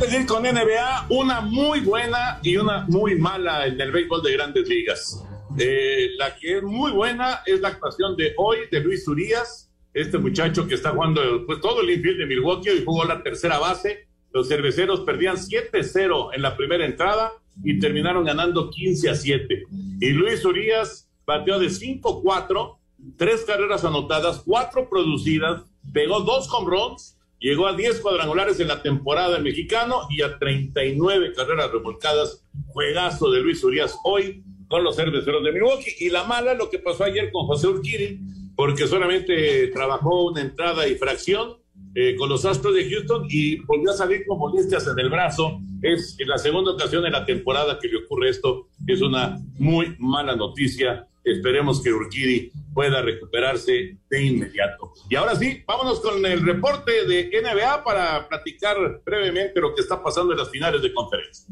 decir 0.00 0.26
con 0.26 0.42
NBA, 0.42 1.06
una 1.10 1.40
muy 1.40 1.80
buena 1.80 2.38
y 2.42 2.56
una 2.56 2.84
muy 2.86 3.16
mala 3.16 3.66
en 3.66 3.80
el 3.80 3.90
béisbol 3.90 4.22
de 4.22 4.32
grandes 4.32 4.68
ligas. 4.68 5.22
Eh, 5.58 6.10
la 6.18 6.36
que 6.36 6.58
es 6.58 6.62
muy 6.62 6.92
buena 6.92 7.42
es 7.46 7.60
la 7.60 7.68
actuación 7.68 8.14
de 8.16 8.34
hoy 8.36 8.58
de 8.70 8.80
Luis 8.80 9.08
Urias, 9.08 9.65
este 9.96 10.18
muchacho 10.18 10.68
que 10.68 10.74
está 10.74 10.90
jugando 10.90 11.46
pues, 11.46 11.60
todo 11.60 11.80
el 11.80 11.90
infield 11.90 12.18
de 12.18 12.26
Milwaukee 12.26 12.70
y 12.70 12.84
jugó 12.84 13.04
la 13.04 13.22
tercera 13.22 13.58
base. 13.58 14.06
Los 14.32 14.48
cerveceros 14.48 15.00
perdían 15.00 15.36
7-0 15.36 16.30
en 16.34 16.42
la 16.42 16.56
primera 16.56 16.84
entrada 16.84 17.32
y 17.64 17.78
terminaron 17.78 18.24
ganando 18.24 18.70
15 18.70 19.08
a 19.08 19.14
7. 19.14 19.64
Y 20.00 20.10
Luis 20.10 20.44
Urias 20.44 21.08
bateó 21.26 21.58
de 21.58 21.68
5-4, 21.68 22.76
tres 23.16 23.44
carreras 23.44 23.84
anotadas, 23.84 24.42
cuatro 24.44 24.88
producidas, 24.90 25.62
pegó 25.92 26.20
dos 26.20 26.46
home 26.52 26.70
runs 26.70 27.16
Llegó 27.38 27.66
a 27.66 27.74
10 27.74 28.00
cuadrangulares 28.00 28.58
en 28.60 28.68
la 28.68 28.82
temporada 28.82 29.38
mexicano 29.38 30.08
y 30.08 30.22
a 30.22 30.38
39 30.38 31.32
carreras 31.34 31.70
revolcadas. 31.70 32.42
Juegazo 32.68 33.30
de 33.30 33.40
Luis 33.40 33.62
Urias 33.62 33.94
hoy 34.04 34.42
con 34.68 34.82
los 34.82 34.96
cerveceros 34.96 35.44
de 35.44 35.52
Milwaukee. 35.52 35.94
Y 36.00 36.08
la 36.08 36.24
mala, 36.24 36.54
lo 36.54 36.70
que 36.70 36.78
pasó 36.78 37.04
ayer 37.04 37.30
con 37.30 37.46
José 37.46 37.68
Urquiri, 37.68 38.18
porque 38.56 38.86
solamente 38.86 39.68
trabajó 39.68 40.30
una 40.30 40.40
entrada 40.40 40.88
y 40.88 40.96
fracción 40.96 41.58
eh, 41.94 42.16
con 42.16 42.28
los 42.28 42.44
Astros 42.44 42.74
de 42.74 42.90
Houston 42.90 43.26
y 43.28 43.58
volvió 43.60 43.90
a 43.90 43.94
salir 43.94 44.24
con 44.26 44.38
molestias 44.38 44.86
en 44.88 44.98
el 44.98 45.10
brazo. 45.10 45.60
Es 45.82 46.16
la 46.26 46.38
segunda 46.38 46.72
ocasión 46.72 47.06
en 47.06 47.12
la 47.12 47.24
temporada 47.24 47.78
que 47.78 47.88
le 47.88 47.98
ocurre 47.98 48.30
esto. 48.30 48.68
Es 48.86 49.02
una 49.02 49.38
muy 49.58 49.94
mala 49.98 50.34
noticia 50.34 51.06
Esperemos 51.26 51.82
que 51.82 51.92
Urquidi 51.92 52.52
pueda 52.72 53.02
recuperarse 53.02 53.98
de 54.08 54.22
inmediato. 54.22 54.92
Y 55.10 55.16
ahora 55.16 55.34
sí, 55.34 55.60
vámonos 55.66 55.98
con 55.98 56.24
el 56.24 56.40
reporte 56.46 57.04
de 57.04 57.30
NBA 57.42 57.82
para 57.82 58.28
platicar 58.28 58.76
brevemente 59.04 59.60
lo 59.60 59.74
que 59.74 59.80
está 59.82 60.00
pasando 60.00 60.32
en 60.32 60.38
las 60.38 60.50
finales 60.50 60.82
de 60.82 60.94
conferencia. 60.94 61.46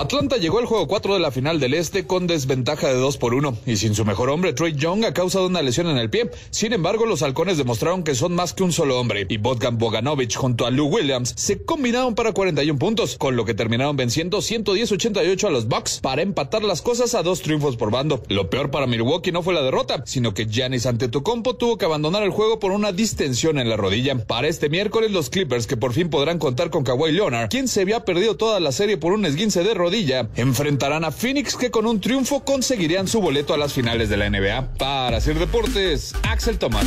Atlanta 0.00 0.38
llegó 0.38 0.60
al 0.60 0.64
juego 0.64 0.86
4 0.86 1.12
de 1.12 1.20
la 1.20 1.30
final 1.30 1.60
del 1.60 1.74
Este 1.74 2.06
con 2.06 2.26
desventaja 2.26 2.88
de 2.88 2.94
2 2.94 3.18
por 3.18 3.34
1 3.34 3.58
y 3.66 3.76
sin 3.76 3.94
su 3.94 4.06
mejor 4.06 4.30
hombre, 4.30 4.54
Trey 4.54 4.72
Young, 4.74 5.04
a 5.04 5.12
causa 5.12 5.40
de 5.40 5.44
una 5.44 5.60
lesión 5.60 5.88
en 5.88 5.98
el 5.98 6.08
pie. 6.08 6.30
Sin 6.48 6.72
embargo, 6.72 7.04
los 7.04 7.22
halcones 7.22 7.58
demostraron 7.58 8.02
que 8.02 8.14
son 8.14 8.34
más 8.34 8.54
que 8.54 8.62
un 8.62 8.72
solo 8.72 8.98
hombre 8.98 9.26
y 9.28 9.36
Bogdan 9.36 9.76
Boganovic 9.76 10.34
junto 10.36 10.64
a 10.64 10.70
Lou 10.70 10.86
Williams 10.86 11.34
se 11.36 11.62
combinaron 11.62 12.14
para 12.14 12.32
41 12.32 12.78
puntos, 12.78 13.18
con 13.18 13.36
lo 13.36 13.44
que 13.44 13.52
terminaron 13.52 13.94
venciendo 13.94 14.38
110-88 14.38 15.46
a 15.46 15.50
los 15.50 15.68
Bucks 15.68 16.00
para 16.00 16.22
empatar 16.22 16.62
las 16.64 16.80
cosas 16.80 17.14
a 17.14 17.22
dos 17.22 17.42
triunfos 17.42 17.76
por 17.76 17.90
bando. 17.90 18.22
Lo 18.28 18.48
peor 18.48 18.70
para 18.70 18.86
Milwaukee 18.86 19.32
no 19.32 19.42
fue 19.42 19.52
la 19.52 19.62
derrota, 19.62 20.02
sino 20.06 20.32
que 20.32 20.46
Giannis 20.46 20.86
Antetokounmpo 20.86 21.56
tuvo 21.56 21.76
que 21.76 21.84
abandonar 21.84 22.22
el 22.22 22.30
juego 22.30 22.58
por 22.58 22.72
una 22.72 22.92
distensión 22.92 23.58
en 23.58 23.68
la 23.68 23.76
rodilla. 23.76 24.16
Para 24.16 24.48
este 24.48 24.70
miércoles, 24.70 25.10
los 25.10 25.28
Clippers, 25.28 25.66
que 25.66 25.76
por 25.76 25.92
fin 25.92 26.08
podrán 26.08 26.38
contar 26.38 26.70
con 26.70 26.84
Kawhi 26.84 27.12
Leonard, 27.12 27.50
quien 27.50 27.68
se 27.68 27.82
había 27.82 28.06
perdido 28.06 28.38
toda 28.38 28.60
la 28.60 28.72
serie 28.72 28.96
por 28.96 29.12
un 29.12 29.26
esguince 29.26 29.62
de 29.62 29.74
rodilla, 29.74 29.89
enfrentarán 30.36 31.04
a 31.04 31.10
Phoenix 31.10 31.56
que 31.56 31.70
con 31.70 31.86
un 31.86 32.00
triunfo 32.00 32.44
conseguirían 32.44 33.08
su 33.08 33.20
boleto 33.20 33.54
a 33.54 33.58
las 33.58 33.72
finales 33.72 34.08
de 34.08 34.16
la 34.16 34.30
NBA. 34.30 34.74
Para 34.74 35.16
hacer 35.16 35.38
deportes, 35.38 36.14
Axel 36.22 36.58
Tomás. 36.58 36.86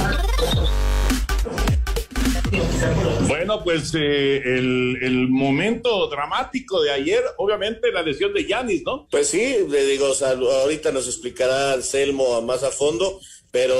Bueno, 3.27 3.63
pues 3.63 3.93
eh, 3.95 4.41
el, 4.45 5.27
momento 5.29 6.07
dramático 6.07 6.81
de 6.81 6.91
ayer, 6.91 7.21
obviamente 7.37 7.91
la 7.91 8.03
lesión 8.03 8.33
de 8.33 8.45
Yanis, 8.45 8.83
¿no? 8.85 9.07
Pues 9.09 9.27
sí, 9.27 9.57
le 9.67 9.85
digo, 9.85 10.07
ahorita 10.61 10.91
nos 10.91 11.07
explicará 11.07 11.73
Anselmo 11.73 12.41
más 12.41 12.63
a 12.63 12.71
fondo, 12.71 13.19
pero 13.51 13.75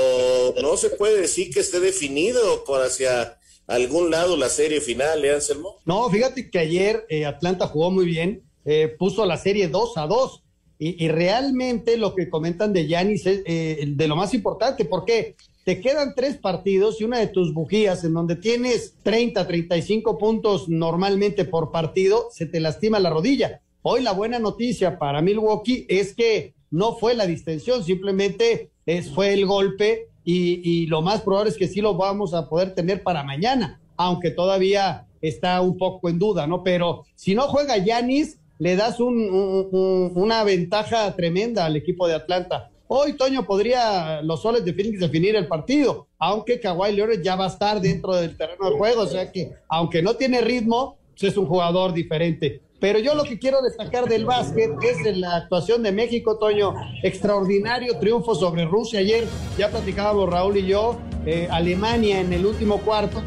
no 0.60 0.76
se 0.76 0.90
puede 0.90 1.20
decir 1.20 1.52
que 1.52 1.60
esté 1.60 1.80
definido 1.80 2.64
por 2.64 2.82
hacia 2.82 3.38
algún 3.66 4.10
lado 4.10 4.36
la 4.36 4.48
serie 4.48 4.80
final, 4.80 5.24
¿eh, 5.24 5.34
Anselmo? 5.34 5.80
No, 5.84 6.08
fíjate 6.10 6.50
que 6.50 6.58
ayer 6.58 7.06
eh, 7.08 7.24
Atlanta 7.24 7.66
jugó 7.66 7.90
muy 7.90 8.06
bien, 8.06 8.42
eh, 8.64 8.94
puso 8.98 9.26
la 9.26 9.36
serie 9.36 9.68
2 9.68 9.96
a 9.96 10.06
2. 10.06 10.40
Y, 10.76 11.08
realmente 11.08 11.96
lo 11.96 12.14
que 12.14 12.28
comentan 12.28 12.72
de 12.72 12.86
Yanis 12.86 13.24
es 13.26 13.42
eh, 13.46 13.84
de 13.86 14.08
lo 14.08 14.16
más 14.16 14.34
importante, 14.34 14.84
porque 14.84 15.36
te 15.64 15.80
quedan 15.80 16.14
tres 16.14 16.36
partidos 16.36 17.00
y 17.00 17.04
una 17.04 17.20
de 17.20 17.28
tus 17.28 17.54
bujías 17.54 18.04
en 18.04 18.12
donde 18.12 18.36
tienes 18.36 18.96
30, 19.02 19.46
35 19.46 20.18
puntos 20.18 20.68
normalmente 20.68 21.46
por 21.46 21.70
partido, 21.70 22.28
se 22.32 22.44
te 22.46 22.60
lastima 22.60 22.98
la 22.98 23.08
rodilla. 23.08 23.62
Hoy 23.82 24.02
la 24.02 24.12
buena 24.12 24.38
noticia 24.38 24.98
para 24.98 25.22
Milwaukee 25.22 25.86
es 25.88 26.14
que 26.14 26.54
no 26.70 26.96
fue 26.96 27.14
la 27.14 27.26
distensión, 27.26 27.82
simplemente 27.82 28.70
es, 28.84 29.10
fue 29.10 29.32
el 29.32 29.46
golpe 29.46 30.08
y, 30.24 30.60
y, 30.68 30.86
lo 30.86 31.00
más 31.00 31.22
probable 31.22 31.50
es 31.50 31.56
que 31.56 31.68
sí 31.68 31.80
lo 31.80 31.94
vamos 31.94 32.34
a 32.34 32.48
poder 32.48 32.74
tener 32.74 33.02
para 33.02 33.24
mañana, 33.24 33.80
aunque 33.96 34.30
todavía 34.30 35.06
está 35.20 35.60
un 35.62 35.78
poco 35.78 36.08
en 36.08 36.18
duda, 36.18 36.46
¿no? 36.46 36.62
Pero 36.62 37.04
si 37.14 37.34
no 37.34 37.42
juega 37.42 37.78
Yanis, 37.78 38.38
le 38.58 38.76
das 38.76 39.00
una 39.00 40.44
ventaja 40.44 41.14
tremenda 41.16 41.64
al 41.64 41.76
equipo 41.76 42.06
de 42.06 42.14
Atlanta. 42.14 42.70
Hoy, 42.86 43.14
Toño, 43.14 43.46
podría 43.46 44.22
los 44.22 44.42
soles 44.42 44.64
de 44.64 44.74
Phoenix 44.74 45.00
definir 45.00 45.34
el 45.36 45.48
partido, 45.48 46.06
aunque 46.18 46.60
Kawhi 46.60 46.92
Leonard 46.92 47.22
ya 47.22 47.34
va 47.34 47.46
a 47.46 47.48
estar 47.48 47.80
dentro 47.80 48.14
del 48.14 48.36
terreno 48.36 48.70
de 48.70 48.76
juego, 48.76 49.02
o 49.02 49.06
sea 49.06 49.32
que, 49.32 49.52
aunque 49.68 50.02
no 50.02 50.14
tiene 50.14 50.40
ritmo, 50.40 50.96
es 51.20 51.36
un 51.36 51.46
jugador 51.46 51.92
diferente. 51.92 52.60
Pero 52.80 52.98
yo 52.98 53.14
lo 53.14 53.24
que 53.24 53.38
quiero 53.38 53.62
destacar 53.62 54.06
del 54.08 54.26
básquet 54.26 54.72
es 54.82 55.16
la 55.16 55.36
actuación 55.36 55.82
de 55.82 55.92
México, 55.92 56.36
Toño. 56.36 56.74
Extraordinario 57.02 57.98
triunfo 57.98 58.34
sobre 58.34 58.66
Rusia 58.66 59.00
ayer. 59.00 59.24
Ya 59.56 59.70
platicábamos 59.70 60.28
Raúl 60.28 60.58
y 60.58 60.66
yo. 60.66 60.98
Eh, 61.24 61.48
Alemania 61.50 62.20
en 62.20 62.32
el 62.34 62.44
último 62.44 62.78
cuarto. 62.82 63.22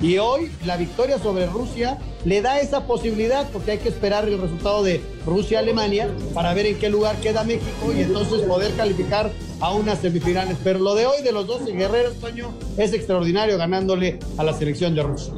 Y 0.00 0.16
hoy 0.16 0.50
la 0.64 0.78
victoria 0.78 1.18
sobre 1.18 1.46
Rusia 1.46 1.98
le 2.24 2.42
da 2.42 2.60
esa 2.60 2.86
posibilidad 2.86 3.48
porque 3.50 3.72
hay 3.72 3.78
que 3.78 3.88
esperar 3.88 4.28
el 4.28 4.40
resultado 4.40 4.82
de 4.82 5.00
Rusia-Alemania 5.26 6.08
para 6.34 6.54
ver 6.54 6.66
en 6.66 6.78
qué 6.78 6.88
lugar 6.88 7.16
queda 7.20 7.44
México 7.44 7.92
y 7.96 8.02
entonces 8.02 8.42
poder 8.42 8.72
calificar 8.74 9.30
a 9.60 9.72
unas 9.72 10.00
semifinales. 10.00 10.56
Pero 10.62 10.80
lo 10.80 10.94
de 10.94 11.06
hoy 11.06 11.22
de 11.22 11.32
los 11.32 11.46
12 11.46 11.72
guerreros, 11.72 12.14
Toño, 12.16 12.52
es 12.76 12.92
extraordinario 12.92 13.56
ganándole 13.58 14.18
a 14.36 14.44
la 14.44 14.52
selección 14.52 14.94
de 14.94 15.02
Rusia. 15.02 15.34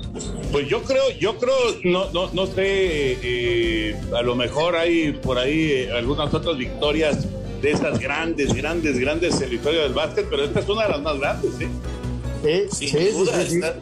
Pues 0.53 0.69
yo 0.69 0.83
creo, 0.83 1.11
yo 1.19 1.37
creo, 1.39 1.55
no, 1.85 2.11
no, 2.13 2.31
no 2.33 2.47
sé, 2.47 3.19
eh, 3.23 3.97
a 4.17 4.23
lo 4.23 4.35
mejor 4.35 4.77
hay 4.77 5.13
por 5.13 5.39
ahí 5.39 5.71
eh, 5.71 5.93
algunas 5.93 6.33
otras 6.33 6.57
victorias 6.57 7.27
de 7.61 7.71
esas 7.71 7.99
grandes, 7.99 8.53
grandes, 8.53 8.99
grandes 8.99 9.49
victorias 9.49 9.85
del 9.85 9.95
básquet, 9.95 10.27
pero 10.29 10.45
esta 10.45 10.61
es 10.61 10.69
una 10.69 10.85
de 10.85 10.89
las 10.91 11.03
más 11.03 11.19
grandes, 11.19 11.51
¿eh? 11.61 12.67
Sí, 12.71 12.89
Sin 12.89 13.13
duda, 13.13 13.75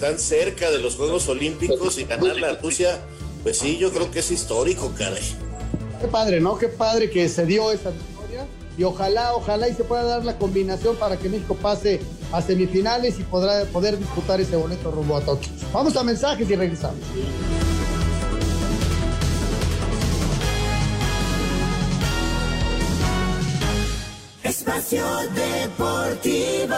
están 0.00 0.18
cerca 0.18 0.70
de 0.70 0.78
los 0.78 0.96
Juegos 0.96 1.28
Olímpicos 1.28 1.98
y 1.98 2.04
ganar 2.04 2.34
la 2.38 2.54
Rusia, 2.54 2.98
pues 3.42 3.58
sí, 3.58 3.76
yo 3.76 3.92
creo 3.92 4.10
que 4.10 4.20
es 4.20 4.30
histórico, 4.30 4.94
caray. 4.96 5.22
Qué 6.00 6.08
padre, 6.08 6.40
¿no? 6.40 6.56
Qué 6.56 6.68
padre 6.68 7.10
que 7.10 7.28
se 7.28 7.44
dio 7.44 7.70
esa 7.70 7.90
victoria 7.90 8.46
y 8.78 8.84
ojalá, 8.84 9.34
ojalá 9.34 9.68
y 9.68 9.74
se 9.74 9.84
pueda 9.84 10.04
dar 10.04 10.24
la 10.24 10.38
combinación 10.38 10.96
para 10.96 11.18
que 11.18 11.28
México 11.28 11.54
pase 11.54 12.00
a 12.32 12.40
semifinales 12.40 13.18
y 13.18 13.24
podrá 13.24 13.66
poder 13.66 13.98
disputar 13.98 14.40
ese 14.40 14.56
boleto 14.56 14.90
rumbo 14.90 15.18
a 15.18 15.20
Tokio. 15.20 15.52
Vamos 15.70 15.94
a 15.94 16.02
mensajes 16.02 16.48
y 16.48 16.56
regresamos. 16.56 17.00
Espacio 24.44 25.04
Deportivo. 25.34 26.74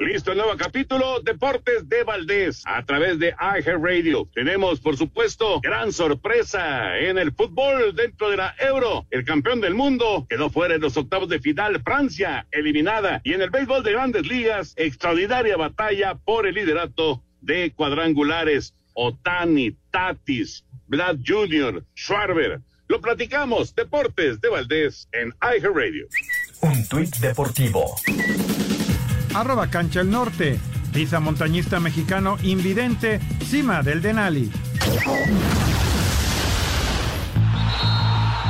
Listo 0.00 0.30
el 0.30 0.38
nuevo 0.38 0.56
capítulo, 0.56 1.20
Deportes 1.22 1.88
de 1.88 2.04
Valdés, 2.04 2.62
a 2.66 2.84
través 2.84 3.18
de 3.18 3.34
iHeart 3.40 3.82
Radio. 3.82 4.28
Tenemos, 4.32 4.78
por 4.78 4.96
supuesto, 4.96 5.60
gran 5.60 5.92
sorpresa 5.92 6.96
en 6.98 7.18
el 7.18 7.32
fútbol 7.32 7.96
dentro 7.96 8.30
de 8.30 8.36
la 8.36 8.54
Euro. 8.60 9.06
El 9.10 9.24
campeón 9.24 9.60
del 9.60 9.74
mundo 9.74 10.24
quedó 10.30 10.50
fuera 10.50 10.76
en 10.76 10.82
los 10.82 10.96
octavos 10.96 11.28
de 11.28 11.40
final, 11.40 11.82
Francia, 11.82 12.46
eliminada. 12.52 13.20
Y 13.24 13.32
en 13.32 13.42
el 13.42 13.50
béisbol 13.50 13.82
de 13.82 13.92
grandes 13.92 14.28
ligas, 14.28 14.72
extraordinaria 14.76 15.56
batalla 15.56 16.14
por 16.14 16.46
el 16.46 16.54
liderato 16.54 17.24
de 17.40 17.72
cuadrangulares. 17.72 18.74
Otani, 18.94 19.76
Tatis, 19.90 20.64
Vlad 20.86 21.16
Jr., 21.26 21.84
Schwarber. 21.96 22.60
Lo 22.86 23.00
platicamos, 23.00 23.74
Deportes 23.74 24.40
de 24.40 24.48
Valdés 24.48 25.08
en 25.10 25.34
Radio. 25.40 26.06
Un 26.62 26.88
tuit 26.88 27.16
deportivo. 27.16 27.96
Arroba 29.34 29.68
Cancha 29.68 30.00
el 30.00 30.10
Norte. 30.10 30.58
Pisa 30.92 31.20
montañista 31.20 31.80
mexicano 31.80 32.36
invidente, 32.42 33.20
cima 33.44 33.82
del 33.82 34.02
Denali. 34.02 34.50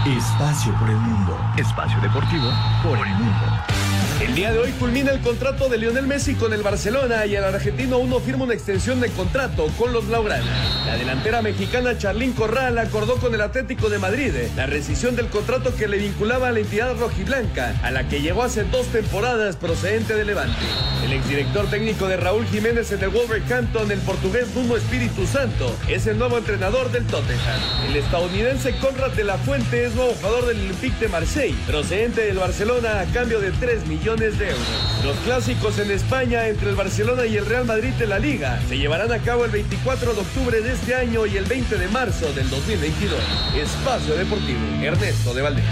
Espacio 0.07 0.73
por 0.79 0.89
el 0.89 0.97
mundo. 0.97 1.39
Espacio 1.57 2.01
deportivo 2.01 2.51
por 2.83 2.99
el 2.99 3.15
mundo. 3.15 3.78
El 4.21 4.35
día 4.35 4.53
de 4.53 4.59
hoy 4.59 4.73
culmina 4.73 5.13
el 5.13 5.21
contrato 5.21 5.69
de 5.69 5.79
Lionel 5.79 6.09
Messi 6.09 6.35
con 6.35 6.53
el 6.53 6.65
Barcelona 6.65 7.25
y 7.25 7.37
el 7.37 7.45
argentino 7.45 7.99
uno 7.99 8.19
firma 8.19 8.45
una 8.45 8.55
extensión 8.55 8.99
de 8.99 9.11
contrato 9.11 9.69
con 9.79 9.93
los 9.93 10.09
Blaugrana. 10.09 10.45
La 10.87 10.97
delantera 10.97 11.41
mexicana 11.41 11.97
Charlín 11.97 12.33
Corral 12.33 12.79
acordó 12.79 13.19
con 13.19 13.33
el 13.33 13.41
Atlético 13.41 13.89
de 13.89 14.01
Madrid 14.01 14.33
la 14.57 14.67
rescisión 14.67 15.15
del 15.15 15.29
contrato 15.29 15.73
que 15.77 15.87
le 15.87 15.99
vinculaba 15.99 16.49
a 16.49 16.53
la 16.53 16.59
entidad 16.59 16.99
rojiblanca, 16.99 17.77
a 17.81 17.93
la 17.93 18.09
que 18.09 18.21
llegó 18.21 18.43
hace 18.43 18.65
dos 18.65 18.89
temporadas 18.89 19.55
procedente 19.55 20.17
de 20.17 20.25
Levante. 20.25 20.67
El 21.05 21.13
exdirector 21.13 21.71
técnico 21.71 22.09
de 22.09 22.17
Raúl 22.17 22.45
Jiménez 22.47 22.91
en 22.91 23.05
el 23.05 23.11
Wolverhampton, 23.11 23.89
el 23.93 24.01
portugués 24.01 24.49
Nuno 24.53 24.77
Espíritu 24.77 25.29
Santo, 25.29 25.73
es 25.87 26.09
el 26.09 26.19
nuevo 26.19 26.39
entrenador 26.39 26.91
del 26.91 27.07
Tottenham. 27.07 27.61
El 27.89 27.95
estadounidense 27.95 28.75
Conrad 28.79 29.13
de 29.13 29.23
la 29.23 29.39
Fuente 29.39 29.85
es 29.85 29.95
nuevo 29.95 30.13
jugador 30.15 30.47
del 30.47 30.59
Olympique 30.59 30.99
de 30.99 31.09
Marseille, 31.09 31.57
procedente 31.69 32.23
del 32.23 32.39
Barcelona 32.39 33.01
a 33.01 33.05
cambio 33.13 33.39
de 33.39 33.53
3 33.53 33.87
millones 33.87 34.08
de 34.17 34.27
euros. 34.27 35.05
Los 35.05 35.17
clásicos 35.19 35.79
en 35.79 35.91
España 35.91 36.49
entre 36.49 36.71
el 36.71 36.77
Barcelona 36.77 37.27
y 37.27 37.37
el 37.37 37.45
Real 37.45 37.67
Madrid 37.67 37.93
de 37.99 38.07
la 38.07 38.19
Liga 38.19 38.59
se 38.67 38.79
llevarán 38.79 39.13
a 39.13 39.19
cabo 39.19 39.45
el 39.45 39.51
24 39.51 40.15
de 40.15 40.21
octubre 40.21 40.63
de 40.63 40.73
este 40.73 40.95
año 40.95 41.27
y 41.27 41.37
el 41.37 41.45
20 41.45 41.77
de 41.77 41.89
marzo 41.89 42.33
del 42.33 42.49
2022. 42.49 43.21
Espacio 43.55 44.15
Deportivo, 44.15 44.61
Ernesto 44.83 45.35
de 45.35 45.43
Valdés. 45.43 45.65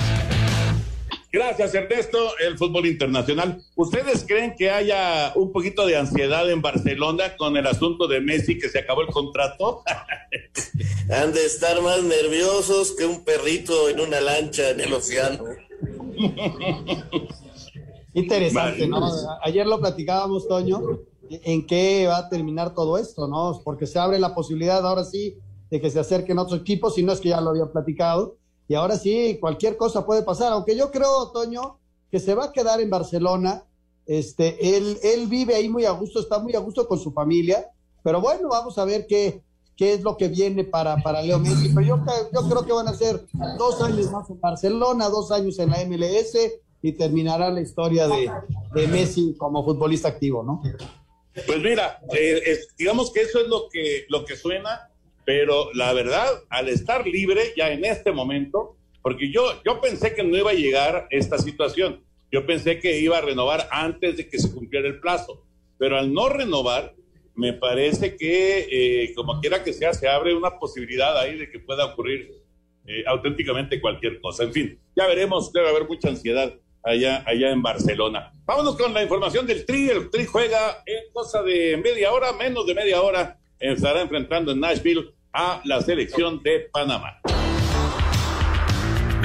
Gracias, 1.32 1.74
Ernesto. 1.74 2.36
El 2.38 2.58
fútbol 2.58 2.84
internacional. 2.84 3.62
¿Ustedes 3.74 4.26
creen 4.28 4.54
que 4.54 4.70
haya 4.70 5.32
un 5.34 5.50
poquito 5.50 5.86
de 5.86 5.96
ansiedad 5.96 6.50
en 6.50 6.60
Barcelona 6.60 7.36
con 7.36 7.56
el 7.56 7.66
asunto 7.66 8.06
de 8.06 8.20
Messi 8.20 8.58
que 8.58 8.68
se 8.68 8.80
acabó 8.80 9.00
el 9.00 9.08
contrato? 9.08 9.82
Han 11.10 11.32
de 11.32 11.46
estar 11.46 11.80
más 11.80 12.02
nerviosos 12.02 12.92
que 12.92 13.06
un 13.06 13.24
perrito 13.24 13.88
en 13.88 14.00
una 14.00 14.20
lancha 14.20 14.68
en 14.70 14.80
el 14.80 14.92
océano. 14.92 15.42
Interesante, 18.16 18.88
¿no? 18.88 19.06
Ayer 19.42 19.66
lo 19.66 19.78
platicábamos, 19.78 20.48
Toño, 20.48 20.80
en 21.28 21.66
qué 21.66 22.06
va 22.06 22.16
a 22.16 22.28
terminar 22.30 22.74
todo 22.74 22.96
esto, 22.96 23.28
¿no? 23.28 23.60
Porque 23.62 23.86
se 23.86 23.98
abre 23.98 24.18
la 24.18 24.34
posibilidad 24.34 24.86
ahora 24.86 25.04
sí 25.04 25.36
de 25.70 25.80
que 25.82 25.90
se 25.90 26.00
acerquen 26.00 26.38
otros 26.38 26.60
equipos, 26.60 26.94
si 26.94 27.02
no 27.02 27.12
es 27.12 27.20
que 27.20 27.28
ya 27.28 27.42
lo 27.42 27.50
había 27.50 27.66
platicado, 27.66 28.36
y 28.68 28.74
ahora 28.74 28.96
sí, 28.96 29.36
cualquier 29.38 29.76
cosa 29.76 30.06
puede 30.06 30.22
pasar, 30.22 30.52
aunque 30.52 30.74
yo 30.74 30.90
creo, 30.90 31.30
Toño, 31.30 31.78
que 32.10 32.18
se 32.18 32.34
va 32.34 32.46
a 32.46 32.52
quedar 32.52 32.80
en 32.80 32.88
Barcelona, 32.88 33.64
este, 34.06 34.76
él, 34.76 34.98
él 35.02 35.26
vive 35.26 35.54
ahí 35.54 35.68
muy 35.68 35.84
a 35.84 35.90
gusto, 35.90 36.20
está 36.20 36.38
muy 36.38 36.54
a 36.54 36.60
gusto 36.60 36.88
con 36.88 36.98
su 36.98 37.12
familia, 37.12 37.70
pero 38.02 38.22
bueno, 38.22 38.48
vamos 38.48 38.78
a 38.78 38.86
ver 38.86 39.06
qué, 39.06 39.42
qué 39.76 39.92
es 39.92 40.02
lo 40.02 40.16
que 40.16 40.28
viene 40.28 40.64
para, 40.64 40.96
para 41.02 41.20
Leo 41.20 41.38
Messi, 41.38 41.68
pero 41.68 41.86
yo, 41.86 41.98
yo 42.32 42.48
creo 42.48 42.64
que 42.64 42.72
van 42.72 42.88
a 42.88 42.94
ser 42.94 43.26
dos 43.58 43.82
años 43.82 44.10
más 44.10 44.30
en 44.30 44.40
Barcelona, 44.40 45.10
dos 45.10 45.30
años 45.30 45.58
en 45.58 45.68
la 45.68 45.84
MLS, 45.84 46.34
y 46.86 46.92
terminará 46.92 47.50
la 47.50 47.60
historia 47.60 48.06
de, 48.06 48.86
Messi 48.86 49.34
como 49.36 49.64
futbolista 49.64 50.08
activo, 50.08 50.44
¿no? 50.44 50.62
Pues 51.46 51.58
mira, 51.60 51.98
eh, 52.16 52.60
digamos 52.78 53.12
que 53.12 53.22
eso 53.22 53.40
es 53.40 53.48
lo 53.48 53.68
que, 53.68 54.06
lo 54.08 54.24
que 54.24 54.36
suena, 54.36 54.88
pero 55.24 55.72
la 55.74 55.92
verdad, 55.92 56.28
al 56.48 56.68
estar 56.68 57.04
libre 57.04 57.52
ya 57.56 57.72
en 57.72 57.84
este 57.84 58.12
momento, 58.12 58.76
porque 59.02 59.32
yo, 59.32 59.42
yo 59.64 59.80
pensé 59.80 60.14
que 60.14 60.22
no 60.22 60.36
iba 60.36 60.52
a 60.52 60.54
llegar 60.54 61.08
esta 61.10 61.38
situación, 61.38 62.04
yo 62.30 62.46
pensé 62.46 62.78
que 62.78 63.00
iba 63.00 63.18
a 63.18 63.22
renovar 63.22 63.68
antes 63.72 64.16
de 64.16 64.28
que 64.28 64.38
se 64.38 64.52
cumpliera 64.52 64.86
el 64.86 65.00
plazo, 65.00 65.44
pero 65.78 65.98
al 65.98 66.12
no 66.12 66.28
renovar, 66.28 66.94
me 67.34 67.52
parece 67.52 68.16
que 68.16 68.68
eh, 68.70 69.12
como 69.14 69.40
quiera 69.40 69.64
que 69.64 69.72
sea, 69.72 69.92
se 69.92 70.08
abre 70.08 70.34
una 70.34 70.58
posibilidad 70.58 71.18
ahí 71.18 71.36
de 71.36 71.50
que 71.50 71.58
pueda 71.58 71.84
ocurrir 71.84 72.32
eh, 72.86 73.02
auténticamente 73.08 73.80
cualquier 73.80 74.20
cosa. 74.20 74.44
En 74.44 74.52
fin, 74.52 74.78
ya 74.94 75.08
veremos, 75.08 75.52
debe 75.52 75.68
haber 75.68 75.88
mucha 75.88 76.08
ansiedad 76.08 76.54
allá, 76.86 77.22
allá 77.26 77.50
en 77.50 77.62
Barcelona. 77.62 78.32
Vámonos 78.46 78.76
con 78.76 78.94
la 78.94 79.02
información 79.02 79.46
del 79.46 79.66
Tri. 79.66 79.90
El 79.90 80.10
Tri 80.10 80.24
juega 80.24 80.82
en 80.86 81.12
cosa 81.12 81.42
de 81.42 81.76
media 81.76 82.12
hora, 82.12 82.32
menos 82.32 82.66
de 82.66 82.74
media 82.74 83.02
hora. 83.02 83.38
Estará 83.58 84.02
enfrentando 84.02 84.52
en 84.52 84.60
Nashville 84.60 85.12
a 85.32 85.60
la 85.64 85.82
selección 85.82 86.42
de 86.42 86.68
Panamá. 86.72 87.20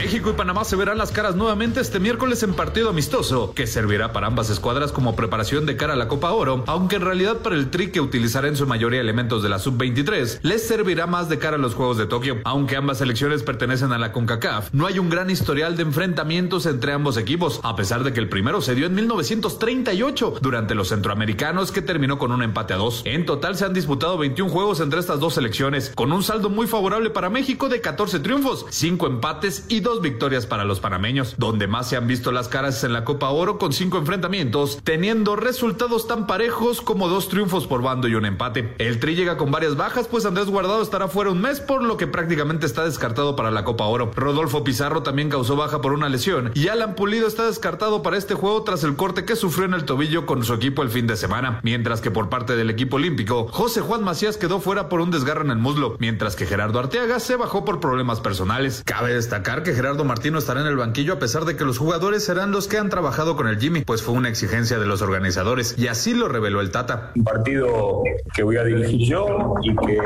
México 0.01 0.31
y 0.31 0.33
Panamá 0.33 0.63
se 0.63 0.75
verán 0.75 0.97
las 0.97 1.11
caras 1.11 1.35
nuevamente 1.35 1.79
este 1.79 1.99
miércoles 1.99 2.41
en 2.41 2.55
partido 2.55 2.89
amistoso, 2.89 3.53
que 3.53 3.67
servirá 3.67 4.11
para 4.11 4.25
ambas 4.25 4.49
escuadras 4.49 4.91
como 4.91 5.15
preparación 5.15 5.67
de 5.67 5.77
cara 5.77 5.93
a 5.93 5.95
la 5.95 6.07
Copa 6.07 6.31
Oro, 6.31 6.63
aunque 6.65 6.95
en 6.95 7.03
realidad 7.03 7.37
para 7.43 7.55
el 7.55 7.69
Tri 7.69 7.91
que 7.91 8.01
utilizará 8.01 8.47
en 8.47 8.55
su 8.55 8.65
mayoría 8.65 8.99
elementos 8.99 9.43
de 9.43 9.49
la 9.49 9.59
Sub-23, 9.59 10.39
les 10.41 10.67
servirá 10.67 11.05
más 11.05 11.29
de 11.29 11.37
cara 11.37 11.57
a 11.57 11.59
los 11.59 11.75
Juegos 11.75 11.99
de 11.99 12.07
Tokio. 12.07 12.39
Aunque 12.45 12.77
ambas 12.77 12.97
selecciones 12.97 13.43
pertenecen 13.43 13.91
a 13.91 13.99
la 13.99 14.11
CONCACAF, 14.11 14.73
no 14.73 14.87
hay 14.87 14.97
un 14.97 15.11
gran 15.11 15.29
historial 15.29 15.77
de 15.77 15.83
enfrentamientos 15.83 16.65
entre 16.65 16.93
ambos 16.93 17.15
equipos, 17.17 17.59
a 17.61 17.75
pesar 17.75 18.03
de 18.03 18.11
que 18.11 18.21
el 18.21 18.27
primero 18.27 18.59
se 18.61 18.73
dio 18.73 18.87
en 18.87 18.95
1938 18.95 20.39
durante 20.41 20.73
los 20.73 20.87
centroamericanos 20.87 21.71
que 21.71 21.83
terminó 21.83 22.17
con 22.17 22.31
un 22.31 22.41
empate 22.41 22.73
a 22.73 22.77
dos. 22.77 23.03
En 23.05 23.27
total 23.27 23.55
se 23.55 23.65
han 23.65 23.73
disputado 23.73 24.17
21 24.17 24.49
juegos 24.51 24.79
entre 24.79 24.99
estas 24.99 25.19
dos 25.19 25.35
selecciones, 25.35 25.91
con 25.93 26.11
un 26.11 26.23
saldo 26.23 26.49
muy 26.49 26.65
favorable 26.65 27.11
para 27.11 27.29
México 27.29 27.69
de 27.69 27.81
14 27.81 28.19
triunfos, 28.21 28.65
5 28.71 29.05
empates 29.05 29.65
y 29.67 29.81
2 29.81 29.90
victorias 29.99 30.45
para 30.45 30.63
los 30.63 30.80
panameños, 30.80 31.36
donde 31.38 31.67
más 31.67 31.89
se 31.89 31.97
han 31.97 32.08
visto 32.08 32.32
las 32.32 32.47
caras 32.47 32.84
en 32.86 32.93
la 32.93 33.04
Copa 33.04 33.30
Oro 33.30 33.58
con 33.58 33.73
cinco 33.73 33.97
enfrentamientos, 33.97 34.80
teniendo 34.84 35.36
resultados 35.36 36.08
tan 36.08 36.27
parejos 36.27 36.82
como 36.82 37.10
dos 37.10 37.27
triunfos 37.27 37.67
por 37.67 37.82
bando 37.82 38.08
y 38.08 38.15
un 38.15 38.25
empate. 38.25 38.75
El 38.77 38.99
Tri 38.99 39.15
llega 39.15 39.38
con 39.38 39.51
varias 39.51 39.75
bajas, 39.75 40.08
pues 40.08 40.25
Andrés 40.25 40.45
Guardado 40.47 40.82
estará 40.82 41.08
fuera 41.08 41.32
un 41.32 41.41
mes, 41.41 41.60
por 41.60 41.84
lo 41.84 41.97
que 41.97 42.08
prácticamente 42.08 42.65
está 42.67 42.86
descartado 42.86 43.36
para 43.36 43.51
la 43.51 43.63
Copa 43.63 43.86
Oro. 43.86 44.12
Rodolfo 44.15 44.63
Pizarro 44.63 45.04
también 45.04 45.30
causó 45.30 45.56
baja 45.56 45.82
por 45.82 45.93
una 45.93 46.10
lesión 46.10 46.51
y 46.54 46.67
Alan 46.67 46.95
Pulido 46.95 47.27
está 47.27 47.47
descartado 47.47 48.04
para 48.04 48.17
este 48.17 48.36
juego 48.36 48.63
tras 48.63 48.84
el 48.84 48.95
corte 48.95 49.25
que 49.25 49.36
sufrió 49.36 49.65
en 49.65 49.73
el 49.73 49.86
tobillo 49.86 50.25
con 50.25 50.43
su 50.43 50.54
equipo 50.54 50.84
el 50.84 50.89
fin 50.89 51.08
de 51.08 51.17
semana, 51.17 51.60
mientras 51.63 52.01
que 52.01 52.12
por 52.12 52.30
parte 52.30 52.56
del 52.56 52.69
equipo 52.69 52.97
olímpico, 52.97 53.47
José 53.47 53.82
Juan 53.82 54.04
Macías 54.04 54.38
quedó 54.38 54.60
fuera 54.60 54.89
por 54.89 55.01
un 55.01 55.10
desgarro 55.10 55.41
en 55.41 55.51
el 55.51 55.58
muslo, 55.58 55.95
mientras 55.99 56.36
que 56.36 56.45
Gerardo 56.45 56.80
Arteaga 56.80 57.19
se 57.19 57.36
bajó 57.36 57.65
por 57.65 57.80
problemas 57.80 58.19
personales. 58.19 58.84
Cabe 58.86 59.13
destacar 59.13 59.63
que 59.63 59.73
Gerardo 59.82 60.04
Martino 60.04 60.38
estará 60.38 60.62
en 60.62 60.67
el 60.67 60.76
banquillo 60.76 61.13
a 61.13 61.17
pesar 61.17 61.44
de 61.44 61.56
que 61.56 61.65
los 61.65 61.80
jugadores 61.80 62.24
serán 62.24 62.52
los 62.52 62.67
que 62.67 62.78
han 62.78 62.91
trabajado 62.91 63.36
con 63.36 63.48
el 63.48 63.58
Jimmy, 63.58 63.82
pues 63.82 64.04
fue 64.04 64.13
una 64.13 64.30
exigencia 64.30 64.78
de 64.78 64.86
los 64.86 65.02
organizadores 65.02 65.74
y 65.76 65.88
así 65.88 66.13
lo 66.13 66.28
reveló 66.28 66.62
el 66.62 66.70
Tata. 66.70 67.12
Un 67.15 67.24
partido 67.24 68.04
que 68.36 68.44
voy 68.44 68.58
a 68.58 68.63
dirigir 68.63 69.10
yo 69.10 69.56
y 69.63 69.76
que 69.76 69.98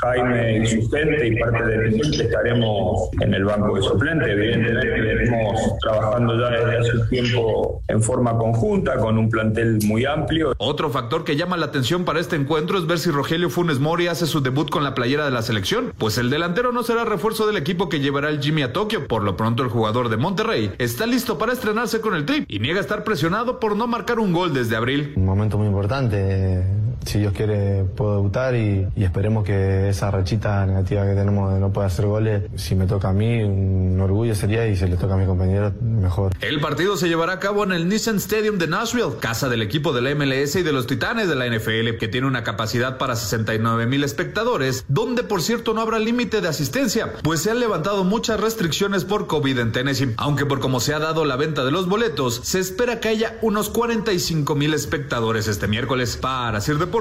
Jaime 0.00 0.60
y 0.60 0.66
su 0.66 0.90
gente 0.90 1.28
y 1.28 1.38
parte 1.38 1.62
de 1.62 1.76
mi 1.76 2.00
gente 2.00 2.22
estaremos 2.22 3.10
en 3.20 3.34
el 3.34 3.44
banco 3.44 3.76
de 3.76 3.82
suplente. 3.82 4.32
Evidentemente 4.32 4.88
venimos 4.88 5.60
trabajando 5.82 6.40
ya 6.40 6.56
desde 6.56 6.78
hace 6.78 6.96
un 6.96 7.08
tiempo 7.10 7.82
en 7.88 8.02
forma 8.02 8.38
conjunta 8.38 8.96
con 8.96 9.18
un 9.18 9.28
plantel 9.28 9.78
muy 9.84 10.06
amplio. 10.06 10.54
Otro 10.56 10.88
factor 10.88 11.22
que 11.24 11.36
llama 11.36 11.58
la 11.58 11.66
atención 11.66 12.06
para 12.06 12.18
este 12.18 12.36
encuentro 12.36 12.78
es 12.78 12.86
ver 12.86 12.98
si 12.98 13.10
Rogelio 13.10 13.50
Funes 13.50 13.78
Mori 13.78 14.06
hace 14.06 14.26
su 14.26 14.40
debut 14.40 14.70
con 14.70 14.84
la 14.84 14.94
playera 14.94 15.26
de 15.26 15.32
la 15.32 15.42
selección, 15.42 15.92
pues 15.98 16.16
el 16.16 16.30
delantero 16.30 16.72
no 16.72 16.82
será 16.82 17.04
refuerzo 17.04 17.46
del 17.46 17.58
equipo 17.58 17.90
que 17.90 18.00
llevará 18.00 18.30
el 18.30 18.40
Jimmy 18.40 18.62
a 18.62 18.72
Tokio, 18.72 18.85
por 19.08 19.22
lo 19.22 19.36
pronto 19.36 19.62
el 19.62 19.68
jugador 19.68 20.08
de 20.08 20.16
Monterrey 20.16 20.72
está 20.78 21.06
listo 21.06 21.38
para 21.38 21.52
estrenarse 21.52 22.00
con 22.00 22.14
el 22.14 22.24
Trip 22.24 22.44
y 22.48 22.60
niega 22.60 22.80
estar 22.80 23.04
presionado 23.04 23.58
por 23.58 23.76
no 23.76 23.86
marcar 23.86 24.18
un 24.20 24.32
gol 24.32 24.54
desde 24.54 24.76
abril. 24.76 25.12
Un 25.16 25.24
momento 25.24 25.58
muy 25.58 25.66
importante. 25.66 26.64
Si 27.06 27.18
Dios 27.20 27.32
quiere 27.32 27.84
puedo 27.84 28.16
debutar 28.16 28.54
y, 28.54 28.86
esperemos 28.96 29.44
que 29.44 29.88
esa 29.88 30.10
rachita 30.10 30.66
negativa 30.66 31.06
que 31.06 31.14
tenemos 31.14 31.54
de 31.54 31.60
no 31.60 31.72
poder 31.72 31.86
hacer 31.86 32.06
goles, 32.06 32.42
si 32.56 32.74
me 32.74 32.86
toca 32.86 33.10
a 33.10 33.12
mí, 33.12 33.42
un 33.42 33.98
orgullo 34.00 34.34
sería 34.34 34.66
y 34.66 34.76
si 34.76 34.86
le 34.86 34.96
toca 34.96 35.14
a 35.14 35.16
mi 35.16 35.26
compañero, 35.26 35.72
mejor. 35.80 36.32
El 36.40 36.60
partido 36.60 36.96
se 36.96 37.08
llevará 37.08 37.34
a 37.34 37.38
cabo 37.38 37.62
en 37.64 37.72
el 37.72 37.88
Nissan 37.88 38.16
Stadium 38.16 38.58
de 38.58 38.66
Nashville, 38.66 39.18
casa 39.20 39.48
del 39.48 39.62
equipo 39.62 39.92
de 39.92 40.02
la 40.02 40.14
MLS 40.14 40.56
y 40.56 40.62
de 40.62 40.72
los 40.72 40.86
Titanes 40.86 41.28
de 41.28 41.36
la 41.36 41.46
NFL, 41.46 41.96
que 41.98 42.08
tiene 42.08 42.26
una 42.26 42.42
capacidad 42.42 42.98
para 42.98 43.14
69 43.14 43.86
mil 43.86 44.02
espectadores, 44.02 44.84
donde 44.88 45.22
por 45.22 45.42
cierto 45.42 45.74
no 45.74 45.80
habrá 45.80 46.00
límite 46.00 46.40
de 46.40 46.48
asistencia, 46.48 47.12
pues 47.22 47.40
se 47.40 47.50
han 47.52 47.60
levantado 47.60 48.02
muchas 48.04 48.40
restricciones 48.40 49.04
por 49.04 49.28
COVID 49.28 49.58
en 49.58 49.72
Tennessee. 49.72 50.14
Aunque 50.16 50.44
por 50.44 50.58
como 50.58 50.80
se 50.80 50.92
ha 50.92 50.98
dado 50.98 51.24
la 51.24 51.36
venta 51.36 51.64
de 51.64 51.70
los 51.70 51.88
boletos, 51.88 52.40
se 52.42 52.58
espera 52.58 52.98
que 52.98 53.08
haya 53.08 53.38
unos 53.42 53.70
45 53.70 54.54
mil 54.56 54.74
espectadores 54.74 55.46
este 55.46 55.68
miércoles. 55.68 56.16
Para 56.16 56.60
Sir 56.60 56.78
Deportes, 56.78 56.95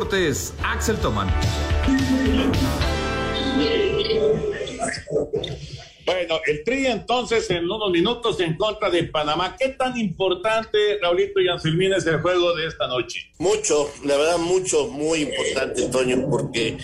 Axel 0.62 0.98
Toman. 0.98 1.30
Bueno, 6.06 6.40
el 6.46 6.64
Tri 6.66 6.88
entonces 6.88 7.50
en 7.50 7.64
unos 7.64 7.92
minutos 7.92 8.42
en 8.42 8.58
contra 8.58 8.90
de 8.90 9.06
Panamá. 9.06 9.56
¿Qué 9.58 9.70
tan 9.70 9.98
importante, 9.98 11.00
Raulito 11.02 11.40
y 11.40 11.48
Anselmín, 11.48 11.94
es 11.94 12.06
el 12.08 12.20
juego 12.20 12.54
de 12.56 12.68
esta 12.68 12.88
noche? 12.88 13.32
Mucho, 13.40 13.90
la 14.04 14.18
verdad, 14.18 14.38
mucho, 14.38 14.90
muy 14.90 15.22
importante, 15.22 15.84
Toño, 15.84 16.30
porque 16.30 16.78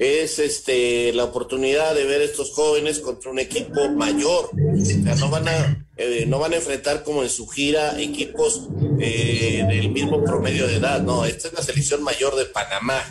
es 0.00 0.40
este 0.40 1.12
la 1.12 1.22
oportunidad 1.22 1.94
de 1.94 2.04
ver 2.04 2.20
estos 2.20 2.52
jóvenes 2.52 2.98
contra 2.98 3.30
un 3.30 3.38
equipo 3.38 3.88
mayor. 3.90 4.50
O 4.52 4.84
sea, 4.84 5.14
no 5.14 5.30
van 5.30 5.46
a 5.46 5.85
eh, 5.96 6.24
no 6.26 6.38
van 6.38 6.52
a 6.52 6.56
enfrentar 6.56 7.02
como 7.02 7.22
en 7.22 7.30
su 7.30 7.46
gira 7.46 8.00
equipos 8.00 8.68
eh, 9.00 9.64
del 9.68 9.90
mismo 9.90 10.22
promedio 10.22 10.66
de 10.66 10.76
edad, 10.76 11.00
no, 11.02 11.24
esta 11.24 11.48
es 11.48 11.54
la 11.54 11.62
selección 11.62 12.02
mayor 12.02 12.36
de 12.36 12.44
Panamá 12.44 13.02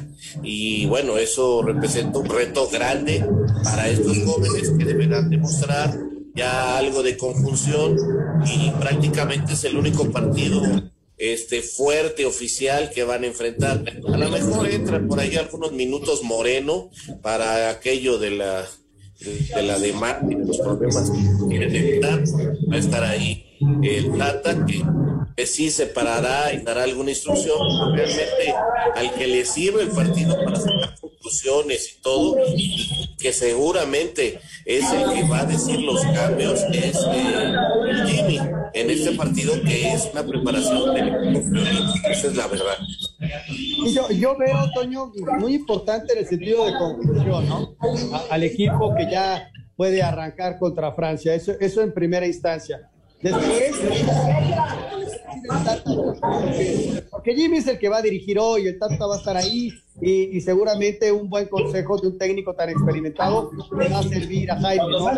y 0.43 0.86
bueno, 0.86 1.17
eso 1.17 1.63
representa 1.63 2.19
un 2.19 2.30
reto 2.30 2.69
grande 2.69 3.26
para 3.63 3.89
estos 3.89 4.17
jóvenes 4.24 4.71
que 4.78 4.86
deberán 4.86 5.30
demostrar 5.30 5.98
ya 6.36 6.78
algo 6.78 7.02
de 7.02 7.17
conjunción 7.17 7.98
y 8.45 8.69
prácticamente 8.71 9.54
es 9.54 9.63
el 9.63 9.78
único 9.78 10.12
partido 10.12 10.62
este 11.17 11.62
fuerte 11.62 12.26
oficial 12.26 12.91
que 12.93 13.04
van 13.04 13.24
a 13.24 13.28
enfrentar. 13.28 13.84
A 14.06 14.17
lo 14.17 14.30
mejor 14.30 14.67
entran 14.67 15.08
por 15.08 15.19
ahí 15.19 15.36
algunos 15.38 15.71
minutos 15.71 16.24
Moreno 16.24 16.89
para 17.21 17.69
aquello 17.69 18.17
de 18.17 18.32
la 18.32 18.67
de, 19.19 19.63
la 19.63 19.80
demanda 19.80 20.32
y 20.32 20.36
de 20.36 20.45
los 20.45 20.58
problemas 20.60 21.10
que 21.10 21.47
quieren 21.47 21.75
evitar, 21.75 22.23
va 22.71 22.75
a 22.75 22.80
estar 22.80 23.04
ahí 23.04 23.45
el 23.84 24.17
Tata 24.17 24.65
que, 24.65 24.84
que, 25.36 25.45
sí 25.45 25.71
se 25.71 25.88
parará 25.88 26.54
y 26.54 26.60
dará 26.60 26.84
alguna 26.84 27.12
instrucción, 27.12 27.58
realmente 27.95 28.54
al 28.95 29.13
que 29.13 29.28
le 29.28 29.45
sirve 29.45 29.84
el 29.84 29.89
partido 29.89 30.36
para 30.43 30.56
sacar 30.58 30.95
conclusiones 31.25 31.97
y 31.97 32.01
todo, 32.01 32.38
que 33.17 33.33
seguramente 33.33 34.39
es 34.65 34.91
el 34.91 35.13
que 35.13 35.23
va 35.23 35.39
a 35.39 35.45
decir 35.45 35.79
los 35.79 36.01
cambios, 36.03 36.63
es 36.71 36.95
eh, 37.11 37.55
Jimmy 38.05 38.39
en 38.73 38.89
este 38.89 39.11
partido 39.13 39.53
que 39.63 39.93
es 39.93 40.09
una 40.11 40.23
preparación 40.23 40.93
del 40.93 41.07
equipo 41.07 41.57
esa 42.09 42.27
es 42.27 42.35
la 42.35 42.47
verdad. 42.47 42.77
Yo, 43.93 44.09
yo 44.11 44.38
veo, 44.38 44.69
Toño, 44.73 45.11
muy 45.39 45.55
importante 45.55 46.13
en 46.13 46.19
el 46.19 46.27
sentido 46.27 46.65
de 46.65 46.73
conclusión, 46.77 47.47
¿no? 47.47 47.75
al 48.29 48.43
equipo 48.43 48.93
que 48.95 49.09
ya 49.09 49.49
puede 49.75 50.03
arrancar 50.03 50.59
contra 50.59 50.93
Francia, 50.93 51.33
eso, 51.33 51.53
eso 51.59 51.81
en 51.81 51.93
primera 51.93 52.27
instancia. 52.27 52.89
Después, 53.21 53.71
porque 57.12 57.36
Jimmy 57.36 57.58
es 57.58 57.67
el 57.67 57.80
que 57.80 57.89
va 57.89 57.98
a 57.98 58.02
dirigir 58.02 58.39
hoy, 58.39 58.67
el 58.67 58.80
Tata 58.80 59.06
va 59.06 59.15
a 59.15 59.17
estar 59.17 59.38
ahí 59.38 59.71
y, 60.02 60.41
seguramente 60.41 61.12
un 61.12 61.30
buen 61.30 61.48
consejo 61.48 61.98
de 61.98 62.08
un 62.08 62.17
técnico 62.17 62.54
tan 62.54 62.69
experimentado 62.69 63.52
le 63.78 63.89
va 63.89 64.00
a 64.00 64.04
servir 64.04 64.52
a 64.52 64.60
Jaime, 64.60 64.84
¿no? 64.89 65.10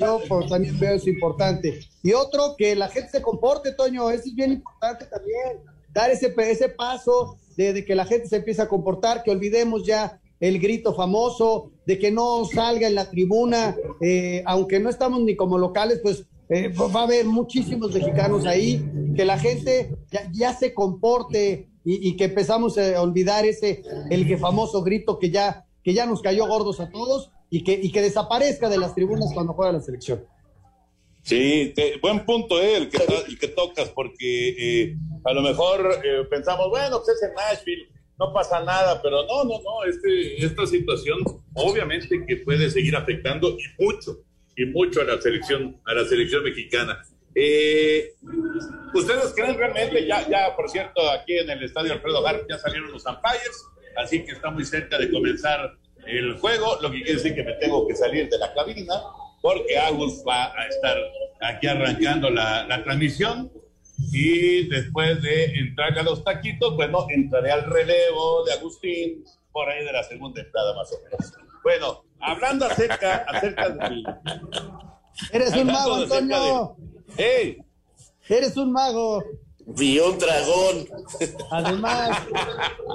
Yo 0.00 0.20
también 0.48 0.78
veo 0.78 0.94
eso 0.94 1.10
importante. 1.10 1.80
Y 2.02 2.12
otro, 2.12 2.54
que 2.56 2.74
la 2.74 2.88
gente 2.88 3.10
se 3.10 3.22
comporte, 3.22 3.72
Toño, 3.72 4.10
eso 4.10 4.24
es 4.26 4.34
bien 4.34 4.52
importante 4.52 5.06
también, 5.06 5.58
dar 5.92 6.10
ese, 6.10 6.34
ese 6.38 6.68
paso 6.70 7.36
de, 7.56 7.84
que 7.84 7.94
la 7.94 8.06
gente 8.06 8.28
se 8.28 8.36
empiece 8.36 8.62
a 8.62 8.68
comportar, 8.68 9.22
que 9.22 9.30
olvidemos 9.30 9.84
ya 9.84 10.20
el 10.40 10.58
grito 10.58 10.94
famoso, 10.94 11.70
de 11.86 11.98
que 11.98 12.10
no 12.10 12.44
salga 12.44 12.88
en 12.88 12.94
la 12.94 13.10
tribuna, 13.10 13.76
eh, 14.00 14.42
aunque 14.46 14.80
no 14.80 14.90
estamos 14.90 15.20
ni 15.20 15.36
como 15.36 15.58
locales, 15.58 16.00
pues 16.02 16.26
eh, 16.48 16.68
va 16.68 17.00
a 17.00 17.04
haber 17.04 17.24
muchísimos 17.24 17.92
mexicanos 17.92 18.44
ahí, 18.46 18.84
que 19.14 19.24
la 19.24 19.38
gente 19.38 19.96
ya, 20.32 20.52
se 20.54 20.74
comporte 20.74 21.68
y, 21.84 22.16
que 22.16 22.24
empezamos 22.24 22.78
a 22.78 23.00
olvidar 23.00 23.44
ese, 23.44 23.82
el 24.10 24.38
famoso 24.38 24.82
grito 24.82 25.18
que 25.18 25.30
ya, 25.30 25.66
que 25.82 25.94
ya 25.94 26.06
nos 26.06 26.22
cayó 26.22 26.46
gordos 26.46 26.80
a 26.80 26.90
todos 26.90 27.30
y 27.50 27.62
que, 27.62 27.78
y 27.80 27.92
que 27.92 28.02
desaparezca 28.02 28.68
de 28.68 28.78
las 28.78 28.94
tribunas 28.94 29.30
cuando 29.34 29.52
juega 29.52 29.72
la 29.72 29.80
selección. 29.80 30.24
Sí, 31.22 31.72
buen 32.02 32.26
punto 32.26 32.60
eh, 32.60 32.76
el, 32.76 32.88
que, 32.90 32.98
el 33.28 33.38
que 33.38 33.48
tocas, 33.48 33.88
porque 33.88 34.82
eh, 34.82 34.96
a 35.24 35.32
lo 35.32 35.40
mejor 35.40 36.00
eh, 36.04 36.24
pensamos, 36.28 36.68
bueno, 36.68 36.98
pues 36.98 37.16
es 37.16 37.22
en 37.22 37.34
Nashville, 37.34 37.88
no 38.18 38.30
pasa 38.32 38.62
nada, 38.62 39.00
pero 39.00 39.24
no, 39.24 39.44
no, 39.44 39.58
no, 39.62 39.84
este, 39.88 40.44
esta 40.44 40.66
situación 40.66 41.20
obviamente 41.54 42.26
que 42.26 42.36
puede 42.36 42.68
seguir 42.70 42.94
afectando 42.94 43.56
y 43.58 43.82
mucho 43.82 44.18
y 44.56 44.66
mucho 44.66 45.00
a 45.00 45.04
la 45.04 45.20
selección, 45.20 45.80
a 45.86 45.94
la 45.94 46.04
selección 46.04 46.44
mexicana. 46.44 47.02
Eh, 47.34 48.12
¿Ustedes 48.94 49.32
creen 49.34 49.58
realmente, 49.58 50.06
ya, 50.06 50.26
ya 50.28 50.54
por 50.54 50.70
cierto, 50.70 51.10
aquí 51.10 51.36
en 51.36 51.50
el 51.50 51.64
estadio 51.64 51.92
Alfredo 51.92 52.26
Harp 52.26 52.46
ya 52.48 52.58
salieron 52.58 52.92
los 52.92 53.04
umpires, 53.04 53.66
así 53.96 54.24
que 54.24 54.32
está 54.32 54.50
muy 54.50 54.64
cerca 54.64 54.98
de 54.98 55.10
comenzar 55.10 55.72
el 56.06 56.34
juego, 56.38 56.78
lo 56.80 56.90
que 56.90 56.98
quiere 56.98 57.14
decir 57.14 57.34
que 57.34 57.42
me 57.42 57.54
tengo 57.54 57.86
que 57.88 57.96
salir 57.96 58.28
de 58.28 58.38
la 58.38 58.52
cabina, 58.54 58.94
porque 59.42 59.76
Agus 59.76 60.22
va 60.26 60.52
a 60.56 60.66
estar 60.68 60.96
aquí 61.40 61.66
arrancando 61.66 62.30
la, 62.30 62.66
la 62.66 62.84
transmisión 62.84 63.50
y 64.12 64.68
después 64.68 65.20
de 65.22 65.44
entrar 65.56 65.98
a 65.98 66.02
los 66.02 66.22
taquitos, 66.22 66.76
bueno, 66.76 67.06
entraré 67.10 67.50
al 67.50 67.64
relevo 67.64 68.44
de 68.44 68.52
Agustín 68.52 69.24
por 69.52 69.68
ahí 69.68 69.84
de 69.84 69.92
la 69.92 70.02
segunda 70.02 70.40
entrada 70.40 70.74
más 70.74 70.92
o 70.92 71.02
menos. 71.04 71.32
Bueno, 71.62 72.04
hablando 72.20 72.66
acerca, 72.66 73.24
acerca 73.28 73.70
de... 73.70 74.02
Eres 75.32 75.52
un 75.56 75.66
mago, 75.66 75.94
Antonio. 75.94 76.76
¡Ey! 77.16 77.58
Eres 78.28 78.56
un 78.56 78.72
mago. 78.72 79.22
Vio 79.66 80.12
un 80.12 80.18
dragón. 80.18 80.86
Además, 81.50 82.26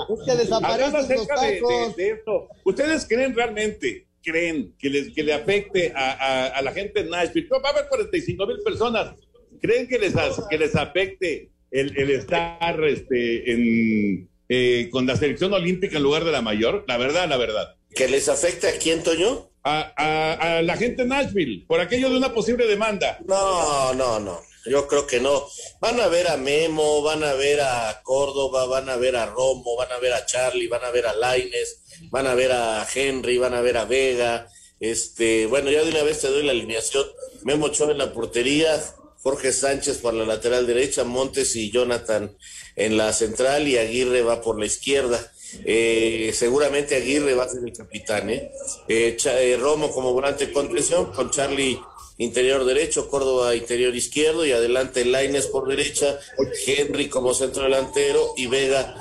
es 0.10 0.26
que 0.26 0.36
desaparecen 0.36 0.94
los 0.94 1.28
tacos. 1.28 1.96
De, 1.96 2.10
esto. 2.10 2.48
¿Ustedes 2.64 3.08
creen 3.08 3.36
realmente, 3.36 4.08
creen 4.22 4.76
que, 4.78 4.90
les, 4.90 5.14
que 5.14 5.24
le 5.24 5.34
afecte 5.34 5.92
a, 5.96 6.48
a, 6.48 6.62
la 6.62 6.72
gente 6.72 7.00
en 7.00 7.10
Nashville? 7.10 7.48
va 7.52 7.70
a 7.70 7.72
haber 7.72 7.88
45 7.90 8.46
mil 8.46 8.60
personas. 8.64 9.16
¿Creen 9.62 9.88
que 9.88 9.98
les, 9.98 10.14
que 10.50 10.58
les 10.58 10.76
afecte 10.76 11.50
el, 11.72 11.98
el 11.98 12.12
estar 12.12 12.84
este, 12.84 13.52
en, 13.52 14.30
eh, 14.48 14.90
con 14.92 15.06
la 15.08 15.16
selección 15.16 15.54
olímpica 15.54 15.98
en 15.98 16.04
lugar 16.04 16.24
de 16.24 16.32
la 16.32 16.42
mayor? 16.42 16.86
La 16.88 16.98
verdad, 16.98 17.28
la 17.28 17.38
verdad. 17.38 17.76
¿Que 17.96 18.08
les 18.08 18.30
afecte 18.30 18.68
a 18.68 18.78
quién, 18.78 19.04
Toño? 19.04 19.50
A, 19.64 20.62
la 20.64 20.78
gente 20.78 21.04
en 21.04 21.10
Nashville, 21.10 21.66
por 21.68 21.80
aquello 21.80 22.10
de 22.10 22.18
una 22.18 22.34
posible 22.34 22.66
demanda. 22.66 23.20
No, 23.26 23.94
no, 23.94 24.20
no. 24.20 24.42
Yo 24.66 24.88
creo 24.88 25.08
que 25.08 25.20
no. 25.20 25.48
Van 25.80 26.00
a 26.00 26.08
ver 26.08 26.28
a 26.28 26.38
Memo, 26.38 27.02
van 27.02 27.24
a 27.24 27.34
ver 27.34 27.62
a 27.62 28.02
Córdoba, 28.04 28.66
van 28.66 28.90
a 28.90 28.96
ver 28.98 29.16
a 29.16 29.26
Romo, 29.26 29.76
van 29.78 29.92
a 29.92 30.00
ver 30.00 30.14
a 30.14 30.26
Charlie, 30.26 30.68
van 30.68 30.84
a 30.84 30.92
ver 30.92 31.08
a 31.08 31.14
Laines, 31.14 31.82
van 32.10 32.28
a 32.28 32.36
ver 32.36 32.52
a 32.52 32.88
Henry, 32.94 33.38
van 33.38 33.54
a 33.54 33.62
ver 33.62 33.78
a 33.78 33.86
Vega. 33.86 34.48
Este, 34.80 35.46
bueno, 35.46 35.72
ya 35.72 35.84
de 35.84 35.90
una 35.90 36.04
vez 36.04 36.22
te 36.22 36.28
doy 36.28 36.44
la 36.44 36.52
alineación. 36.52 37.06
Memo 37.44 37.68
Ochoa 37.68 37.92
en 37.92 37.98
la 37.98 38.14
portería, 38.14 38.82
Jorge 39.22 39.52
Sánchez 39.52 39.98
por 39.98 40.14
la 40.14 40.26
lateral 40.26 40.66
derecha, 40.68 41.04
Montes 41.04 41.56
y 41.56 41.72
Jonathan 41.72 42.38
en 42.76 42.98
la 42.98 43.12
central 43.14 43.68
y 43.68 43.78
Aguirre 43.78 44.22
va 44.22 44.42
por 44.42 44.60
la 44.60 44.66
izquierda. 44.66 45.32
Eh, 45.64 46.32
seguramente 46.34 46.96
Aguirre 46.96 47.34
va 47.34 47.44
a 47.44 47.50
ser 47.50 47.64
el 47.64 47.74
capitán, 47.74 48.30
¿eh? 48.30 48.52
eh, 48.88 49.18
eh 49.26 49.58
Romo 49.60 49.92
como 49.92 50.14
volante 50.14 50.52
contención, 50.52 51.12
con 51.12 51.32
Charlie 51.32 51.80
interior 52.18 52.66
derecho, 52.66 53.10
Córdoba 53.10 53.56
interior 53.56 53.96
izquierdo 53.96 54.46
y 54.46 54.52
adelante 54.52 55.06
Laines 55.06 55.48
por 55.48 55.68
derecha, 55.68 56.20
Henry 56.66 57.08
como 57.08 57.34
centro 57.34 57.64
delantero 57.64 58.34
y 58.36 58.48
Vega 58.48 58.94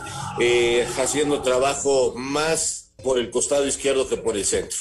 haciendo 0.99 1.43
trabajo 1.43 2.15
más 2.17 2.93
por 3.03 3.19
el 3.19 3.31
costado 3.31 3.67
izquierdo 3.67 4.09
que 4.09 4.17
por 4.17 4.37
el 4.37 4.45
centro. 4.45 4.79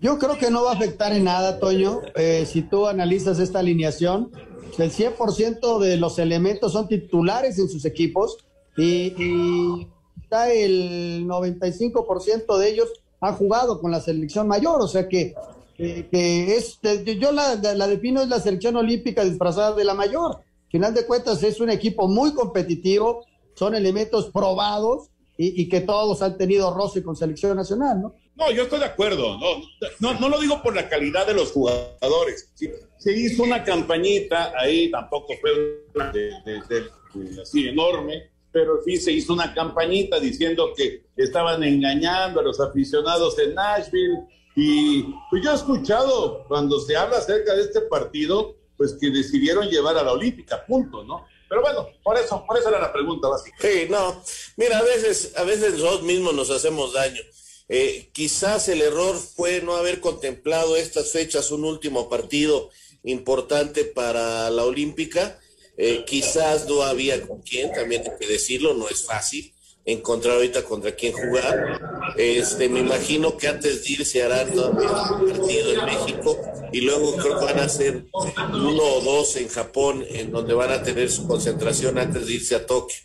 Yo 0.00 0.18
creo 0.18 0.36
que 0.36 0.50
no 0.50 0.64
va 0.64 0.72
a 0.72 0.74
afectar 0.74 1.12
en 1.12 1.24
nada, 1.24 1.58
Toño. 1.58 2.02
si 2.44 2.62
tú 2.62 2.86
analizas 2.86 3.38
esta 3.38 3.60
alineación, 3.60 4.30
el 4.78 4.90
100% 4.90 5.78
de 5.78 5.96
los 5.96 6.18
elementos 6.18 6.72
son 6.72 6.88
titulares 6.88 7.58
en 7.58 7.68
sus 7.68 7.84
equipos 7.86 8.36
y 8.76 9.86
el 10.32 11.26
95% 11.26 12.58
de 12.58 12.68
ellos 12.68 12.88
han 13.20 13.36
jugado 13.36 13.80
con 13.80 13.90
la 13.90 14.00
selección 14.00 14.48
mayor, 14.48 14.80
o 14.80 14.88
sea 14.88 15.08
que, 15.08 15.34
es, 15.78 16.78
yo 17.18 17.32
la, 17.32 17.54
la, 17.54 17.86
defino 17.86 18.22
es 18.22 18.28
la 18.28 18.40
selección 18.40 18.76
olímpica 18.76 19.24
disfrazada 19.24 19.74
de 19.74 19.84
la 19.84 19.94
mayor. 19.94 20.40
Final 20.68 20.94
de 20.94 21.06
cuentas 21.06 21.42
es 21.42 21.60
un 21.60 21.70
equipo 21.70 22.08
muy 22.08 22.34
competitivo, 22.34 23.24
son 23.54 23.74
elementos 23.74 24.30
probados 24.30 25.10
y, 25.36 25.68
que 25.68 25.80
todos 25.80 26.22
han 26.22 26.36
tenido 26.36 26.72
roce 26.72 27.02
con 27.02 27.16
selección 27.16 27.56
nacional, 27.56 28.00
¿no? 28.00 28.14
No, 28.34 28.50
yo 28.50 28.62
estoy 28.62 28.78
de 28.78 28.86
acuerdo, 28.86 29.38
no, 30.00 30.14
no, 30.18 30.28
lo 30.28 30.40
digo 30.40 30.62
por 30.62 30.74
la 30.74 30.88
calidad 30.88 31.26
de 31.26 31.34
los 31.34 31.52
jugadores. 31.52 32.50
se 32.98 33.12
hizo 33.12 33.42
una 33.42 33.62
campañita 33.62 34.52
ahí, 34.58 34.90
tampoco 34.90 35.34
fue 35.40 35.50
así 37.42 37.68
enorme, 37.68 38.31
pero 38.52 38.82
sí 38.84 38.98
se 38.98 39.10
hizo 39.10 39.32
una 39.32 39.54
campañita 39.54 40.20
diciendo 40.20 40.72
que 40.76 41.06
estaban 41.16 41.64
engañando 41.64 42.40
a 42.40 42.42
los 42.42 42.60
aficionados 42.60 43.38
en 43.38 43.54
Nashville. 43.54 44.26
Y 44.54 45.04
pues 45.30 45.42
yo 45.42 45.52
he 45.52 45.54
escuchado 45.54 46.44
cuando 46.46 46.78
se 46.80 46.94
habla 46.94 47.16
acerca 47.16 47.54
de 47.54 47.62
este 47.62 47.80
partido, 47.82 48.56
pues 48.76 48.96
que 49.00 49.10
decidieron 49.10 49.68
llevar 49.68 49.96
a 49.96 50.02
la 50.02 50.12
Olímpica, 50.12 50.64
punto, 50.66 51.02
¿no? 51.04 51.24
Pero 51.48 51.62
bueno, 51.62 51.88
por 52.02 52.16
eso, 52.16 52.44
por 52.46 52.58
eso 52.58 52.68
era 52.68 52.78
la 52.78 52.92
pregunta 52.92 53.28
básica. 53.28 53.56
Sí, 53.60 53.86
no. 53.88 54.22
Mira, 54.56 54.78
a 54.78 54.82
veces, 54.82 55.32
a 55.36 55.44
veces 55.44 55.72
nosotros 55.72 56.02
mismos 56.02 56.34
nos 56.34 56.50
hacemos 56.50 56.92
daño. 56.92 57.20
Eh, 57.68 58.10
quizás 58.12 58.68
el 58.68 58.82
error 58.82 59.16
fue 59.16 59.62
no 59.62 59.76
haber 59.76 60.00
contemplado 60.00 60.76
estas 60.76 61.12
fechas 61.12 61.50
un 61.50 61.64
último 61.64 62.10
partido 62.10 62.70
importante 63.04 63.84
para 63.84 64.50
la 64.50 64.64
Olímpica 64.64 65.38
eh, 65.76 66.04
quizás 66.06 66.68
no 66.68 66.82
había 66.82 67.20
con 67.26 67.42
quién, 67.42 67.72
también 67.72 68.02
hay 68.02 68.18
que 68.18 68.26
decirlo, 68.26 68.74
no 68.74 68.88
es 68.88 69.04
fácil 69.04 69.52
encontrar 69.84 70.36
ahorita 70.36 70.64
contra 70.64 70.94
quién 70.94 71.12
jugar. 71.12 71.80
Este, 72.16 72.68
me 72.68 72.80
imagino 72.80 73.36
que 73.36 73.48
antes 73.48 73.84
de 73.84 73.92
ir 73.92 74.06
se 74.06 74.22
hará 74.22 74.46
todavía 74.46 74.90
un 74.90 75.30
partido 75.30 75.72
en 75.72 75.84
México 75.84 76.38
y 76.72 76.80
luego 76.82 77.16
creo 77.16 77.38
que 77.38 77.44
van 77.44 77.58
a 77.58 77.64
hacer 77.64 78.04
uno 78.12 78.82
o 78.82 79.00
dos 79.00 79.36
en 79.36 79.48
Japón, 79.48 80.04
en 80.08 80.30
donde 80.30 80.54
van 80.54 80.70
a 80.70 80.82
tener 80.82 81.10
su 81.10 81.26
concentración 81.26 81.98
antes 81.98 82.26
de 82.26 82.34
irse 82.34 82.54
a 82.54 82.66
Tokio. 82.66 82.98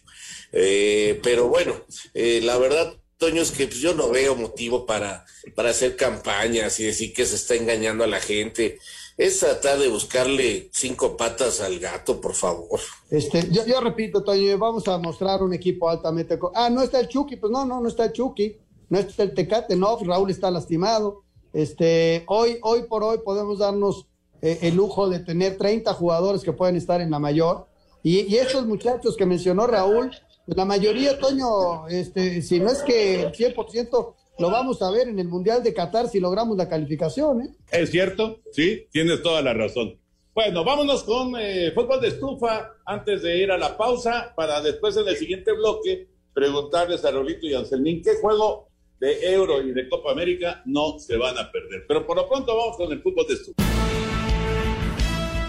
Eh, 0.51 1.19
pero 1.23 1.47
bueno, 1.47 1.85
eh, 2.13 2.41
la 2.43 2.57
verdad, 2.57 2.95
Toño, 3.17 3.41
es 3.41 3.51
que 3.51 3.67
pues, 3.67 3.79
yo 3.79 3.93
no 3.93 4.09
veo 4.09 4.35
motivo 4.35 4.85
para, 4.85 5.25
para 5.55 5.71
hacer 5.71 5.95
campañas 5.95 6.79
y 6.79 6.85
decir 6.85 7.13
que 7.13 7.25
se 7.25 7.35
está 7.35 7.55
engañando 7.55 8.03
a 8.03 8.07
la 8.07 8.19
gente. 8.19 8.77
Es 9.17 9.39
tratar 9.39 9.79
de 9.79 9.89
buscarle 9.89 10.69
cinco 10.71 11.17
patas 11.17 11.59
al 11.59 11.79
gato, 11.79 12.21
por 12.21 12.35
favor. 12.35 12.79
Este, 13.09 13.49
yo, 13.49 13.65
yo 13.65 13.81
repito, 13.81 14.23
Toño, 14.23 14.55
vamos 14.59 14.87
a 14.87 14.99
mostrar 14.99 15.41
un 15.41 15.53
equipo 15.55 15.89
altamente. 15.89 16.37
Ah, 16.53 16.69
no 16.69 16.83
está 16.83 16.99
el 16.99 17.07
Chucky, 17.07 17.35
pues 17.37 17.51
no, 17.51 17.65
no, 17.65 17.81
no 17.81 17.87
está 17.87 18.05
el 18.05 18.13
Chucky, 18.13 18.55
no 18.89 18.99
está 18.99 19.23
el 19.23 19.33
Tecate, 19.33 19.75
no, 19.75 19.97
Raúl 19.97 20.29
está 20.29 20.51
lastimado. 20.51 21.23
Este, 21.51 22.23
hoy, 22.27 22.59
hoy 22.61 22.83
por 22.83 23.03
hoy 23.03 23.17
podemos 23.25 23.57
darnos 23.57 24.05
eh, 24.43 24.59
el 24.61 24.75
lujo 24.75 25.09
de 25.09 25.19
tener 25.19 25.57
30 25.57 25.93
jugadores 25.95 26.43
que 26.43 26.53
pueden 26.53 26.75
estar 26.75 27.01
en 27.01 27.09
la 27.09 27.17
mayor. 27.17 27.65
Y, 28.03 28.19
y 28.31 28.37
esos 28.37 28.67
muchachos 28.67 29.17
que 29.17 29.25
mencionó 29.25 29.65
Raúl, 29.65 30.11
la 30.45 30.63
mayoría, 30.63 31.17
Toño, 31.17 31.87
este, 31.87 32.43
si 32.43 32.59
no 32.59 32.71
es 32.71 32.83
que 32.83 33.23
el 33.23 33.33
100% 33.33 34.13
lo 34.39 34.51
vamos 34.51 34.81
a 34.81 34.91
ver 34.91 35.07
en 35.07 35.19
el 35.19 35.27
Mundial 35.27 35.63
de 35.63 35.73
Qatar 35.73 36.07
si 36.07 36.19
logramos 36.19 36.57
la 36.57 36.69
calificación. 36.69 37.41
¿eh? 37.41 37.49
Es 37.71 37.91
cierto, 37.91 38.39
sí, 38.51 38.87
tienes 38.91 39.21
toda 39.21 39.41
la 39.41 39.53
razón. 39.53 39.97
Bueno, 40.33 40.63
vámonos 40.63 41.03
con 41.03 41.33
eh, 41.39 41.71
fútbol 41.73 41.99
de 41.99 42.09
estufa 42.09 42.73
antes 42.85 43.23
de 43.23 43.37
ir 43.37 43.51
a 43.51 43.57
la 43.57 43.75
pausa 43.75 44.33
para 44.35 44.61
después 44.61 44.95
en 44.97 45.07
el 45.07 45.15
siguiente 45.15 45.51
bloque 45.51 46.07
preguntarles 46.33 47.03
a 47.05 47.11
Rolito 47.11 47.47
y 47.47 47.55
Anselmín 47.55 48.03
qué 48.03 48.15
juego 48.21 48.67
de 48.99 49.33
Euro 49.33 49.61
y 49.61 49.71
de 49.71 49.89
Copa 49.89 50.11
América 50.11 50.61
no 50.65 50.99
se 50.99 51.17
van 51.17 51.37
a 51.37 51.51
perder. 51.51 51.85
Pero 51.87 52.05
por 52.05 52.17
lo 52.17 52.27
pronto 52.27 52.55
vamos 52.55 52.77
con 52.77 52.91
el 52.91 53.01
fútbol 53.01 53.25
de 53.27 53.33
estufa. 53.33 53.76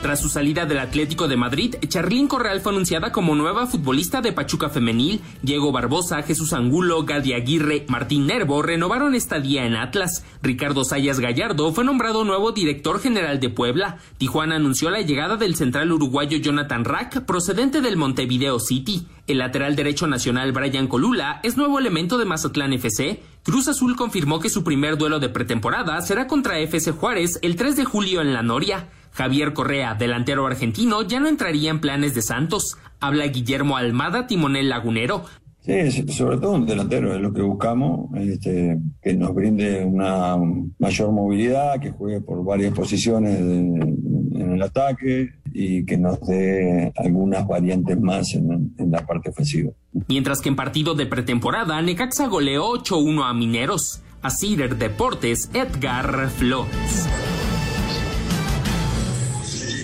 Tras 0.03 0.21
su 0.21 0.29
salida 0.29 0.65
del 0.65 0.79
Atlético 0.79 1.27
de 1.27 1.37
Madrid, 1.37 1.75
Charlín 1.89 2.29
Corral 2.29 2.61
fue 2.61 2.71
anunciada 2.71 3.11
como 3.11 3.35
nueva 3.35 3.67
futbolista 3.67 4.21
de 4.21 4.33
Pachuca 4.33 4.69
Femenil. 4.69 5.21
Diego 5.43 5.73
Barbosa, 5.73 6.23
Jesús 6.23 6.53
Angulo, 6.53 7.03
Gadi 7.05 7.33
Aguirre, 7.33 7.85
Martín 7.89 8.29
Nervo 8.29 8.63
renovaron 8.63 9.17
estadía 9.17 9.67
en 9.67 9.75
Atlas. 9.75 10.25
Ricardo 10.41 10.85
Sayas 10.85 11.19
Gallardo 11.19 11.73
fue 11.73 11.83
nombrado 11.83 12.25
nuevo 12.25 12.53
director 12.53 13.01
general 13.01 13.41
de 13.41 13.51
Puebla. 13.51 13.99
Tijuana 14.19 14.55
anunció 14.55 14.89
la 14.91 15.01
llegada 15.01 15.37
del 15.37 15.57
central 15.57 15.91
uruguayo 15.91 16.39
Jonathan 16.39 16.85
Rack, 16.85 17.25
procedente 17.25 17.81
del 17.81 17.97
Montevideo 17.97 18.61
City. 18.61 19.09
El 19.27 19.39
lateral 19.39 19.75
derecho 19.75 20.07
nacional 20.07 20.53
Brian 20.53 20.87
Colula 20.87 21.41
es 21.43 21.57
nuevo 21.57 21.77
elemento 21.77 22.19
de 22.19 22.25
Mazatlán 22.25 22.73
FC. 22.73 23.21
Cruz 23.43 23.67
Azul 23.67 23.97
confirmó 23.97 24.39
que 24.39 24.49
su 24.49 24.63
primer 24.63 24.97
duelo 24.97 25.19
de 25.19 25.29
pretemporada 25.29 26.01
será 26.03 26.29
contra 26.29 26.61
FC 26.61 26.93
Juárez 26.93 27.41
el 27.43 27.57
3 27.57 27.75
de 27.75 27.85
julio 27.85 28.21
en 28.21 28.33
La 28.33 28.43
Noria. 28.45 28.89
Javier 29.19 29.53
Correa, 29.53 29.97
delantero 29.97 30.47
argentino, 30.47 31.03
ya 31.03 31.19
no 31.19 31.27
entraría 31.27 31.71
en 31.73 31.81
planes 31.81 32.15
de 32.15 32.23
Santos. 32.23 32.77
Habla 33.01 33.27
Guillermo 33.27 33.77
Almada, 33.77 34.29
timonel 34.29 34.69
lagunero. 34.69 35.25
Sí, 35.59 35.91
sobre 36.13 36.37
todo 36.37 36.53
un 36.53 36.67
delantero 36.67 37.13
es 37.13 37.21
lo 37.21 37.33
que 37.33 37.43
buscamos, 37.43 38.17
este, 38.17 38.79
que 39.03 39.15
nos 39.15 39.35
brinde 39.35 39.85
una 39.85 40.37
mayor 40.79 41.11
movilidad, 41.11 41.81
que 41.81 41.91
juegue 41.91 42.21
por 42.21 42.45
varias 42.45 42.73
posiciones 42.73 43.41
en, 43.41 44.31
en 44.37 44.53
el 44.53 44.63
ataque 44.63 45.31
y 45.53 45.85
que 45.85 45.99
nos 45.99 46.21
dé 46.21 46.93
algunas 46.97 47.45
variantes 47.45 48.01
más 48.01 48.33
en, 48.35 48.73
en 48.79 48.91
la 48.93 49.05
parte 49.05 49.31
ofensiva. 49.31 49.73
Mientras 50.07 50.41
que 50.41 50.49
en 50.49 50.55
partido 50.55 50.95
de 50.95 51.07
pretemporada, 51.07 51.83
Necaxa 51.83 52.29
goleó 52.29 52.73
8-1 52.75 53.29
a 53.29 53.35
Mineros. 53.35 54.01
A 54.23 54.31
Cider 54.31 54.77
Deportes, 54.77 55.51
Edgar 55.55 56.31
Flores. 56.31 57.09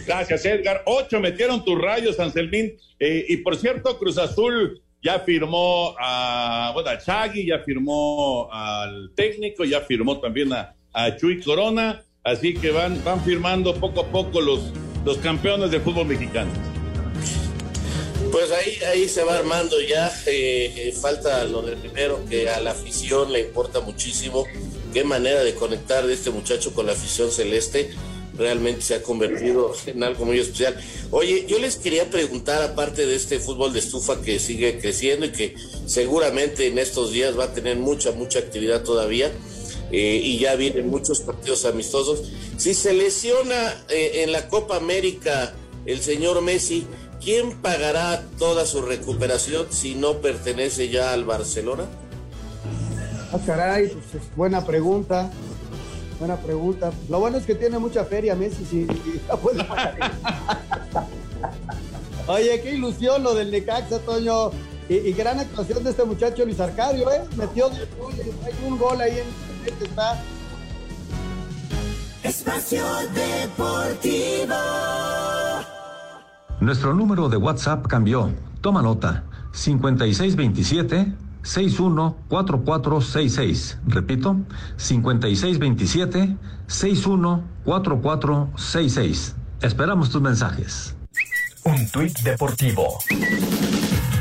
Gracias, 0.06 0.44
Edgar. 0.44 0.82
Ocho 0.86 1.20
metieron 1.20 1.64
tus 1.64 1.80
rayos, 1.80 2.18
Anselmín. 2.20 2.76
Eh, 2.98 3.24
y 3.28 3.36
por 3.38 3.56
cierto, 3.56 3.98
Cruz 3.98 4.18
Azul 4.18 4.82
ya 5.02 5.20
firmó 5.20 5.94
a, 5.98 6.70
bueno, 6.74 6.90
Chagui, 7.04 7.46
ya 7.46 7.58
firmó 7.60 8.48
al 8.52 9.12
técnico, 9.14 9.64
ya 9.64 9.80
firmó 9.80 10.20
también 10.20 10.52
a, 10.52 10.74
Chuy 11.16 11.42
Corona. 11.42 12.02
Así 12.22 12.54
que 12.54 12.70
van, 12.70 13.02
van 13.04 13.22
firmando 13.22 13.74
poco 13.74 14.00
a 14.00 14.06
poco 14.06 14.40
los, 14.40 14.72
los 15.04 15.18
campeones 15.18 15.70
del 15.70 15.82
fútbol 15.82 16.06
mexicano. 16.06 16.50
Pues 18.32 18.50
ahí, 18.50 18.78
ahí 18.90 19.08
se 19.08 19.22
va 19.24 19.38
armando 19.38 19.76
ya. 19.80 20.10
Eh, 20.26 20.94
falta 21.00 21.44
lo 21.44 21.62
del 21.62 21.76
primero, 21.76 22.24
que 22.28 22.48
a 22.48 22.60
la 22.60 22.70
afición 22.70 23.32
le 23.32 23.40
importa 23.40 23.80
muchísimo. 23.80 24.46
Qué 24.92 25.04
manera 25.04 25.42
de 25.44 25.54
conectar 25.54 26.06
de 26.06 26.14
este 26.14 26.30
muchacho 26.30 26.72
con 26.72 26.86
la 26.86 26.92
afición 26.92 27.30
celeste 27.30 27.90
realmente 28.36 28.82
se 28.82 28.94
ha 28.94 29.02
convertido 29.02 29.72
en 29.86 30.02
algo 30.02 30.24
muy 30.24 30.38
especial. 30.38 30.76
Oye, 31.10 31.46
yo 31.48 31.58
les 31.58 31.76
quería 31.76 32.10
preguntar, 32.10 32.62
aparte 32.62 33.06
de 33.06 33.14
este 33.14 33.38
fútbol 33.38 33.72
de 33.72 33.78
estufa 33.78 34.20
que 34.20 34.38
sigue 34.38 34.78
creciendo 34.78 35.26
y 35.26 35.32
que 35.32 35.54
seguramente 35.86 36.66
en 36.66 36.78
estos 36.78 37.12
días 37.12 37.38
va 37.38 37.44
a 37.44 37.52
tener 37.52 37.76
mucha, 37.76 38.12
mucha 38.12 38.38
actividad 38.38 38.82
todavía, 38.82 39.30
eh, 39.92 40.20
y 40.22 40.38
ya 40.38 40.56
vienen 40.56 40.88
muchos 40.88 41.20
partidos 41.20 41.64
amistosos, 41.64 42.24
si 42.56 42.74
se 42.74 42.92
lesiona 42.92 43.84
eh, 43.88 44.22
en 44.24 44.32
la 44.32 44.48
Copa 44.48 44.76
América 44.76 45.54
el 45.86 46.00
señor 46.00 46.40
Messi, 46.40 46.86
¿quién 47.22 47.60
pagará 47.60 48.24
toda 48.38 48.66
su 48.66 48.82
recuperación 48.82 49.66
si 49.70 49.94
no 49.94 50.14
pertenece 50.20 50.88
ya 50.88 51.12
al 51.12 51.24
Barcelona? 51.24 51.84
Ah, 53.32 53.38
pues 53.44 54.22
es 54.22 54.36
buena 54.36 54.64
pregunta. 54.64 55.30
Buena 56.18 56.36
pregunta. 56.36 56.92
Lo 57.08 57.20
bueno 57.20 57.38
es 57.38 57.46
que 57.46 57.54
tiene 57.54 57.78
mucha 57.78 58.04
feria 58.04 58.34
Messi. 58.34 58.64
Sí, 58.64 58.86
Oye, 62.26 62.60
qué 62.62 62.74
ilusión 62.74 63.22
lo 63.22 63.34
del 63.34 63.50
Necaxa, 63.50 63.98
Toño. 64.00 64.50
Y, 64.88 64.96
y, 64.96 65.12
gran 65.12 65.40
actuación 65.40 65.82
de 65.82 65.90
este 65.90 66.04
muchacho 66.04 66.44
Luis 66.44 66.60
Arcadio, 66.60 67.10
¿eh? 67.10 67.22
Metió 67.36 67.70
hay 67.70 68.66
un 68.66 68.78
gol 68.78 69.00
ahí 69.00 69.12
en 69.12 69.26
el 69.66 69.82
está. 69.82 70.22
Espacio 72.22 72.84
Deportivo. 73.14 74.54
Nuestro 76.60 76.94
número 76.94 77.28
de 77.28 77.36
WhatsApp 77.36 77.86
cambió. 77.86 78.30
Toma 78.60 78.82
nota. 78.82 79.24
5627 79.52 81.23
614466. 81.44 83.78
Repito, 83.86 84.36
5627 84.76 86.36
614466. 86.66 89.36
Esperamos 89.62 90.10
tus 90.10 90.20
mensajes. 90.20 90.96
Un 91.64 91.88
tuit 91.90 92.18
deportivo. 92.20 92.98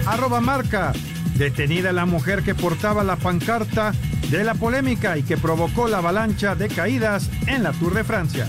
Arroba 0.06 0.40
marca. 0.40 0.94
Detenida 1.36 1.92
la 1.92 2.06
mujer 2.06 2.44
que 2.44 2.54
portaba 2.54 3.04
la 3.04 3.16
pancarta 3.16 3.92
de 4.30 4.44
la 4.44 4.54
polémica 4.54 5.18
y 5.18 5.24
que 5.24 5.36
provocó 5.36 5.88
la 5.88 5.98
avalancha 5.98 6.54
de 6.56 6.68
caídas 6.68 7.28
en 7.48 7.64
la 7.64 7.72
Tour 7.72 7.96
de 7.96 8.04
Francia. 8.04 8.48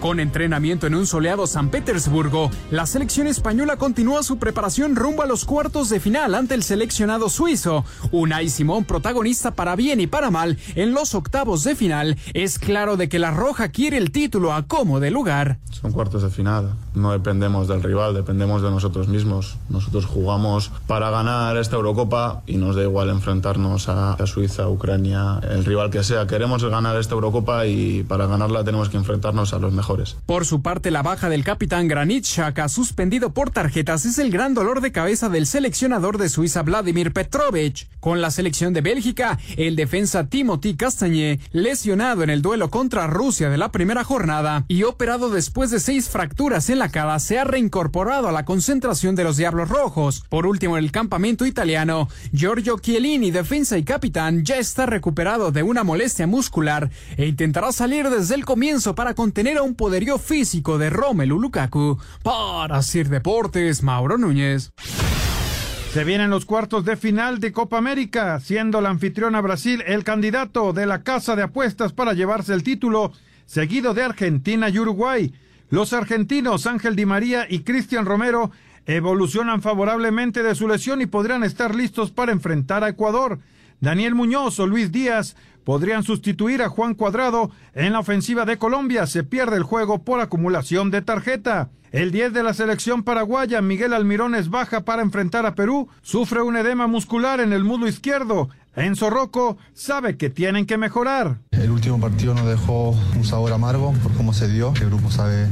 Con 0.00 0.18
entrenamiento 0.18 0.86
en 0.86 0.94
un 0.94 1.06
soleado 1.06 1.46
San 1.46 1.68
Petersburgo, 1.68 2.50
la 2.70 2.86
selección 2.86 3.26
española 3.26 3.76
continúa 3.76 4.22
su 4.22 4.38
preparación 4.38 4.96
rumbo 4.96 5.22
a 5.22 5.26
los 5.26 5.44
cuartos 5.44 5.90
de 5.90 6.00
final 6.00 6.34
ante 6.34 6.54
el 6.54 6.62
seleccionado 6.62 7.28
suizo. 7.28 7.84
Unai 8.10 8.48
Simón, 8.48 8.86
protagonista 8.86 9.50
para 9.50 9.76
bien 9.76 10.00
y 10.00 10.06
para 10.06 10.30
mal 10.30 10.56
en 10.74 10.94
los 10.94 11.14
octavos 11.14 11.64
de 11.64 11.76
final, 11.76 12.16
es 12.32 12.58
claro 12.58 12.96
de 12.96 13.10
que 13.10 13.18
la 13.18 13.30
Roja 13.30 13.68
quiere 13.68 13.98
el 13.98 14.10
título 14.10 14.54
a 14.54 14.62
como 14.62 15.00
de 15.00 15.10
lugar. 15.10 15.58
Son 15.70 15.92
cuartos 15.92 16.22
de 16.22 16.30
final, 16.30 16.74
no 16.94 17.12
dependemos 17.12 17.68
del 17.68 17.82
rival, 17.82 18.14
dependemos 18.14 18.62
de 18.62 18.70
nosotros 18.70 19.08
mismos. 19.08 19.56
Nosotros 19.68 20.06
jugamos 20.06 20.72
para 20.86 21.10
ganar 21.10 21.56
esta 21.56 21.76
Eurocopa 21.76 22.42
y 22.46 22.56
nos 22.56 22.76
da 22.76 22.82
igual 22.82 23.10
enfrentarnos 23.10 23.88
a, 23.88 24.16
Suiza, 24.26 24.68
Ucrania, 24.68 25.40
el 25.50 25.64
rival 25.64 25.90
que 25.90 26.04
sea. 26.04 26.26
Queremos 26.26 26.64
ganar 26.64 26.96
esta 26.96 27.14
Eurocopa 27.14 27.66
y 27.66 28.02
para 28.02 28.26
ganarla 28.26 28.64
tenemos 28.64 28.88
que 28.88 28.96
enfrentarnos 28.96 29.54
a 29.54 29.58
los 29.58 29.72
mejores. 29.72 30.16
Por 30.26 30.44
su 30.44 30.62
parte, 30.62 30.90
la 30.90 31.02
baja 31.02 31.28
del 31.28 31.44
capitán 31.44 31.88
Granit 31.88 32.24
Xhaka, 32.24 32.68
suspendido 32.68 33.30
por 33.30 33.50
tarjetas, 33.50 34.04
es 34.04 34.18
el 34.18 34.30
gran 34.30 34.54
dolor 34.54 34.80
de 34.80 34.92
cabeza 34.92 35.28
del 35.28 35.46
seleccionador 35.46 36.18
de 36.18 36.28
Suiza 36.28 36.62
Vladimir 36.62 37.12
Petrovich. 37.12 37.88
Con 38.00 38.20
la 38.20 38.30
selección 38.30 38.72
de 38.72 38.80
Bélgica, 38.80 39.38
el 39.56 39.76
defensa 39.76 40.26
Timothy 40.26 40.74
Castañé, 40.74 41.40
lesionado 41.52 42.22
en 42.22 42.30
el 42.30 42.42
duelo 42.42 42.70
contra 42.70 43.06
Rusia 43.06 43.50
de 43.50 43.58
la 43.58 43.70
primera 43.70 44.04
jornada 44.04 44.64
y 44.68 44.84
operado 44.84 45.30
después 45.30 45.70
de 45.70 45.80
seis 45.80 46.08
fracturas 46.08 46.70
en 46.70 46.79
la 46.80 46.88
cara, 46.88 47.18
se 47.18 47.38
ha 47.38 47.44
reincorporado 47.44 48.26
a 48.26 48.32
la 48.32 48.46
concentración 48.46 49.14
de 49.14 49.22
los 49.22 49.36
Diablos 49.36 49.68
Rojos. 49.68 50.24
Por 50.30 50.46
último, 50.46 50.78
en 50.78 50.84
el 50.84 50.90
campamento 50.90 51.44
italiano, 51.44 52.08
Giorgio 52.32 52.78
Chiellini, 52.78 53.30
defensa 53.30 53.76
y 53.76 53.84
capitán, 53.84 54.44
ya 54.46 54.56
está 54.56 54.86
recuperado 54.86 55.52
de 55.52 55.62
una 55.62 55.84
molestia 55.84 56.26
muscular 56.26 56.88
e 57.18 57.26
intentará 57.26 57.70
salir 57.72 58.08
desde 58.08 58.34
el 58.34 58.46
comienzo 58.46 58.94
para 58.94 59.12
contener 59.12 59.58
a 59.58 59.62
un 59.62 59.74
poderío 59.74 60.16
físico 60.18 60.78
de 60.78 60.88
Romelu 60.88 61.38
Lukaku. 61.38 61.98
Para 62.22 62.80
Sir 62.80 63.10
Deportes, 63.10 63.82
Mauro 63.82 64.16
Núñez. 64.16 64.72
Se 65.92 66.04
vienen 66.04 66.30
los 66.30 66.46
cuartos 66.46 66.86
de 66.86 66.96
final 66.96 67.40
de 67.40 67.52
Copa 67.52 67.76
América, 67.76 68.40
siendo 68.40 68.80
la 68.80 68.88
anfitriona 68.88 69.42
Brasil 69.42 69.82
el 69.86 70.02
candidato 70.02 70.72
de 70.72 70.86
la 70.86 71.02
casa 71.02 71.36
de 71.36 71.42
apuestas 71.42 71.92
para 71.92 72.14
llevarse 72.14 72.54
el 72.54 72.62
título, 72.62 73.12
seguido 73.44 73.92
de 73.92 74.02
Argentina 74.02 74.70
y 74.70 74.78
Uruguay. 74.78 75.34
Los 75.70 75.92
argentinos 75.92 76.66
Ángel 76.66 76.96
Di 76.96 77.06
María 77.06 77.46
y 77.48 77.60
Cristian 77.60 78.04
Romero 78.04 78.50
evolucionan 78.86 79.62
favorablemente 79.62 80.42
de 80.42 80.56
su 80.56 80.66
lesión 80.66 81.00
y 81.00 81.06
podrían 81.06 81.44
estar 81.44 81.76
listos 81.76 82.10
para 82.10 82.32
enfrentar 82.32 82.82
a 82.82 82.88
Ecuador. 82.88 83.38
Daniel 83.78 84.16
Muñoz 84.16 84.58
o 84.58 84.66
Luis 84.66 84.90
Díaz 84.90 85.36
podrían 85.62 86.02
sustituir 86.02 86.60
a 86.62 86.68
Juan 86.68 86.94
Cuadrado 86.94 87.52
en 87.72 87.92
la 87.92 88.00
ofensiva 88.00 88.44
de 88.44 88.58
Colombia. 88.58 89.06
Se 89.06 89.22
pierde 89.22 89.56
el 89.56 89.62
juego 89.62 90.02
por 90.02 90.20
acumulación 90.20 90.90
de 90.90 91.02
tarjeta. 91.02 91.70
El 91.92 92.10
10 92.10 92.32
de 92.32 92.42
la 92.42 92.54
selección 92.54 93.04
paraguaya, 93.04 93.60
Miguel 93.62 93.94
Almirón, 93.94 94.34
es 94.34 94.50
baja 94.50 94.84
para 94.84 95.02
enfrentar 95.02 95.46
a 95.46 95.54
Perú. 95.54 95.88
Sufre 96.02 96.42
un 96.42 96.56
edema 96.56 96.88
muscular 96.88 97.40
en 97.40 97.52
el 97.52 97.62
muslo 97.62 97.86
izquierdo. 97.86 98.48
Enzo 98.80 99.10
Rocco 99.10 99.58
sabe 99.74 100.16
que 100.16 100.30
tienen 100.30 100.64
que 100.64 100.78
mejorar. 100.78 101.38
El 101.50 101.70
último 101.70 102.00
partido 102.00 102.34
nos 102.34 102.46
dejó 102.46 102.90
un 103.14 103.24
sabor 103.24 103.52
amargo 103.52 103.92
por 104.02 104.12
cómo 104.14 104.32
se 104.32 104.48
dio. 104.48 104.72
El 104.80 104.86
grupo 104.86 105.10
sabe 105.10 105.48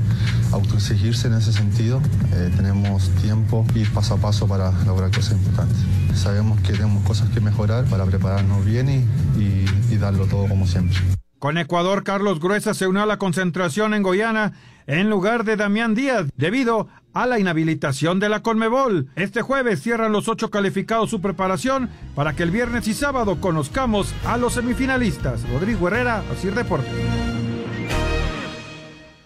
autoexigirse 0.53 1.29
en 1.29 1.35
ese 1.35 1.53
sentido. 1.53 2.01
Eh, 2.33 2.51
tenemos 2.57 3.11
tiempo 3.17 3.67
y 3.75 3.85
paso 3.85 4.15
a 4.15 4.17
paso 4.17 4.49
para 4.49 4.73
lograr 4.85 5.11
cosas 5.11 5.33
importantes. 5.33 5.77
Sabemos 6.15 6.59
que 6.63 6.73
tenemos 6.73 7.05
cosas 7.05 7.29
que 7.31 7.41
mejorar 7.41 7.85
para 7.85 8.07
prepararnos 8.07 8.65
bien 8.65 8.89
y, 8.89 9.65
y 9.93 9.97
darlo 9.99 10.27
todo 10.27 10.49
como 10.49 10.67
siempre. 10.67 10.97
Con 11.39 11.57
Ecuador, 11.59 12.03
Carlos 12.03 12.41
Gruesa 12.41 12.75
se 12.75 12.87
unió 12.87 13.03
a 13.03 13.07
la 13.07 13.19
concentración 13.19 13.95
en 13.95 14.03
Goiânia 14.03 14.55
en 14.89 15.11
lugar 15.11 15.45
de 15.45 15.57
Damián 15.57 15.95
Díaz 15.95 16.27
debido 16.37 16.89
a 17.19 17.27
la 17.27 17.41
inhabilitación 17.41 18.21
de 18.21 18.29
la 18.29 18.43
Colmebol. 18.43 19.09
Este 19.17 19.43
jueves 19.43 19.83
cierran 19.83 20.13
los 20.13 20.29
ocho 20.29 20.51
calificados 20.51 21.11
su 21.11 21.21
preparación 21.21 21.91
para 22.15 22.37
que 22.37 22.45
el 22.45 22.53
viernes 22.53 22.87
y 22.87 22.95
sábado 22.95 23.41
conozcamos 23.41 24.15
a 24.25 24.37
los 24.37 24.53
semifinalistas. 24.53 25.49
Rodrigo 25.51 25.89
Herrera, 25.89 26.23
Así 26.31 26.49
Deportes. 26.49 26.93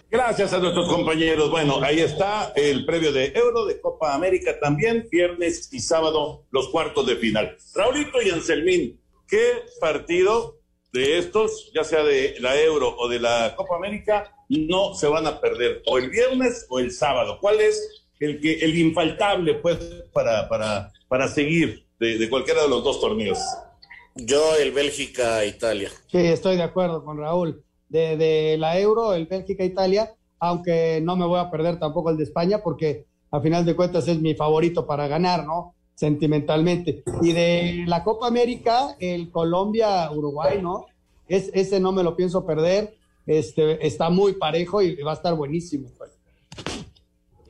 Gracias 0.09 0.53
a 0.53 0.57
nuestros 0.57 0.87
compañeros. 0.87 1.51
Bueno, 1.51 1.83
ahí 1.83 1.99
está 1.99 2.51
el 2.55 2.83
previo 2.85 3.13
de 3.13 3.31
Euro, 3.35 3.65
de 3.65 3.79
Copa 3.79 4.15
América 4.15 4.59
también, 4.59 5.07
viernes 5.11 5.71
y 5.71 5.79
sábado, 5.79 6.45
los 6.49 6.69
cuartos 6.69 7.05
de 7.05 7.15
final. 7.17 7.57
Raulito 7.75 8.23
y 8.23 8.31
Anselmín, 8.31 8.99
¿qué 9.27 9.65
partido 9.79 10.57
de 10.93 11.19
estos, 11.19 11.71
ya 11.75 11.83
sea 11.83 12.03
de 12.03 12.37
la 12.39 12.59
Euro 12.59 12.95
o 12.97 13.07
de 13.07 13.19
la 13.19 13.53
Copa 13.55 13.75
América, 13.75 14.32
no 14.49 14.93
se 14.95 15.07
van 15.07 15.27
a 15.27 15.39
perder 15.39 15.81
o 15.85 15.97
el 15.97 16.09
viernes 16.09 16.65
o 16.69 16.79
el 16.79 16.91
sábado. 16.91 17.37
¿Cuál 17.41 17.59
es 17.59 18.03
el 18.19 18.39
que 18.39 18.59
el 18.59 18.77
infaltable 18.77 19.55
pues 19.55 19.77
para, 20.13 20.47
para, 20.47 20.91
para 21.07 21.27
seguir 21.27 21.85
de, 21.99 22.29
cualquiera 22.29 22.63
de 22.63 22.69
los 22.69 22.83
dos 22.83 22.99
torneos? 22.99 23.39
Yo 24.15 24.55
el 24.55 24.71
Bélgica-Italia. 24.71 25.89
Sí, 26.07 26.19
estoy 26.19 26.57
de 26.57 26.63
acuerdo 26.63 27.03
con 27.03 27.17
Raúl. 27.17 27.63
De, 27.89 28.17
de 28.17 28.57
la 28.57 28.79
Euro, 28.79 29.13
el 29.13 29.27
Bélgica-Italia, 29.27 30.15
aunque 30.39 30.99
no 31.01 31.15
me 31.15 31.25
voy 31.25 31.39
a 31.39 31.51
perder 31.51 31.79
tampoco 31.79 32.09
el 32.09 32.17
de 32.17 32.23
España 32.23 32.59
porque 32.63 33.05
a 33.31 33.39
final 33.39 33.65
de 33.65 33.75
cuentas 33.75 34.07
es 34.07 34.19
mi 34.19 34.35
favorito 34.35 34.85
para 34.85 35.07
ganar, 35.07 35.45
¿no? 35.45 35.75
Sentimentalmente. 35.95 37.03
Y 37.21 37.33
de 37.33 37.83
la 37.87 38.03
Copa 38.03 38.27
América, 38.27 38.95
el 38.99 39.31
Colombia-Uruguay, 39.31 40.59
¿no? 40.61 40.85
Es, 41.27 41.49
ese 41.53 41.79
no 41.79 41.91
me 41.91 42.03
lo 42.03 42.15
pienso 42.15 42.45
perder 42.45 42.95
este, 43.25 43.85
está 43.85 44.09
muy 44.09 44.33
parejo 44.33 44.81
y 44.81 44.95
va 44.97 45.11
a 45.11 45.15
estar 45.15 45.35
buenísimo. 45.35 45.89
Pues. 45.97 46.11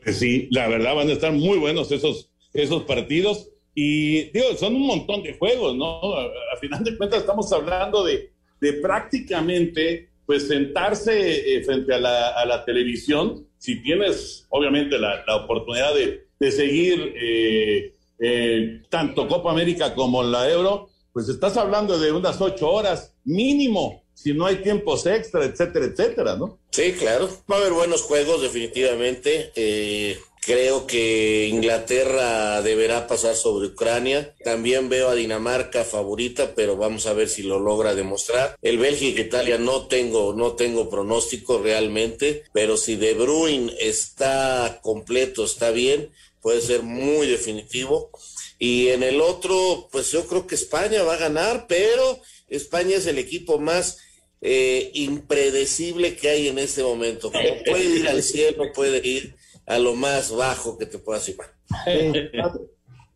Pues 0.04 0.18
sí, 0.18 0.48
la 0.52 0.68
verdad 0.68 0.96
van 0.96 1.10
a 1.10 1.14
estar 1.14 1.32
muy 1.32 1.58
buenos 1.58 1.92
esos, 1.92 2.30
esos 2.54 2.84
partidos. 2.84 3.50
Y 3.76 4.30
digo, 4.32 4.56
son 4.58 4.76
un 4.76 4.86
montón 4.86 5.24
de 5.24 5.34
juegos, 5.34 5.76
¿no? 5.76 6.16
A, 6.16 6.58
final 6.60 6.84
de 6.84 6.96
cuentas 6.96 7.22
estamos 7.22 7.52
hablando 7.52 8.04
de, 8.04 8.32
de 8.62 8.74
prácticamente 8.74 10.10
pues 10.26 10.48
sentarse 10.48 11.58
eh, 11.58 11.64
frente 11.64 11.94
a 11.94 12.00
la, 12.00 12.30
a 12.30 12.46
la, 12.46 12.64
televisión, 12.64 13.46
si 13.58 13.82
tienes 13.82 14.46
obviamente 14.50 14.98
la, 14.98 15.24
la 15.28 15.36
oportunidad 15.38 15.94
de, 15.94 16.28
de 16.40 16.52
seguir 16.52 17.14
eh, 17.18 17.94
eh, 18.20 18.82
tanto 18.90 19.28
Copa 19.28 19.52
América 19.52 19.94
como 19.94 20.24
la 20.24 20.50
Euro, 20.50 20.90
pues 21.12 21.28
estás 21.28 21.58
hablando 21.58 22.00
de 22.00 22.12
unas 22.12 22.40
ocho 22.40 22.70
horas 22.72 23.16
mínimo 23.26 24.03
si 24.14 24.34
no 24.34 24.45
hay 24.45 24.57
tiempos 24.57 25.05
extra, 25.05 25.45
etcétera, 25.45 25.86
etcétera, 25.86 26.36
¿no? 26.36 26.59
Sí, 26.72 26.93
claro. 26.93 27.30
Va 27.51 27.57
a 27.57 27.59
haber 27.59 27.74
buenos 27.74 28.01
juegos, 28.03 28.41
definitivamente. 28.41 29.51
Eh, 29.55 30.18
creo 30.45 30.88
que 30.88 31.47
Inglaterra 31.47 32.61
deberá 32.61 33.07
pasar 33.07 33.36
sobre 33.36 33.68
Ucrania. 33.68 34.36
También 34.43 34.89
veo 34.89 35.09
a 35.09 35.16
Dinamarca 35.16 35.84
favorita, 35.84 36.53
pero 36.55 36.78
vamos 36.78 37.05
a 37.05 37.14
ver 37.14 37.30
si 37.30 37.43
lo 37.43 37.59
logra 37.59 37.95
demostrar. 37.95 38.55
El 38.61 38.78
Bélgica 38.78 39.22
Italia 39.22 39.57
no 39.57 39.88
tengo, 39.88 40.34
no 40.34 40.53
tengo 40.53 40.89
pronóstico 40.89 41.59
realmente, 41.61 42.43
pero 42.53 42.78
si 42.78 42.95
De 42.95 43.14
Bruyne 43.14 43.74
está 43.80 44.80
completo, 44.82 45.45
está 45.45 45.72
bien, 45.72 46.11
puede 46.41 46.61
ser 46.61 46.84
muy 46.84 47.28
definitivo. 47.28 48.11
Y 48.59 48.89
en 48.89 49.03
el 49.03 49.20
otro, 49.20 49.89
pues 49.91 50.11
yo 50.11 50.26
creo 50.28 50.47
que 50.47 50.55
España 50.55 51.03
va 51.03 51.16
a 51.16 51.18
ganar, 51.18 51.66
pero 51.68 52.22
España 52.47 52.97
es 52.97 53.07
el 53.07 53.18
equipo 53.18 53.59
más 53.59 53.97
eh, 54.46 54.91
impredecible 54.94 56.18
que 56.18 56.28
hay 56.28 56.50
en 56.50 56.60
este 56.60 56.84
momento. 56.84 57.32
puede 57.32 57.86
ir 57.86 58.08
al 58.10 58.22
cielo, 58.22 58.66
puede 58.76 59.06
ir 59.08 59.36
a 59.66 59.80
lo 59.80 59.96
más 59.96 60.36
bajo 60.36 60.78
que 60.78 60.86
te 60.86 61.00
puedas 61.00 61.30
imaginar. 61.30 62.52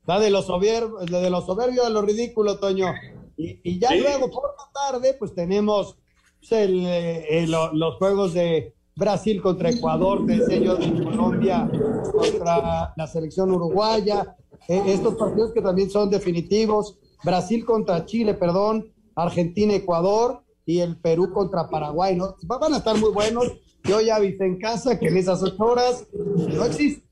va 0.10 0.20
de 0.22 0.30
los 0.30 0.46
soberbios, 0.46 1.06
de 1.06 1.30
los 1.30 1.46
soberbios 1.46 1.86
a 1.86 1.90
lo 1.90 2.02
ridículo, 2.02 2.60
Toño. 2.60 2.94
Y, 3.36 3.78
ya 3.78 3.94
luego, 3.94 4.32
por 4.32 4.44
la 4.58 4.72
tarde, 4.74 5.16
pues 5.20 5.36
tenemos 5.36 5.98
pues, 6.40 6.52
eh, 6.54 7.46
los 7.46 7.96
juegos 7.98 8.34
de 8.34 8.74
Brasil 8.96 9.42
contra 9.42 9.70
Ecuador, 9.70 10.26
de 10.26 10.46
sello 10.46 10.78
de 10.78 11.04
Colombia 11.04 11.70
contra 12.10 12.94
la 12.96 13.08
selección 13.08 13.52
uruguaya. 13.52 14.34
Eh, 14.70 14.82
estos 14.88 15.16
partidos 15.16 15.52
que 15.52 15.62
también 15.62 15.90
son 15.90 16.10
definitivos. 16.10 16.98
Brasil 17.22 17.66
contra 17.66 18.06
Chile, 18.06 18.34
perdón. 18.34 18.94
Argentina-Ecuador 19.14 20.47
y 20.68 20.82
el 20.82 20.98
Perú 20.98 21.32
contra 21.32 21.70
Paraguay, 21.70 22.16
¿no? 22.16 22.36
Van 22.44 22.74
a 22.74 22.78
estar 22.78 22.96
muy 22.98 23.10
buenos. 23.10 23.46
Yo 23.86 24.02
ya 24.02 24.18
avisé 24.18 24.46
en 24.46 24.60
casa 24.60 25.00
que 25.00 25.08
en 25.08 25.18
esas 25.18 25.42
ocho 25.42 25.64
horas 25.64 26.06
no 26.14 26.66
existe. 26.66 27.08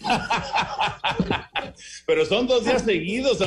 Pero 2.06 2.26
son 2.26 2.48
dos 2.48 2.64
días 2.64 2.82
seguidos, 2.82 3.38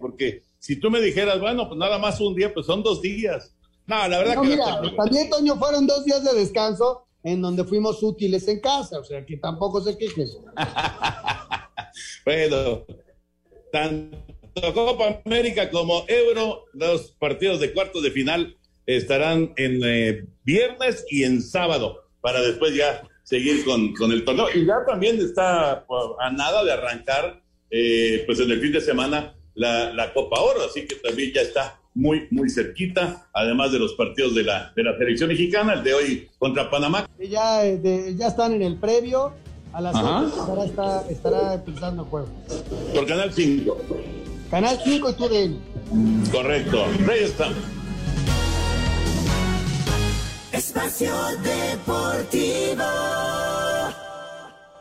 porque 0.00 0.42
si 0.58 0.80
tú 0.80 0.90
me 0.90 1.02
dijeras, 1.02 1.38
bueno, 1.40 1.68
pues 1.68 1.78
nada 1.78 1.98
más 1.98 2.18
un 2.22 2.34
día, 2.34 2.54
pues 2.54 2.64
son 2.64 2.82
dos 2.82 3.02
días. 3.02 3.54
No, 3.86 4.08
la 4.08 4.18
verdad 4.18 4.40
que... 4.40 4.48
Mira, 4.48 4.80
también, 4.96 5.28
Toño, 5.28 5.56
fueron 5.56 5.86
dos 5.86 6.06
días 6.06 6.24
de 6.24 6.32
descanso 6.32 7.06
en 7.22 7.42
donde 7.42 7.64
fuimos 7.64 8.02
útiles 8.02 8.48
en 8.48 8.60
casa, 8.60 8.98
o 8.98 9.04
sea, 9.04 9.26
que 9.26 9.36
tampoco 9.36 9.82
se 9.82 9.98
quejen. 9.98 10.26
bueno, 12.24 12.86
tanto 13.70 14.16
Copa 14.72 15.20
América 15.26 15.70
como 15.70 16.06
Euro, 16.08 16.64
los 16.72 17.12
partidos 17.12 17.60
de 17.60 17.74
cuartos 17.74 18.02
de 18.02 18.10
final 18.10 18.56
estarán 18.86 19.52
en 19.56 19.80
eh, 19.84 20.24
viernes 20.44 21.04
y 21.10 21.24
en 21.24 21.42
sábado, 21.42 22.04
para 22.20 22.40
después 22.40 22.74
ya 22.74 23.02
seguir 23.24 23.64
con, 23.64 23.92
con, 23.94 24.12
el 24.12 24.24
torneo. 24.24 24.46
Y 24.54 24.64
ya 24.64 24.84
también 24.86 25.18
está 25.18 25.84
pues, 25.86 26.02
a 26.20 26.30
nada 26.30 26.64
de 26.64 26.72
arrancar, 26.72 27.42
eh, 27.70 28.22
pues 28.26 28.38
en 28.40 28.50
el 28.50 28.60
fin 28.60 28.72
de 28.72 28.80
semana, 28.80 29.34
la, 29.54 29.92
la, 29.92 30.12
Copa 30.12 30.40
Oro, 30.40 30.64
así 30.64 30.86
que 30.86 30.96
también 30.96 31.32
ya 31.34 31.40
está 31.40 31.80
muy, 31.94 32.28
muy 32.30 32.48
cerquita, 32.50 33.26
además 33.32 33.72
de 33.72 33.78
los 33.78 33.94
partidos 33.94 34.34
de 34.34 34.44
la, 34.44 34.72
de 34.76 34.84
la 34.84 34.96
selección 34.96 35.28
mexicana, 35.28 35.72
el 35.74 35.82
de 35.82 35.94
hoy 35.94 36.28
contra 36.38 36.70
Panamá. 36.70 37.08
Ya, 37.18 37.66
eh, 37.66 38.14
ya 38.16 38.28
están 38.28 38.52
en 38.52 38.62
el 38.62 38.76
previo, 38.76 39.32
a 39.72 39.80
las 39.80 39.94
8 39.96 40.64
estará, 40.64 41.04
estará 41.10 41.54
empezando 41.54 42.02
el 42.02 42.08
juego. 42.08 42.28
Por 42.94 43.06
Canal 43.06 43.32
5. 43.32 43.78
Canal 44.50 44.78
5 44.84 45.10
y 45.10 45.12
TUDN. 45.14 46.30
Correcto, 46.30 46.84
ahí 47.10 47.24
estamos. 47.24 47.56
Espacio 50.56 51.12
Deportivo. 51.42 52.82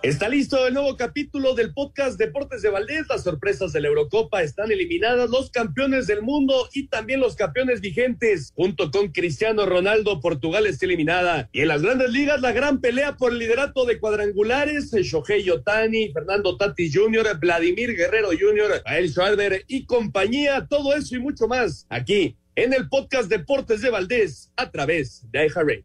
Está 0.01 0.29
listo 0.29 0.65
el 0.67 0.73
nuevo 0.73 0.95
capítulo 0.95 1.53
del 1.53 1.73
podcast 1.73 2.17
Deportes 2.17 2.61
de 2.61 2.69
Valdés. 2.69 3.07
Las 3.09 3.23
sorpresas 3.23 3.73
de 3.73 3.81
la 3.81 3.89
Eurocopa 3.89 4.41
están 4.41 4.71
eliminadas. 4.71 5.29
Los 5.29 5.51
campeones 5.51 6.07
del 6.07 6.21
mundo 6.21 6.69
y 6.73 6.87
también 6.87 7.19
los 7.19 7.35
campeones 7.35 7.81
vigentes. 7.81 8.53
Junto 8.55 8.89
con 8.89 9.09
Cristiano 9.09 9.65
Ronaldo, 9.65 10.21
Portugal 10.21 10.65
está 10.65 10.85
eliminada. 10.85 11.49
Y 11.51 11.59
en 11.59 11.67
las 11.67 11.81
grandes 11.81 12.09
ligas, 12.09 12.39
la 12.39 12.53
gran 12.53 12.79
pelea 12.79 13.17
por 13.17 13.33
el 13.33 13.39
liderato 13.39 13.83
de 13.83 13.99
cuadrangulares. 13.99 14.93
Shohei 14.93 15.49
Otani, 15.49 16.13
Fernando 16.13 16.55
Tati 16.55 16.89
Jr., 16.89 17.37
Vladimir 17.37 17.97
Guerrero 17.97 18.29
Jr., 18.29 18.81
Ael 18.85 19.09
Schwarber 19.09 19.65
y 19.67 19.85
compañía. 19.85 20.67
Todo 20.69 20.95
eso 20.95 21.17
y 21.17 21.19
mucho 21.19 21.49
más 21.49 21.85
aquí 21.89 22.37
en 22.55 22.73
el 22.73 22.87
podcast 22.87 23.29
Deportes 23.29 23.81
de 23.81 23.89
Valdés 23.89 24.51
a 24.55 24.71
través 24.71 25.23
de 25.31 25.45
iHeartRadio. 25.47 25.83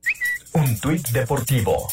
Un 0.52 0.78
tuit 0.80 1.06
deportivo. 1.08 1.88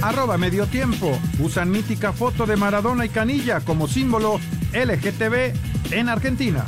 Arroba 0.00 0.38
medio 0.38 0.66
tiempo. 0.66 1.18
Usan 1.40 1.70
mítica 1.70 2.12
foto 2.12 2.46
de 2.46 2.56
Maradona 2.56 3.04
y 3.04 3.08
Canilla 3.08 3.60
como 3.60 3.88
símbolo 3.88 4.38
LGTB 4.72 5.92
en 5.92 6.08
Argentina. 6.08 6.64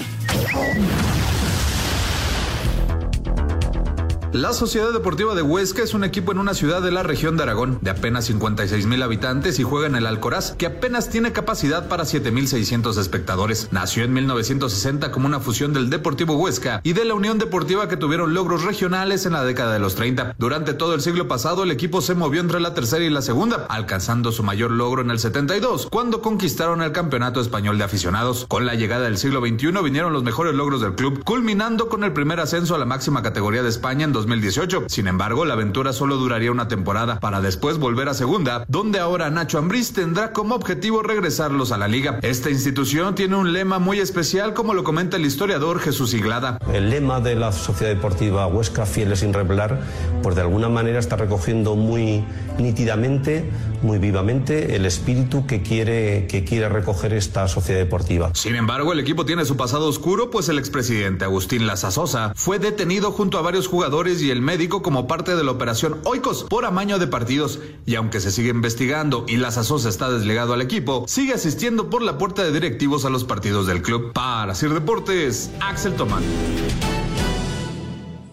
La 4.33 4.53
Sociedad 4.53 4.93
Deportiva 4.93 5.35
de 5.35 5.43
Huesca 5.43 5.83
es 5.83 5.93
un 5.93 6.05
equipo 6.05 6.31
en 6.31 6.39
una 6.39 6.55
ciudad 6.55 6.81
de 6.83 6.93
la 6.93 7.03
región 7.03 7.37
de 7.37 7.43
Aragón, 7.43 7.81
de 7.83 7.91
apenas 7.91 8.27
56 8.27 8.87
mil 8.87 9.03
habitantes 9.03 9.59
y 9.59 9.65
juega 9.65 9.89
en 9.89 9.97
el 9.97 10.07
Alcoraz, 10.07 10.53
que 10.53 10.67
apenas 10.67 11.09
tiene 11.09 11.33
capacidad 11.33 11.89
para 11.89 12.05
7.600 12.05 12.97
espectadores. 12.97 13.67
Nació 13.73 14.05
en 14.05 14.13
1960 14.13 15.11
como 15.11 15.27
una 15.27 15.41
fusión 15.41 15.73
del 15.73 15.91
Deportivo 15.91 16.37
Huesca 16.37 16.81
y 16.85 16.93
de 16.93 17.05
la 17.05 17.15
Unión 17.15 17.39
Deportiva 17.39 17.89
que 17.89 17.97
tuvieron 17.97 18.33
logros 18.33 18.63
regionales 18.63 19.27
en 19.27 19.33
la 19.33 19.43
década 19.43 19.73
de 19.73 19.81
los 19.81 19.97
30. 19.97 20.37
Durante 20.39 20.75
todo 20.75 20.95
el 20.95 21.01
siglo 21.01 21.27
pasado, 21.27 21.65
el 21.65 21.73
equipo 21.73 22.01
se 22.01 22.15
movió 22.15 22.41
entre 22.41 22.61
la 22.61 22.73
tercera 22.73 23.05
y 23.05 23.11
la 23.11 23.23
segunda, 23.23 23.67
alcanzando 23.69 24.31
su 24.31 24.45
mayor 24.45 24.71
logro 24.71 25.03
en 25.03 25.11
el 25.11 25.19
72, 25.19 25.89
cuando 25.91 26.23
conquistaron 26.23 26.83
el 26.83 26.93
Campeonato 26.93 27.41
Español 27.41 27.79
de 27.79 27.85
Aficionados. 27.85 28.47
Con 28.47 28.65
la 28.65 28.77
llegada 28.77 29.07
del 29.07 29.19
siglo 29.19 29.41
XXI 29.41 29.73
vinieron 29.83 30.13
los 30.13 30.23
mejores 30.23 30.55
logros 30.55 30.83
del 30.83 30.95
club, 30.95 31.25
culminando 31.25 31.89
con 31.89 32.05
el 32.05 32.13
primer 32.13 32.39
ascenso 32.39 32.77
a 32.77 32.79
la 32.79 32.85
máxima 32.85 33.25
categoría 33.25 33.65
de 33.65 33.71
España 33.71 34.05
en 34.05 34.20
2018. 34.21 34.85
Sin 34.89 35.09
embargo, 35.09 35.45
la 35.45 35.55
aventura 35.55 35.93
solo 35.93 36.17
duraría 36.17 36.51
una 36.51 36.69
temporada 36.69 37.21
para 37.21 37.41
después 37.41 37.79
volver 37.79 38.09
a 38.09 38.15
segunda, 38.15 38.65
donde 38.69 38.99
ahora 38.99 39.31
Nacho 39.31 39.59
Ambriz 39.59 39.93
tendrá 39.93 40.33
como 40.33 40.55
objetivo 40.55 41.03
regresarlos 41.03 41.73
a 41.73 41.79
la 41.79 41.89
liga. 41.89 42.19
Esta 42.23 42.51
institución 42.51 43.15
tiene 43.15 43.37
un 43.37 43.53
lema 43.53 43.79
muy 43.79 44.01
especial, 44.01 44.55
como 44.55 44.75
lo 44.75 44.85
comenta 44.85 45.17
el 45.17 45.27
historiador 45.27 45.81
Jesús 45.81 46.15
Iglada. 46.15 46.59
El 46.73 46.91
lema 46.91 47.21
de 47.21 47.35
la 47.35 47.53
Sociedad 47.53 47.95
Deportiva 47.95 48.47
Huesca, 48.47 48.87
fieles 48.87 49.21
sin 49.21 49.33
revelar, 49.33 49.81
pues 50.23 50.35
de 50.35 50.43
alguna 50.43 50.69
manera 50.69 50.99
está 50.99 51.17
recogiendo 51.17 51.77
muy 51.77 52.25
nítidamente, 52.59 53.49
muy 53.83 53.99
vivamente, 53.99 54.77
el 54.77 54.85
espíritu 54.87 55.47
que 55.47 55.63
quiere, 55.63 56.27
que 56.27 56.45
quiere 56.45 56.69
recoger 56.69 57.15
esta 57.15 57.49
sociedad 57.49 57.81
deportiva. 57.81 58.31
Sin 58.35 58.57
embargo, 58.57 58.93
el 58.93 59.01
equipo 59.01 59.25
tiene 59.25 59.45
su 59.45 59.57
pasado 59.57 59.87
oscuro, 59.87 60.31
pues 60.31 60.49
el 60.49 60.59
expresidente 60.59 61.25
Agustín 61.25 61.67
Lazasosa 61.67 62.33
fue 62.35 62.59
detenido 62.59 63.13
junto 63.13 63.39
a 63.39 63.43
varios 63.43 63.69
jugadores 63.69 64.10
y 64.19 64.31
el 64.31 64.43
médico 64.43 64.83
como 64.83 65.07
parte 65.07 65.37
de 65.37 65.45
la 65.45 65.53
operación 65.53 66.01
Oikos 66.05 66.45
por 66.45 66.65
amaño 66.65 66.99
de 66.99 67.07
partidos. 67.07 67.61
Y 67.87 67.95
aunque 67.95 68.21
se 68.21 68.33
sigue 68.33 68.51
investigando 68.51 69.25
y 69.29 69.37
Lazasosa 69.37 69.89
está 69.89 70.11
desligado 70.11 70.53
al 70.53 70.63
equipo, 70.63 71.05
sigue 71.07 71.35
asistiendo 71.35 71.89
por 71.89 72.03
la 72.03 72.19
puerta 72.19 72.43
de 72.43 72.53
directivos 72.53 73.05
a 73.05 73.11
los 73.11 73.25
partidos 73.25 73.67
del 73.67 73.83
club. 73.83 74.13
Para 74.13 74.55
Sir 74.55 74.71
Deportes, 74.71 75.51
Axel 75.61 75.95
Tomán. 75.95 76.25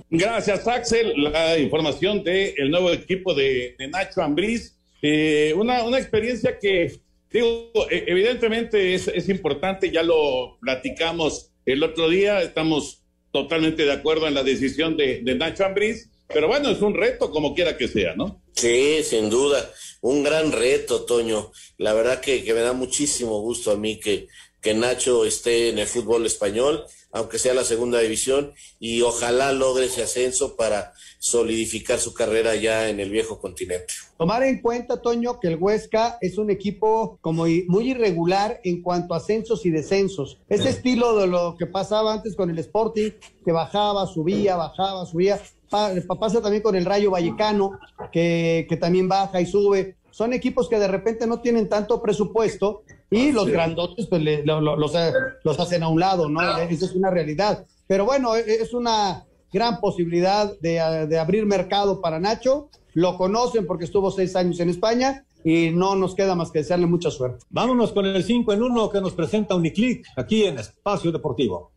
Gracias, 0.09 0.67
Axel. 0.67 1.13
La 1.17 1.59
información 1.59 2.23
del 2.23 2.53
el 2.57 2.71
nuevo 2.71 2.91
equipo 2.91 3.33
de, 3.33 3.75
de 3.77 3.87
Nacho 3.89 4.21
Ambriz. 4.21 4.77
Eh, 5.01 5.53
una, 5.55 5.83
una 5.83 5.99
experiencia 5.99 6.57
que, 6.59 6.99
digo, 7.31 7.71
e- 7.91 8.05
evidentemente 8.07 8.95
es, 8.95 9.07
es 9.07 9.29
importante, 9.29 9.91
ya 9.91 10.01
lo 10.01 10.57
platicamos 10.59 11.51
el 11.65 11.83
otro 11.83 12.09
día, 12.09 12.41
estamos 12.41 13.03
totalmente 13.43 13.85
de 13.85 13.91
acuerdo 13.91 14.27
en 14.27 14.33
la 14.33 14.43
decisión 14.43 14.97
de, 14.97 15.21
Nacho 15.35 15.65
Ambriz, 15.65 16.09
pero 16.27 16.47
bueno, 16.47 16.69
es 16.69 16.81
un 16.81 16.95
reto 16.95 17.29
como 17.29 17.53
quiera 17.53 17.77
que 17.77 17.87
sea, 17.87 18.15
¿no? 18.15 18.41
Sí, 18.55 19.03
sin 19.03 19.29
duda, 19.29 19.71
un 20.01 20.23
gran 20.23 20.51
reto, 20.51 21.05
Toño. 21.05 21.51
La 21.77 21.93
verdad 21.93 22.19
que, 22.19 22.43
que 22.43 22.53
me 22.53 22.61
da 22.61 22.73
muchísimo 22.73 23.39
gusto 23.41 23.71
a 23.71 23.77
mí 23.77 23.99
que, 23.99 24.27
que 24.61 24.73
Nacho 24.73 25.23
esté 25.25 25.69
en 25.69 25.77
el 25.77 25.87
fútbol 25.87 26.25
español, 26.25 26.83
aunque 27.11 27.37
sea 27.37 27.53
la 27.53 27.63
segunda 27.63 27.99
división, 27.99 28.53
y 28.79 29.01
ojalá 29.03 29.51
logre 29.53 29.85
ese 29.85 30.03
ascenso 30.03 30.55
para 30.55 30.93
solidificar 31.19 31.99
su 31.99 32.13
carrera 32.13 32.55
ya 32.55 32.89
en 32.89 32.99
el 32.99 33.09
viejo 33.09 33.39
continente. 33.39 33.93
Tomar 34.17 34.43
en 34.43 34.61
cuenta, 34.61 35.01
Toño, 35.01 35.39
que 35.39 35.47
el 35.49 35.57
Huesca 35.57 36.17
es 36.21 36.37
un 36.37 36.49
equipo 36.49 37.17
como 37.21 37.45
muy 37.67 37.89
irregular 37.91 38.59
en 38.63 38.81
cuanto 38.81 39.13
a 39.13 39.17
ascensos 39.17 39.65
y 39.65 39.69
descensos. 39.71 40.37
Ese 40.49 40.69
estilo 40.69 41.17
de 41.17 41.27
lo 41.27 41.55
que 41.57 41.65
pasaba 41.65 42.13
antes 42.13 42.35
con 42.35 42.49
el 42.49 42.59
Sporting, 42.59 43.11
que 43.43 43.51
bajaba, 43.51 44.05
subía, 44.07 44.55
bajaba, 44.55 45.05
subía. 45.05 45.39
Pa- 45.69 45.91
pasa 46.19 46.41
también 46.41 46.63
con 46.63 46.75
el 46.75 46.85
Rayo 46.85 47.11
Vallecano, 47.11 47.71
que, 48.11 48.65
que 48.69 48.77
también 48.77 49.09
baja 49.09 49.41
y 49.41 49.45
sube. 49.45 49.95
Son 50.11 50.33
equipos 50.33 50.67
que 50.69 50.79
de 50.79 50.87
repente 50.87 51.27
no 51.27 51.41
tienen 51.41 51.67
tanto 51.69 52.01
presupuesto 52.01 52.83
y 53.11 53.31
los 53.31 53.47
grandotes 53.47 54.07
pues, 54.07 54.21
le- 54.21 54.43
lo- 54.45 54.61
lo- 54.61 54.75
los, 54.77 54.95
eh, 54.95 55.11
los 55.43 55.59
hacen 55.59 55.83
a 55.83 55.89
un 55.89 55.99
lado, 55.99 56.27
¿no? 56.29 56.39
Esa 56.57 56.85
es 56.85 56.93
una 56.93 57.11
realidad. 57.11 57.65
Pero 57.85 58.05
bueno, 58.05 58.35
e- 58.35 58.43
es 58.61 58.73
una 58.73 59.26
gran 59.51 59.79
posibilidad 59.79 60.51
de, 60.59 60.77
eh, 60.77 61.07
de 61.07 61.19
abrir 61.19 61.45
mercado 61.45 62.01
para 62.01 62.19
Nacho. 62.19 62.69
Lo 62.93 63.17
conocen 63.17 63.65
porque 63.65 63.85
estuvo 63.85 64.11
seis 64.11 64.35
años 64.35 64.59
en 64.59 64.69
España 64.69 65.25
y 65.43 65.69
no 65.69 65.95
nos 65.95 66.15
queda 66.15 66.35
más 66.35 66.51
que 66.51 66.59
desearle 66.59 66.87
mucha 66.87 67.11
suerte. 67.11 67.45
Vámonos 67.49 67.91
con 67.93 68.05
el 68.05 68.23
5 68.23 68.53
en 68.53 68.63
1 68.63 68.89
que 68.89 69.01
nos 69.01 69.13
presenta 69.13 69.55
Uniclick 69.55 70.05
aquí 70.15 70.43
en 70.43 70.57
Espacio 70.57 71.11
Deportivo. 71.11 71.71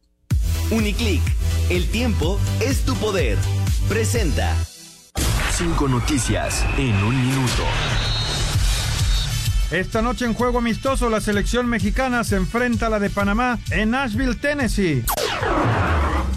Uniclick, 0.71 1.23
el 1.69 1.89
tiempo 1.91 2.39
es 2.61 2.85
tu 2.85 2.95
poder. 2.95 3.37
Presenta 3.89 4.57
cinco 5.61 5.89
noticias 5.89 6.65
en 6.79 6.95
un 7.05 7.21
minuto. 7.21 7.63
Esta 9.71 10.01
noche 10.01 10.25
en 10.25 10.33
juego 10.33 10.59
amistoso 10.59 11.11
la 11.11 11.21
selección 11.21 11.67
mexicana 11.67 12.25
se 12.25 12.37
enfrenta 12.37 12.87
a 12.87 12.89
la 12.89 12.99
de 12.99 13.11
Panamá 13.11 13.59
en 13.71 13.91
Nashville, 13.91 14.37
Tennessee. 14.37 15.05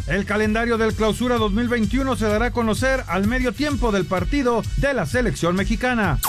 El 0.08 0.26
calendario 0.26 0.78
del 0.78 0.94
clausura 0.94 1.38
2021 1.38 2.16
se 2.18 2.28
dará 2.28 2.48
a 2.48 2.52
conocer 2.52 3.04
al 3.08 3.26
medio 3.26 3.54
tiempo 3.54 3.92
del 3.92 4.06
partido 4.06 4.62
de 4.78 4.94
la 4.94 5.06
selección 5.06 5.56
mexicana. 5.56 6.20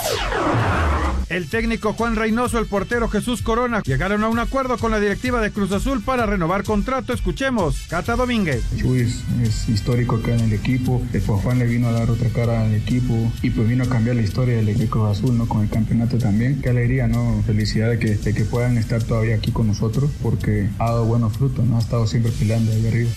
El 1.29 1.49
técnico 1.49 1.93
Juan 1.95 2.17
Reynoso, 2.17 2.59
el 2.59 2.67
portero 2.67 3.09
Jesús 3.09 3.43
Corona 3.43 3.83
llegaron 3.83 4.25
a 4.25 4.29
un 4.29 4.39
acuerdo 4.39 4.77
con 4.79 4.91
la 4.91 5.01
directiva 5.01 5.41
de 5.41 5.51
Cruz 5.51 5.73
Azul 5.73 6.03
para 6.03 6.27
renovar 6.27 6.65
contrato. 6.65 7.13
Escuchemos, 7.13 7.87
Cata 7.89 8.17
Domínguez. 8.17 8.63
Chuy 8.77 9.01
es, 9.01 9.25
es 9.43 9.69
histórico 9.69 10.17
acá 10.17 10.35
en 10.35 10.41
el 10.41 10.53
equipo, 10.53 11.03
pues 11.11 11.25
Juan 11.25 11.59
le 11.59 11.67
vino 11.67 11.89
a 11.89 11.93
dar 11.93 12.11
otra 12.11 12.29
cara 12.29 12.63
al 12.63 12.75
equipo 12.75 13.33
y 13.43 13.51
pues 13.51 13.69
vino 13.69 13.85
a 13.85 13.89
cambiar 13.89 14.17
la 14.17 14.23
historia 14.23 14.57
del 14.57 14.69
equipo 14.69 15.07
azul, 15.07 15.37
¿no? 15.37 15.49
Con 15.49 15.63
el 15.63 15.71
campeonato 15.71 16.19
también. 16.19 16.61
Qué 16.61 16.71
alegría, 16.71 17.09
¿no? 17.09 17.43
Felicidad 17.47 17.91
de 17.91 17.99
que, 17.99 18.17
de 18.17 18.35
que 18.35 18.45
puedan 18.45 18.77
estar 18.79 19.03
todavía 19.03 19.37
aquí 19.37 19.51
con 19.51 19.67
nosotros 19.67 20.11
porque 20.23 20.69
ha 20.79 20.87
dado 20.87 21.05
buenos 21.05 21.37
frutos, 21.37 21.65
¿no? 21.65 21.77
Ha 21.77 21.81
estado 21.81 22.07
siempre 22.07 22.33
peleando 22.33 22.73
ahí 22.73 22.87
arriba. 22.87 23.11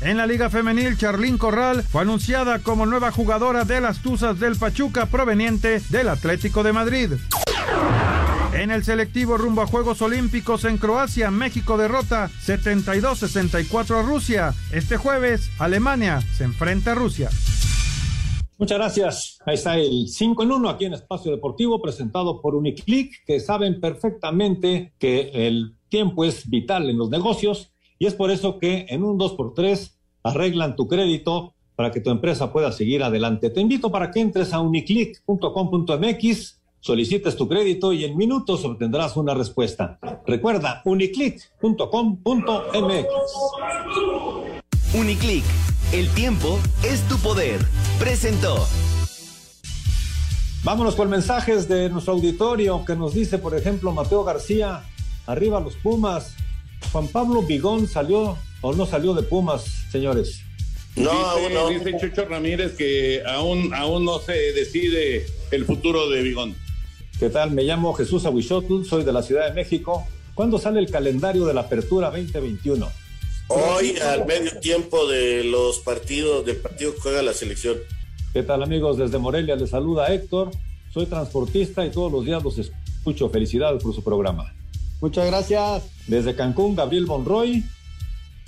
En 0.00 0.16
la 0.16 0.26
Liga 0.26 0.50
Femenil, 0.50 0.96
Charlín 0.98 1.38
Corral 1.38 1.84
fue 1.84 2.02
anunciada 2.02 2.58
como 2.58 2.86
nueva 2.86 3.12
jugadora 3.12 3.64
de 3.64 3.80
las 3.80 4.00
Tuzas 4.00 4.40
del 4.40 4.56
Pachuca 4.56 5.06
proveniente 5.06 5.80
del 5.90 6.08
Atlético 6.08 6.61
de 6.62 6.72
Madrid. 6.72 7.12
En 8.54 8.70
el 8.70 8.84
selectivo 8.84 9.38
rumbo 9.38 9.62
a 9.62 9.66
Juegos 9.66 10.02
Olímpicos 10.02 10.64
en 10.64 10.76
Croacia, 10.76 11.30
México 11.30 11.76
derrota 11.76 12.30
72-64 12.44 13.98
a 13.98 14.02
Rusia. 14.02 14.54
Este 14.72 14.96
jueves, 14.96 15.50
Alemania 15.58 16.20
se 16.36 16.44
enfrenta 16.44 16.92
a 16.92 16.94
Rusia. 16.94 17.30
Muchas 18.58 18.78
gracias. 18.78 19.38
Ahí 19.46 19.54
está 19.54 19.76
el 19.76 20.06
5 20.06 20.42
en 20.42 20.52
1 20.52 20.68
aquí 20.68 20.84
en 20.84 20.94
Espacio 20.94 21.32
Deportivo, 21.32 21.82
presentado 21.82 22.40
por 22.40 22.54
Uniclick, 22.54 23.24
que 23.26 23.40
saben 23.40 23.80
perfectamente 23.80 24.92
que 24.98 25.30
el 25.34 25.74
tiempo 25.88 26.24
es 26.24 26.48
vital 26.48 26.88
en 26.88 26.98
los 26.98 27.10
negocios 27.10 27.72
y 27.98 28.06
es 28.06 28.14
por 28.14 28.30
eso 28.30 28.58
que 28.58 28.86
en 28.88 29.02
un 29.02 29.18
2x3 29.18 29.92
arreglan 30.22 30.76
tu 30.76 30.86
crédito 30.86 31.51
para 31.76 31.90
que 31.90 32.00
tu 32.00 32.10
empresa 32.10 32.52
pueda 32.52 32.72
seguir 32.72 33.02
adelante. 33.02 33.50
Te 33.50 33.60
invito 33.60 33.90
para 33.90 34.10
que 34.10 34.20
entres 34.20 34.52
a 34.52 34.60
uniclick.com.mx, 34.60 36.60
solicites 36.80 37.36
tu 37.36 37.48
crédito 37.48 37.92
y 37.92 38.04
en 38.04 38.16
minutos 38.16 38.64
obtendrás 38.64 39.16
una 39.16 39.34
respuesta. 39.34 39.98
Recuerda, 40.26 40.82
uniclick.com.mx. 40.84 43.06
Uniclick, 44.94 45.44
el 45.92 46.08
tiempo 46.10 46.58
es 46.84 47.00
tu 47.08 47.16
poder. 47.18 47.60
Presentó. 47.98 48.56
Vámonos 50.64 50.94
con 50.94 51.10
mensajes 51.10 51.66
de 51.66 51.88
nuestro 51.88 52.12
auditorio 52.12 52.84
que 52.84 52.94
nos 52.94 53.14
dice, 53.14 53.38
por 53.38 53.56
ejemplo, 53.56 53.90
Mateo 53.90 54.22
García, 54.22 54.84
arriba 55.26 55.58
los 55.58 55.74
Pumas. 55.76 56.36
Juan 56.92 57.08
Pablo 57.08 57.42
Vigón 57.42 57.88
salió 57.88 58.36
o 58.60 58.72
no 58.72 58.86
salió 58.86 59.14
de 59.14 59.22
Pumas, 59.22 59.64
señores. 59.90 60.42
No, 60.96 61.10
dice, 61.10 61.14
aún 61.16 61.54
no. 61.54 61.68
Dice 61.68 61.96
Chucho 61.98 62.24
Ramírez 62.26 62.72
que 62.76 63.22
aún, 63.26 63.72
aún 63.74 64.04
no 64.04 64.18
se 64.18 64.32
decide 64.52 65.26
el 65.50 65.64
futuro 65.64 66.10
de 66.10 66.22
Vigón. 66.22 66.54
¿Qué 67.18 67.30
tal? 67.30 67.52
Me 67.52 67.62
llamo 67.62 67.94
Jesús 67.94 68.26
Aguichotl, 68.26 68.84
soy 68.84 69.04
de 69.04 69.12
la 69.12 69.22
Ciudad 69.22 69.48
de 69.48 69.54
México. 69.54 70.06
¿Cuándo 70.34 70.58
sale 70.58 70.80
el 70.80 70.90
calendario 70.90 71.44
de 71.46 71.54
la 71.54 71.62
Apertura 71.62 72.10
2021? 72.10 72.88
Hoy, 73.48 73.94
al 73.98 74.26
medio 74.26 74.58
tiempo 74.60 75.06
de 75.06 75.44
los 75.44 75.78
partidos, 75.80 76.44
del 76.46 76.56
partido 76.56 76.94
que 76.94 77.00
juega 77.00 77.22
la 77.22 77.34
selección. 77.34 77.76
¿Qué 78.32 78.42
tal, 78.42 78.62
amigos? 78.62 78.96
Desde 78.96 79.18
Morelia 79.18 79.56
les 79.56 79.70
saluda 79.70 80.12
Héctor. 80.12 80.50
Soy 80.92 81.06
transportista 81.06 81.84
y 81.84 81.90
todos 81.90 82.10
los 82.10 82.24
días 82.24 82.42
los 82.42 82.58
escucho. 82.58 83.28
Felicidades 83.28 83.82
por 83.82 83.94
su 83.94 84.02
programa. 84.02 84.54
Muchas 85.00 85.26
gracias. 85.26 85.84
Desde 86.06 86.34
Cancún, 86.34 86.74
Gabriel 86.74 87.06
Monroy. 87.06 87.62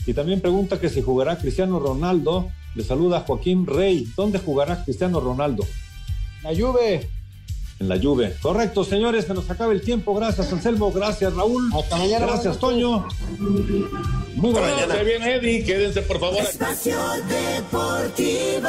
Y 0.06 0.14
también 0.14 0.40
pregunta 0.40 0.78
que 0.80 0.88
si 0.88 1.02
jugará 1.02 1.38
Cristiano 1.38 1.78
Ronaldo. 1.78 2.50
Le 2.74 2.82
saluda 2.82 3.20
Joaquín 3.20 3.66
Rey. 3.66 4.06
¿Dónde 4.16 4.38
jugará 4.38 4.84
Cristiano 4.84 5.20
Ronaldo? 5.20 5.64
La 6.42 6.50
Juve. 6.54 7.08
en 7.80 7.88
la 7.88 7.96
lluvia. 7.96 8.32
Correcto, 8.40 8.84
señores, 8.84 9.24
se 9.26 9.34
nos 9.34 9.48
acaba 9.50 9.72
el 9.72 9.80
tiempo. 9.80 10.14
Gracias, 10.14 10.52
Anselmo. 10.52 10.92
Gracias, 10.92 11.34
Raúl. 11.34 11.70
Hasta 11.74 11.96
mañana. 11.96 12.26
Gracias, 12.26 12.58
Toño. 12.58 13.06
Muy 14.36 14.50
buena 14.52 14.86
Se 14.92 15.04
viene 15.04 15.34
Eddie, 15.36 15.64
quédense 15.64 16.02
por 16.02 16.20
favor. 16.20 16.40
Espacio 16.40 16.96
Deportivo. 17.28 18.68